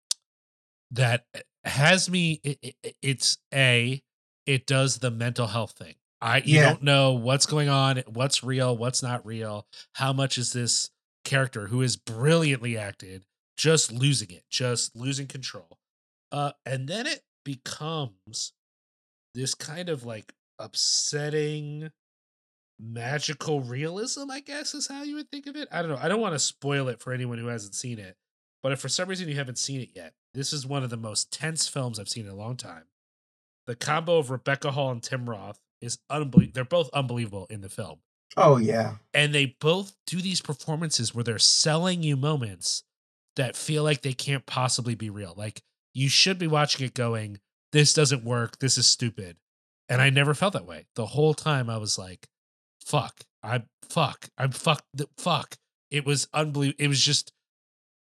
[0.90, 1.27] that
[1.65, 4.03] has me it, it, it's a
[4.47, 6.70] it does the mental health thing I you Yeah.
[6.70, 9.66] don't know what's going on, what's real, what's not real.
[9.94, 10.90] How much is this
[11.24, 13.27] character who is brilliantly acted
[13.57, 15.78] just losing it, just losing control?
[16.31, 18.53] Uh, and then it becomes
[19.35, 21.90] this kind of like upsetting
[22.78, 25.69] magical realism, I guess is how you would think of it.
[25.70, 25.99] I don't know.
[26.01, 28.16] I don't want to spoil it for anyone who hasn't seen it,
[28.62, 30.97] but if for some reason you haven't seen it yet, this is one of the
[30.97, 32.85] most tense films I've seen in a long time.
[33.66, 36.52] The combo of Rebecca Hall and Tim Roth is unbelievable.
[36.54, 37.98] They're both unbelievable in the film.
[38.36, 38.94] Oh yeah.
[39.12, 42.84] And they both do these performances where they're selling you moments
[43.36, 45.34] that feel like they can't possibly be real.
[45.36, 47.40] Like you should be watching it going,
[47.72, 48.59] this doesn't work.
[48.59, 49.36] This is stupid.
[49.88, 50.86] And I never felt that way.
[50.96, 52.26] The whole time I was like,
[52.84, 55.56] fuck, I'm fuck, I'm fuck, the fuck.
[55.90, 56.82] It was unbelievable.
[56.82, 57.32] It was just,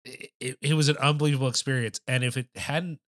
[0.06, 2.00] it, it, it was an unbelievable experience.
[2.08, 3.00] And if it hadn't,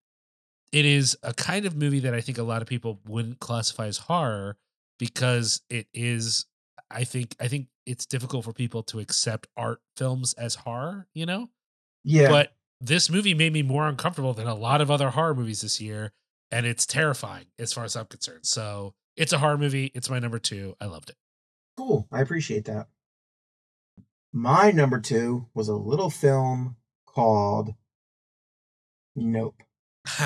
[0.73, 3.85] it is a kind of movie that I think a lot of people wouldn't classify
[3.85, 4.57] as horror
[4.99, 6.47] because it is
[6.89, 11.25] I think I think it's difficult for people to accept art films as horror, you
[11.25, 11.49] know?
[12.03, 12.29] Yeah.
[12.29, 15.79] But this movie made me more uncomfortable than a lot of other horror movies this
[15.79, 16.11] year,
[16.51, 18.45] and it's terrifying as far as I'm concerned.
[18.45, 19.91] So it's a horror movie.
[19.93, 20.75] It's my number two.
[20.81, 21.15] I loved it.
[21.77, 22.07] Cool.
[22.11, 22.87] I appreciate that.
[24.31, 27.75] My number two was a little film called
[29.15, 29.61] Nope.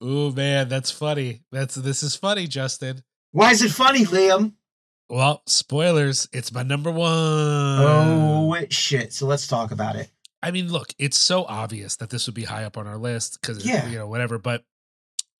[0.00, 1.42] oh man, that's funny.
[1.52, 3.02] That's this is funny, Justin.
[3.32, 4.54] Why is it funny, Liam?
[5.08, 6.28] Well, spoilers.
[6.32, 7.12] It's my number oh, one.
[7.12, 9.12] Oh it- shit.
[9.12, 10.10] So let's talk about it.
[10.42, 13.38] I mean, look, it's so obvious that this would be high up on our list
[13.40, 13.86] because Yeah.
[13.88, 14.38] you know whatever.
[14.38, 14.64] But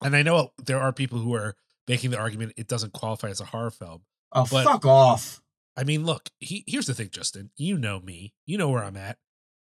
[0.03, 1.57] and I know there are people who are
[1.89, 4.03] making the argument it doesn't qualify as a horror film.
[4.33, 5.41] Oh But- fuck off.
[5.77, 7.51] I mean, look, he, here's the thing, Justin.
[7.57, 8.33] You know me.
[8.47, 9.19] You know where I'm at.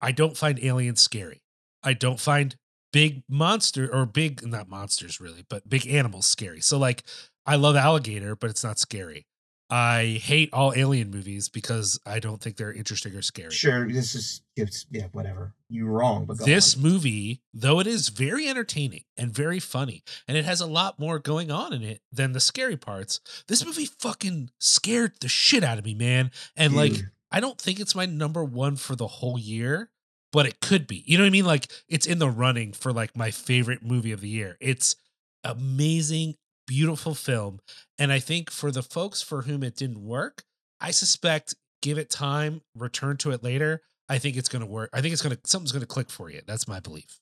[0.00, 1.42] I don't find aliens scary.
[1.82, 2.56] I don't find
[2.92, 6.60] big monster or big not monsters really, but big animals scary.
[6.60, 7.04] So like,
[7.46, 9.26] I love alligator, but it's not scary.
[9.72, 13.52] I hate all alien movies because I don't think they're interesting or scary.
[13.52, 15.54] Sure, this is it's yeah, whatever.
[15.68, 16.82] You're wrong, but this on.
[16.82, 21.20] movie, though it is very entertaining and very funny, and it has a lot more
[21.20, 25.78] going on in it than the scary parts, this movie fucking scared the shit out
[25.78, 26.32] of me, man.
[26.56, 26.94] And like,
[27.30, 29.90] I don't think it's my number one for the whole year,
[30.32, 31.02] but it could be.
[31.06, 31.44] You know what I mean?
[31.46, 34.56] Like, it's in the running for like my favorite movie of the year.
[34.60, 34.96] It's
[35.44, 36.34] amazing,
[36.66, 37.60] beautiful film.
[37.98, 40.44] And I think for the folks for whom it didn't work,
[40.80, 43.82] I suspect give it time, return to it later.
[44.08, 44.90] I think it's going to work.
[44.92, 46.40] I think it's going to, something's going to click for you.
[46.46, 47.20] That's my belief.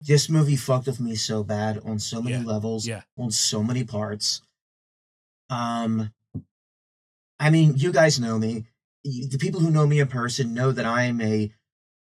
[0.00, 3.02] this movie fucked with me so bad on so many Yeah, levels, yeah.
[3.18, 4.40] on so many parts.
[5.50, 6.12] Um,
[7.38, 8.64] I mean, you guys know me.
[9.04, 11.52] The people who know me in person know that I am a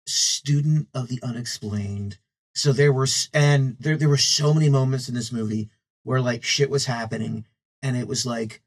[0.05, 2.17] student of the unexplained.
[2.55, 5.69] So there were, and there there were so many moments in this movie
[6.03, 7.45] where like shit was happening,
[7.81, 8.61] and it was like,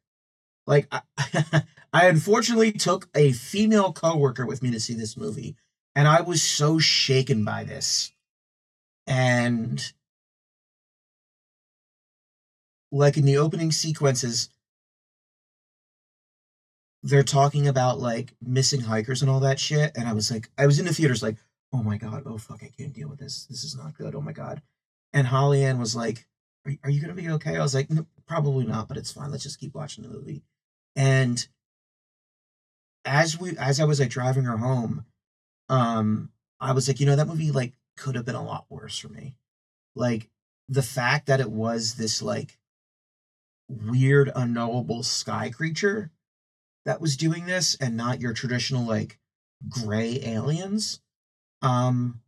[0.66, 1.02] like I,
[1.92, 5.56] I unfortunately took a female coworker with me to see this movie,
[5.94, 8.12] and I was so shaken by this
[9.06, 9.92] and
[12.90, 14.48] like in the opening sequences
[17.06, 20.66] they're talking about like missing hikers and all that shit and i was like i
[20.66, 21.36] was in the theaters like
[21.72, 23.46] oh my god oh fuck i can't deal with this.
[23.46, 24.14] This is not good.
[24.14, 24.62] Oh my god.
[25.12, 26.26] And holly ann was like
[26.64, 27.56] are, are you gonna be okay?
[27.56, 29.30] I was like no, probably not but it's fine.
[29.30, 30.42] Let's just keep watching the movie.
[30.96, 31.46] And
[33.04, 35.04] as we as i was like driving her home
[35.68, 38.98] um i was like you know that movie like could have been a lot worse
[38.98, 39.36] for me.
[39.94, 40.28] Like
[40.68, 42.58] the fact that it was this like
[43.68, 46.10] weird unknowable sky creature
[46.86, 49.18] that was doing this and not your traditional like
[49.68, 51.00] gray aliens
[51.60, 52.20] um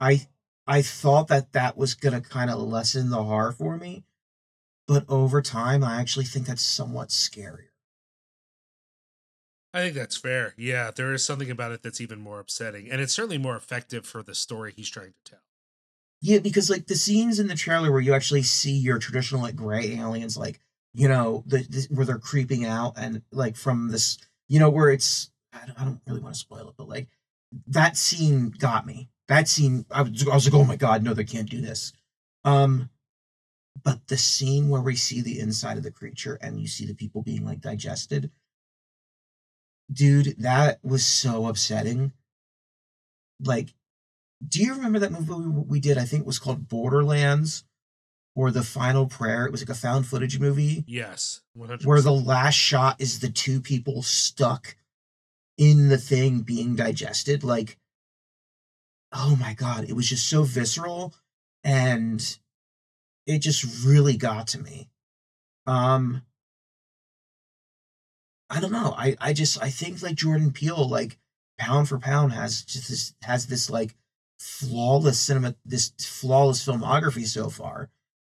[0.00, 0.26] i
[0.66, 4.04] i thought that that was gonna kind of lessen the horror for me
[4.88, 7.68] but over time i actually think that's somewhat scarier
[9.74, 10.54] I think that's fair.
[10.56, 14.06] Yeah, there is something about it that's even more upsetting, and it's certainly more effective
[14.06, 15.42] for the story he's trying to tell.
[16.22, 19.54] Yeah, because like the scenes in the trailer where you actually see your traditional like
[19.54, 20.60] gray aliens, like
[20.96, 24.18] you know, the, the where they're creeping out and like from this,
[24.48, 27.08] you know, where it's I don't, I don't really want to spoil it, but like
[27.68, 29.10] that scene got me.
[29.28, 31.92] That scene, I was, I was like, oh my god, no, they can't do this.
[32.44, 32.88] Um,
[33.84, 36.94] but the scene where we see the inside of the creature and you see the
[36.94, 38.30] people being like digested,
[39.92, 42.12] dude, that was so upsetting.
[43.44, 43.74] Like
[44.46, 45.98] do you remember that movie we, we did?
[45.98, 47.64] I think it was called Borderlands
[48.36, 49.46] or The Final Prayer.
[49.46, 51.86] It was like a found footage movie Yes, one hundred.
[51.86, 54.76] where the last shot is the two people stuck
[55.58, 57.42] in the thing being digested.
[57.42, 57.78] Like,
[59.12, 61.14] oh my God, it was just so visceral
[61.64, 62.38] and
[63.26, 64.88] it just really got to me.
[65.66, 66.22] Um,
[68.48, 68.94] I don't know.
[68.96, 71.18] I I just I think like Jordan Peele, like
[71.58, 73.96] pound for pound, has just this has this like
[74.38, 77.90] flawless cinema, this flawless filmography so far,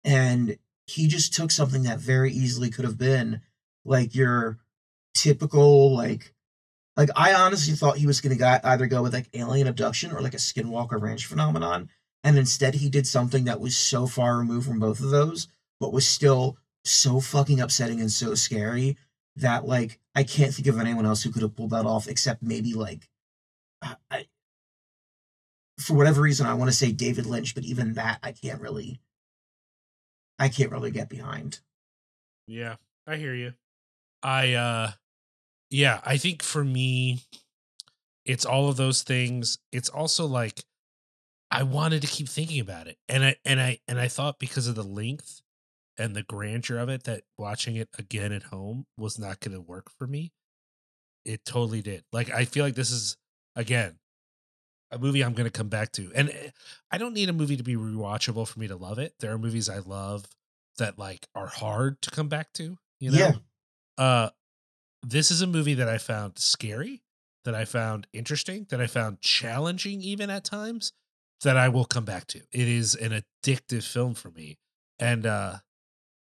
[0.07, 0.57] and
[0.87, 3.41] he just took something that very easily could have been
[3.83, 4.57] like your
[5.13, 6.33] typical like
[6.95, 10.21] like I honestly thought he was gonna go, either go with like alien abduction or
[10.21, 11.89] like a Skinwalker Ranch phenomenon,
[12.23, 15.93] and instead he did something that was so far removed from both of those, but
[15.93, 18.97] was still so fucking upsetting and so scary
[19.35, 22.41] that like I can't think of anyone else who could have pulled that off except
[22.41, 23.09] maybe like
[23.81, 24.25] I,
[25.77, 29.01] for whatever reason I want to say David Lynch, but even that I can't really
[30.39, 31.59] I can't really get behind.
[32.47, 33.53] Yeah, I hear you.
[34.23, 34.91] I uh
[35.69, 37.21] yeah, I think for me
[38.25, 39.57] it's all of those things.
[39.71, 40.63] It's also like
[41.49, 42.97] I wanted to keep thinking about it.
[43.07, 45.41] And I and I and I thought because of the length
[45.97, 49.61] and the grandeur of it that watching it again at home was not going to
[49.61, 50.31] work for me.
[51.25, 52.03] It totally did.
[52.11, 53.17] Like I feel like this is
[53.55, 53.97] again
[54.91, 56.11] a movie I'm going to come back to.
[56.15, 56.49] And eh,
[56.91, 59.13] I don't need a movie to be rewatchable for me to love it.
[59.19, 60.25] There are movies I love
[60.77, 63.17] that like are hard to come back to, you know.
[63.17, 63.33] Yeah.
[63.97, 64.29] Uh
[65.03, 67.01] this is a movie that I found scary,
[67.45, 70.93] that I found interesting, that I found challenging even at times
[71.43, 72.39] that I will come back to.
[72.51, 74.57] It is an addictive film for me.
[74.99, 75.55] And uh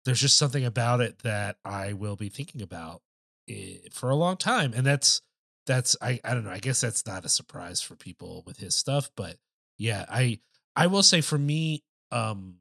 [0.05, 3.03] there's just something about it that I will be thinking about
[3.49, 4.73] eh, for a long time.
[4.75, 5.21] And that's
[5.69, 6.51] that's I I don't know.
[6.51, 9.37] I guess that's not a surprise for people with his stuff, but
[9.77, 10.41] yeah, I
[10.75, 12.57] I will say for me um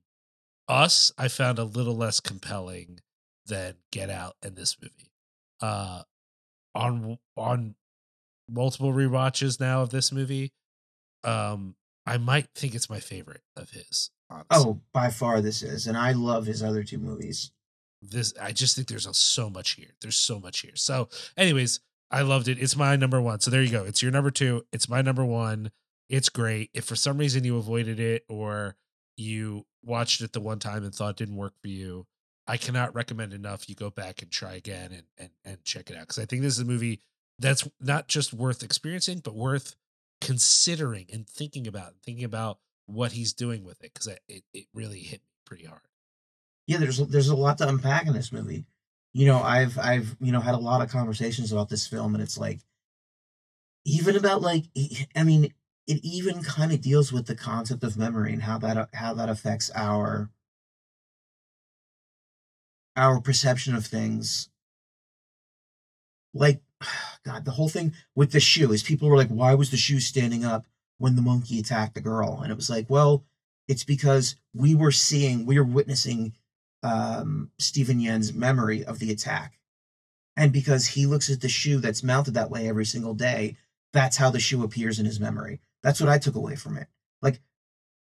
[0.67, 2.99] us I found a little less compelling
[3.47, 5.11] than Get Out in this movie.
[5.61, 6.03] Uh
[6.75, 7.75] on on
[8.49, 10.51] multiple rewatches now of this movie,
[11.23, 11.75] um
[12.05, 14.11] I might think it's my favorite of his.
[14.29, 14.45] Honestly.
[14.51, 17.51] Oh, by far this is, and I love his other two movies.
[18.01, 19.91] This I just think there's so much here.
[20.01, 20.75] There's so much here.
[20.75, 21.79] So, anyways,
[22.09, 22.57] I loved it.
[22.59, 23.39] It's my number one.
[23.39, 23.84] So there you go.
[23.84, 24.65] It's your number two.
[24.71, 25.71] It's my number one.
[26.09, 26.69] It's great.
[26.73, 28.75] If for some reason you avoided it or
[29.17, 32.05] you watched it the one time and thought it didn't work for you,
[32.47, 33.67] I cannot recommend enough.
[33.67, 36.41] You go back and try again and and, and check it out because I think
[36.41, 37.01] this is a movie
[37.39, 39.75] that's not just worth experiencing, but worth
[40.21, 44.99] considering and thinking about, thinking about what he's doing with it because it, it really
[44.99, 45.81] hit me pretty hard.
[46.67, 48.65] Yeah, there's there's a lot to unpack in this movie.
[49.13, 52.23] You know, I've I've you know had a lot of conversations about this film, and
[52.23, 52.59] it's like
[53.85, 54.65] even about like
[55.15, 55.53] I mean,
[55.88, 59.13] it even kind of deals with the concept of memory and how that uh, how
[59.15, 60.29] that affects our
[62.95, 64.49] our perception of things.
[66.34, 66.61] Like,
[67.23, 69.99] God, the whole thing with the shoe is people were like, why was the shoe
[69.99, 70.65] standing up?
[70.97, 72.39] when the monkey attacked the girl.
[72.41, 73.23] And it was like, well,
[73.67, 76.34] it's because we were seeing, we were witnessing
[76.84, 79.60] um, Steven Yeun's memory of the attack.
[80.36, 83.58] And because he looks at the shoe that's mounted that way every single day,
[83.94, 85.60] that's how the shoe appears in his memory.
[85.82, 86.88] That's what I took away from it.
[87.22, 87.41] Like,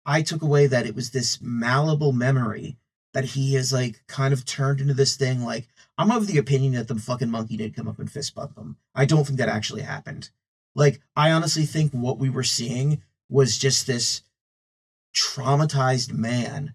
[0.06, 2.76] I took away that it was this malleable memory
[3.12, 5.44] that he has like kind of turned into this thing.
[5.44, 5.68] Like,
[5.98, 8.76] I'm of the opinion that the fucking monkey did come up and fist bump him.
[8.94, 10.30] I don't think that actually happened.
[10.74, 14.22] Like, I honestly think what we were seeing was just this
[15.14, 16.74] traumatized man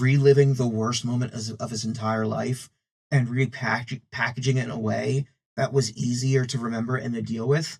[0.00, 2.70] reliving the worst moment of his entire life
[3.10, 7.78] and repackaging it in a way that was easier to remember and to deal with.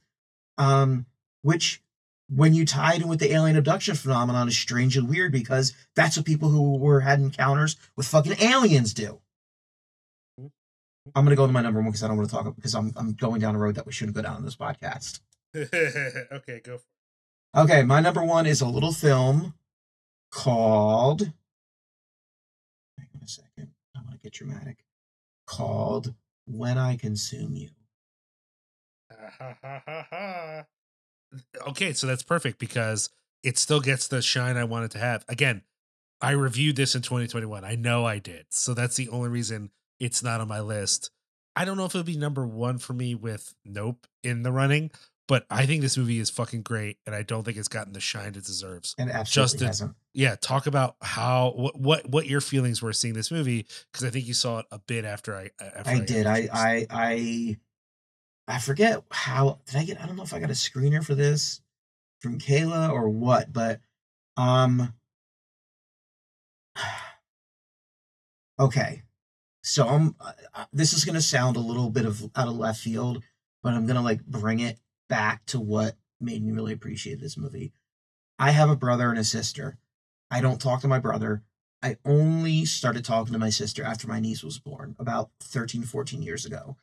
[0.59, 1.07] Um,
[1.43, 1.83] which,
[2.29, 5.75] when you tie it in with the alien abduction phenomenon, is strange and weird because
[5.97, 9.21] that's what people who were had encounters with fucking aliens do.
[11.15, 12.93] I'm gonna go to my number one because I don't want to talk because I'm
[12.97, 15.21] I'm going down a road that we shouldn't go down in this podcast.
[15.55, 16.79] okay, go.
[16.79, 17.61] For it.
[17.61, 19.55] Okay, my number one is a little film
[20.33, 21.33] called.
[22.99, 23.71] Hang on a second.
[23.95, 24.79] I want to get dramatic.
[25.47, 26.15] Called
[26.47, 27.69] When I Consume You.
[31.69, 33.11] okay, so that's perfect because
[33.43, 35.25] it still gets the shine I wanted to have.
[35.29, 35.63] Again,
[36.21, 37.65] I reviewed this in 2021.
[37.65, 38.47] I know I did.
[38.49, 39.71] So that's the only reason
[40.01, 41.11] it's not on my list.
[41.55, 44.91] I don't know if it'll be number one for me with Nope in the running,
[45.27, 48.01] but I think this movie is fucking great, and I don't think it's gotten the
[48.01, 48.95] shine it deserves.
[48.99, 49.97] And absolutely Justin, hasn't.
[50.13, 54.11] yeah, talk about how what what what your feelings were seeing this movie because I
[54.11, 55.51] think you saw it a bit after I.
[55.61, 56.27] After I, I did.
[56.27, 57.57] I I I
[58.47, 60.03] I forget how did I get.
[60.03, 61.63] I don't know if I got a screener for this
[62.21, 63.81] from Kayla or what, but
[64.37, 64.95] um.
[68.57, 69.03] Okay,
[69.65, 70.15] so I'm.
[70.21, 73.21] Uh, this is gonna sound a little bit of out of left field,
[73.65, 74.79] but I'm gonna like bring it
[75.15, 77.73] back to what made me really appreciate this movie.
[78.37, 79.79] I have a brother and a sister.
[80.29, 81.45] I don't talk to my brother.
[81.81, 86.21] I only started talking to my sister after my niece was born about 13, 14
[86.21, 86.77] years ago.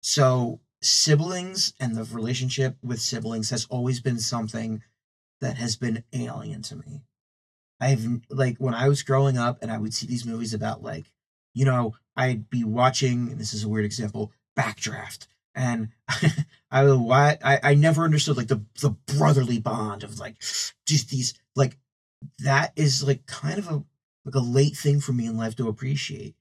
[0.00, 4.84] So, siblings and the relationship with siblings has always been something
[5.40, 7.02] that has been alien to me.
[7.80, 11.10] I've like when I was growing up and I would see these movies about like,
[11.52, 15.26] you know, I'd be watching, and this is a weird example, Backdraft.
[15.52, 15.88] And
[16.70, 20.36] I why I, I never understood like the the brotherly bond of like
[20.86, 21.76] just these like
[22.40, 23.84] that is like kind of a
[24.24, 26.36] like a late thing for me in life to appreciate.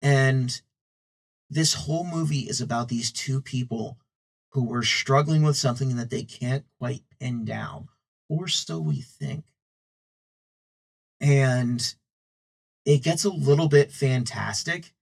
[0.00, 0.60] And
[1.50, 3.98] this whole movie is about these two people
[4.50, 7.88] who were struggling with something that they can't quite pin down,
[8.28, 9.44] or so we think.
[11.20, 11.94] And
[12.84, 14.92] it gets a little bit fantastic,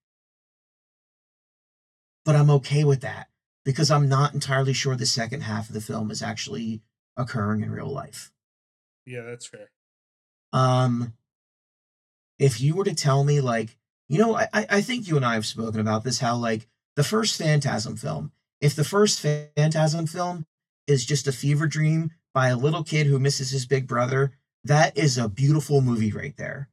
[2.24, 3.28] but I'm okay with that
[3.64, 6.82] because I'm not entirely sure the second half of the film is actually
[7.16, 8.32] occurring in real life.
[9.06, 9.70] Yeah, that's fair.
[10.52, 11.14] Um,
[12.39, 13.76] if you were to tell me, like,
[14.09, 16.66] you know, I, I think you and I have spoken about this, how, like,
[16.97, 20.47] the first Phantasm film, if the first Phantasm film
[20.86, 24.32] is just a fever dream by a little kid who misses his big brother,
[24.64, 26.68] that is a beautiful movie right there.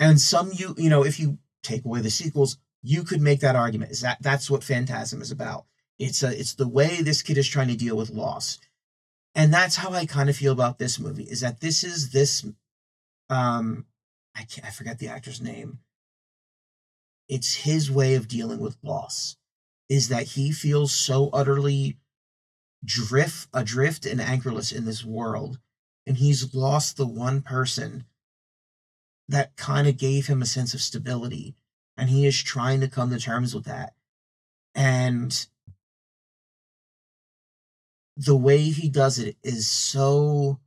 [0.00, 3.56] And some you, you know, if you take away the sequels, you could make that
[3.56, 3.92] argument.
[3.92, 5.66] Is that that's what Phantasm is about?
[5.98, 8.58] It's a it's the way this kid is trying to deal with loss,
[9.34, 11.24] and that's how I kind of feel about this movie.
[11.24, 12.44] Is that this is this,
[13.30, 13.86] um,
[14.34, 15.78] I can't I forget the actor's name.
[17.28, 19.36] It's his way of dealing with loss.
[19.88, 21.98] Is that he feels so utterly
[22.84, 25.60] drift adrift and anchorless in this world,
[26.04, 28.06] and he's lost the one person
[29.28, 31.54] that kind of gave him a sense of stability
[31.96, 33.94] and he is trying to come to terms with that.
[34.74, 35.46] And
[38.16, 40.58] the way he does it is so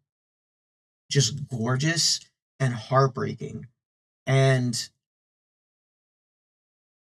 [1.10, 2.20] just gorgeous
[2.60, 3.68] and heartbreaking.
[4.26, 4.90] And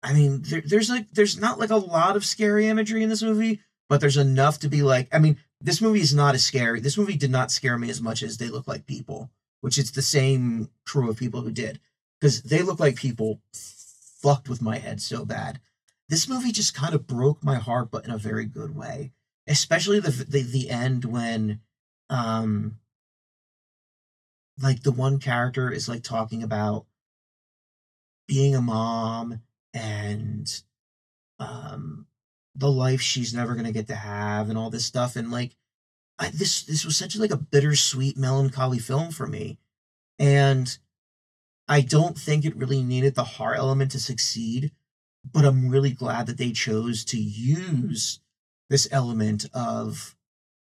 [0.02, 3.22] I mean, there, there's like, there's not like a lot of scary imagery in this
[3.22, 6.80] movie, but there's enough to be like, I mean, this movie is not as scary.
[6.80, 9.30] This movie did not scare me as much as they look like people,
[9.62, 11.82] which it's the same crew of people who did,
[12.20, 13.41] because they look like people
[14.22, 15.60] fucked with my head so bad.
[16.08, 19.12] This movie just kind of broke my heart, but in a very good way.
[19.48, 21.62] Especially the the, the end when,
[22.10, 22.80] um,
[24.62, 26.86] like the one character is like talking about
[28.28, 29.41] being a mom
[29.74, 30.62] and
[31.40, 32.06] um
[32.56, 35.56] the life she's never gonna get to have and all this stuff and like
[36.20, 39.58] I, this this was such like a bittersweet melancholy film for me
[40.20, 40.78] and
[41.70, 44.72] I don't think it really needed the horror element to succeed,
[45.24, 48.20] but I'm really glad that they chose to use
[48.72, 50.18] this element of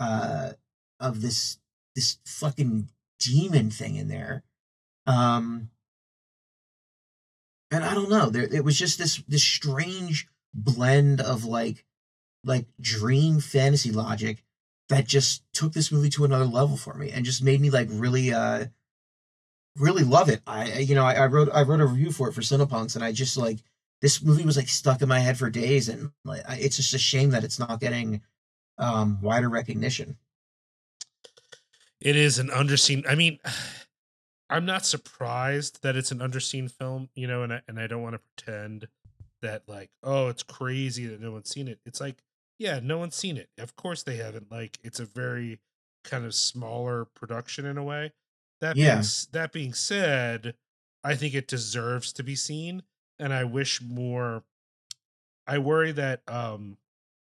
[0.00, 0.52] uh
[0.98, 1.58] of this
[1.94, 2.88] this fucking
[3.20, 4.42] demon thing in there.
[5.06, 5.70] Um
[7.70, 11.84] and I don't know, there it was just this this strange blend of like
[12.42, 14.44] like dream fantasy logic
[14.88, 17.88] that just took this movie to another level for me and just made me like
[17.90, 18.66] really uh
[19.78, 20.40] really love it.
[20.46, 23.04] I you know I, I, wrote I wrote a review for it for Cinepunx, and
[23.04, 23.58] I just like
[24.00, 26.94] this movie was like stuck in my head for days, and like I, it's just
[26.94, 28.22] a shame that it's not getting
[28.78, 30.16] um wider recognition.
[32.00, 33.04] It is an underseen.
[33.08, 33.38] I mean,
[34.50, 38.02] I'm not surprised that it's an underseen film, you know, and I, and I don't
[38.02, 38.88] want to pretend
[39.42, 41.80] that like oh it's crazy that no one's seen it.
[41.84, 42.16] It's like
[42.58, 43.48] yeah, no one's seen it.
[43.58, 44.50] Of course they haven't.
[44.50, 45.60] Like it's a very
[46.04, 48.12] kind of smaller production in a way
[48.60, 48.94] that yeah.
[48.94, 50.54] being, that being said,
[51.04, 52.82] I think it deserves to be seen,
[53.18, 54.42] and I wish more.
[55.46, 56.78] I worry that um,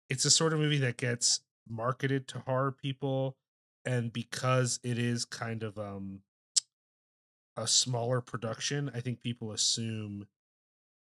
[0.09, 3.37] it's a sort of movie that gets marketed to horror people,
[3.85, 6.21] and because it is kind of um,
[7.57, 10.27] a smaller production, I think people assume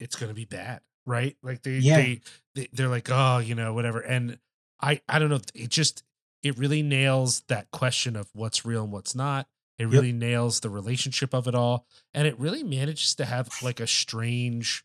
[0.01, 1.37] it's going to be bad, right?
[1.43, 1.97] Like they, yeah.
[1.97, 2.21] they,
[2.55, 4.01] they, they're like, oh, you know, whatever.
[4.01, 4.39] And
[4.81, 5.41] I, I don't know.
[5.55, 6.03] It just,
[6.43, 9.47] it really nails that question of what's real and what's not.
[9.79, 10.17] It really yep.
[10.17, 11.87] nails the relationship of it all.
[12.13, 14.85] And it really manages to have like a strange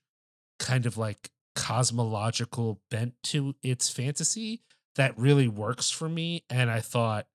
[0.60, 4.61] kind of like cosmological bent to its fantasy
[4.95, 6.44] that really works for me.
[6.49, 7.26] And I thought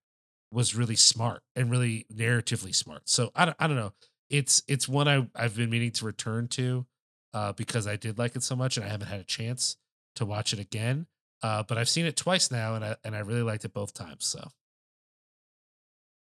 [0.51, 3.09] was really smart and really narratively smart.
[3.09, 3.93] So I don't, I don't know.
[4.29, 6.85] It's it's one I, I've been meaning to return to
[7.33, 9.77] uh, because I did like it so much and I haven't had a chance
[10.15, 11.07] to watch it again.
[11.41, 13.93] Uh, but I've seen it twice now and I and I really liked it both
[13.93, 14.25] times.
[14.25, 14.47] So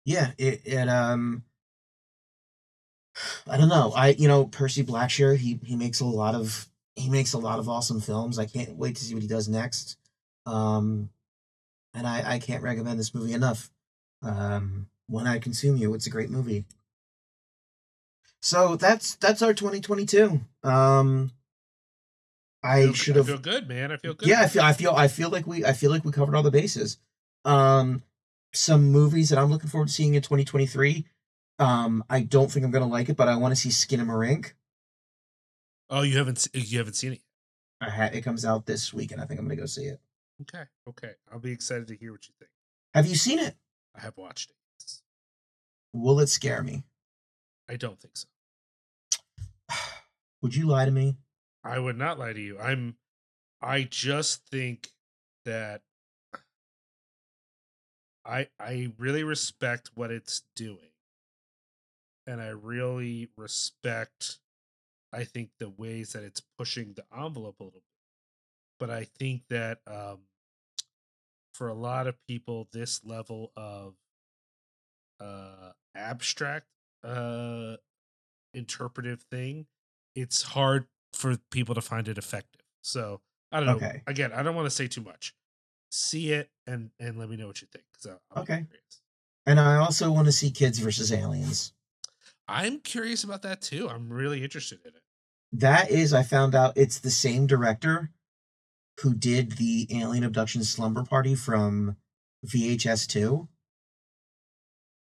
[0.05, 1.45] yeah, it, it um
[3.49, 3.93] I don't know.
[3.95, 7.59] I you know Perry Blackshear he he makes a lot of he makes a lot
[7.59, 8.39] of awesome films.
[8.39, 9.97] I can't wait to see what he does next.
[10.47, 11.11] Um
[11.95, 13.71] and I I can't recommend this movie enough.
[14.23, 16.65] Um When I Consume You, it's a great movie.
[18.41, 20.41] So that's that's our 2022.
[20.63, 21.31] Um,
[22.63, 23.27] I should I have.
[23.27, 23.93] feel good, man.
[23.93, 24.29] I feel good.
[24.29, 26.43] Yeah, I feel I feel I feel like we I feel like we covered all
[26.43, 26.99] the bases.
[27.45, 28.03] Um,
[28.53, 31.05] some movies that I'm looking forward to seeing in 2023.
[31.59, 34.53] Um, I don't think I'm gonna like it, but I want to see Skinamarink.
[35.91, 37.21] Oh, you haven't you haven't seen it.
[37.81, 40.01] I ha- it comes out this week, and I think I'm gonna go see it.
[40.43, 41.13] Okay, okay.
[41.31, 42.51] I'll be excited to hear what you think.
[42.95, 43.57] Have you seen it?
[43.95, 44.57] I have watched it.
[45.93, 46.85] Will it scare me?
[47.69, 48.29] I don't think so.
[50.43, 51.17] Would you lie to me?
[51.63, 52.59] I would not lie to you.
[52.59, 52.97] I'm
[53.61, 54.89] I just think
[55.45, 55.83] that
[58.31, 60.93] I I really respect what it's doing.
[62.27, 64.39] And I really respect
[65.13, 67.83] I think the ways that it's pushing the envelope a little bit.
[68.79, 70.21] But I think that um
[71.55, 73.95] for a lot of people this level of
[75.21, 76.67] uh abstract
[77.03, 77.77] uh
[78.55, 79.67] interpretive thing
[80.15, 82.63] it's hard for people to find it effective.
[82.83, 83.21] So
[83.53, 83.77] I don't know.
[83.77, 84.03] Okay.
[84.07, 85.35] Again, I don't want to say too much.
[85.91, 87.85] See it and and let me know what you think.
[88.07, 88.65] I- I'm Okay.
[88.65, 89.03] curious.
[89.47, 91.73] And I also want to see Kids versus Aliens.
[92.49, 93.89] I'm curious about that too.
[93.89, 95.03] I'm really interested in it.
[95.53, 98.13] That is, I found out it's the same director
[99.01, 101.97] who did the alien abduction slumber party from
[102.47, 103.49] VHS 2.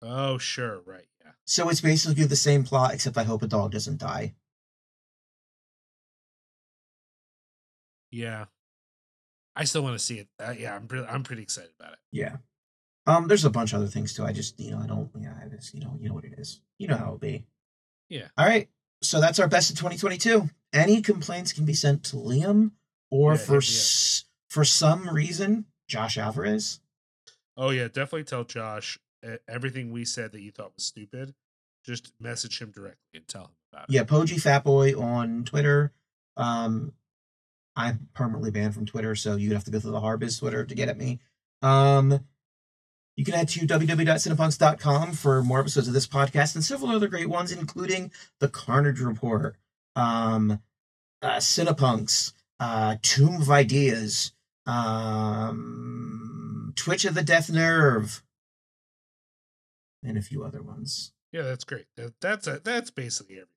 [0.02, 1.32] Oh, sure, right, yeah.
[1.46, 4.36] So it's basically the same plot, except I hope a dog doesn't die.
[8.12, 8.46] Yeah.
[9.56, 10.28] I still want to see it.
[10.40, 12.00] Uh, yeah, I'm I'm pretty excited about it.
[12.12, 12.38] Yeah.
[13.08, 14.24] Um, there's a bunch of other things too.
[14.26, 16.34] I just, you know, I don't, yeah, I just, you know, you know what it
[16.38, 16.62] is.
[16.78, 17.46] You know how it'll be.
[18.10, 18.28] Yeah.
[18.38, 18.70] All right.
[19.02, 20.50] So that's our best of 2022.
[20.72, 22.72] Any complaints can be sent to Liam
[23.10, 23.64] or Yeah, for hit me up.
[23.64, 26.80] s- for some reason, Josh Alvarez.
[27.58, 29.00] Oh yeah, definitely tell Josh
[29.48, 31.34] everything we said that you thought was stupid.
[31.86, 33.94] Just message him directly and tell him about it.
[33.94, 35.92] Yeah, Poji Fatboy on Twitter.
[36.38, 36.94] Um,
[37.76, 40.76] I'm permanently banned from Twitter, so you'd have to go through the Harbiz Twitter to
[40.76, 41.20] get at me.
[41.62, 42.26] Um,
[43.16, 47.30] you can head to www.cinepunx.com for more episodes of this podcast and several other great
[47.30, 49.58] ones, including the Carnage Report,
[49.96, 50.62] um,
[51.22, 54.32] uh, Cinepunx, uh, Tomb of Ideas,
[54.66, 58.24] um, Twitch of the Death Nerve,
[60.04, 61.12] and a few other ones.
[61.32, 61.86] Yeah, that's great.
[61.98, 63.51] That, that's a, that's basically everything.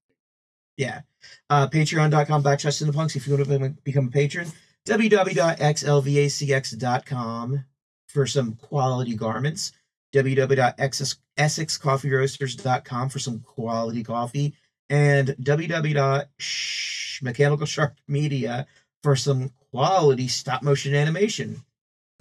[0.77, 1.01] Yeah.
[1.49, 4.49] Uh, Patreon.com backslash Cinepunx if you want to become a patron.
[4.87, 7.65] www.xlvacx.com
[8.09, 9.73] for some quality garments.
[10.15, 14.55] www.essexcoffeeroasters.com for some quality coffee.
[14.91, 18.67] And www.mechanicalshark Shark Media
[19.03, 21.65] for some quality stop motion animation.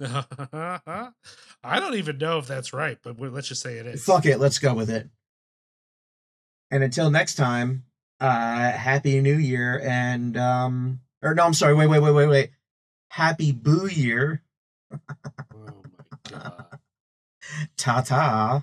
[0.00, 1.10] I
[1.62, 4.04] don't even know if that's right, but let's just say it is.
[4.04, 5.08] Fuck it, let's go with it.
[6.70, 7.84] And until next time,
[8.20, 12.50] uh happy new year and um or no, I'm sorry, wait, wait, wait, wait, wait.
[13.08, 14.42] Happy boo year.
[14.92, 16.78] Oh my god.
[17.76, 18.62] Ta ta.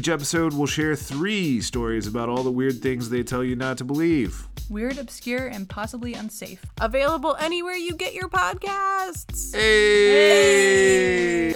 [0.01, 3.77] Each episode will share three stories about all the weird things they tell you not
[3.77, 4.47] to believe.
[4.67, 6.65] Weird, obscure, and possibly unsafe.
[6.81, 9.53] Available anywhere you get your podcasts.
[9.53, 11.53] Hey!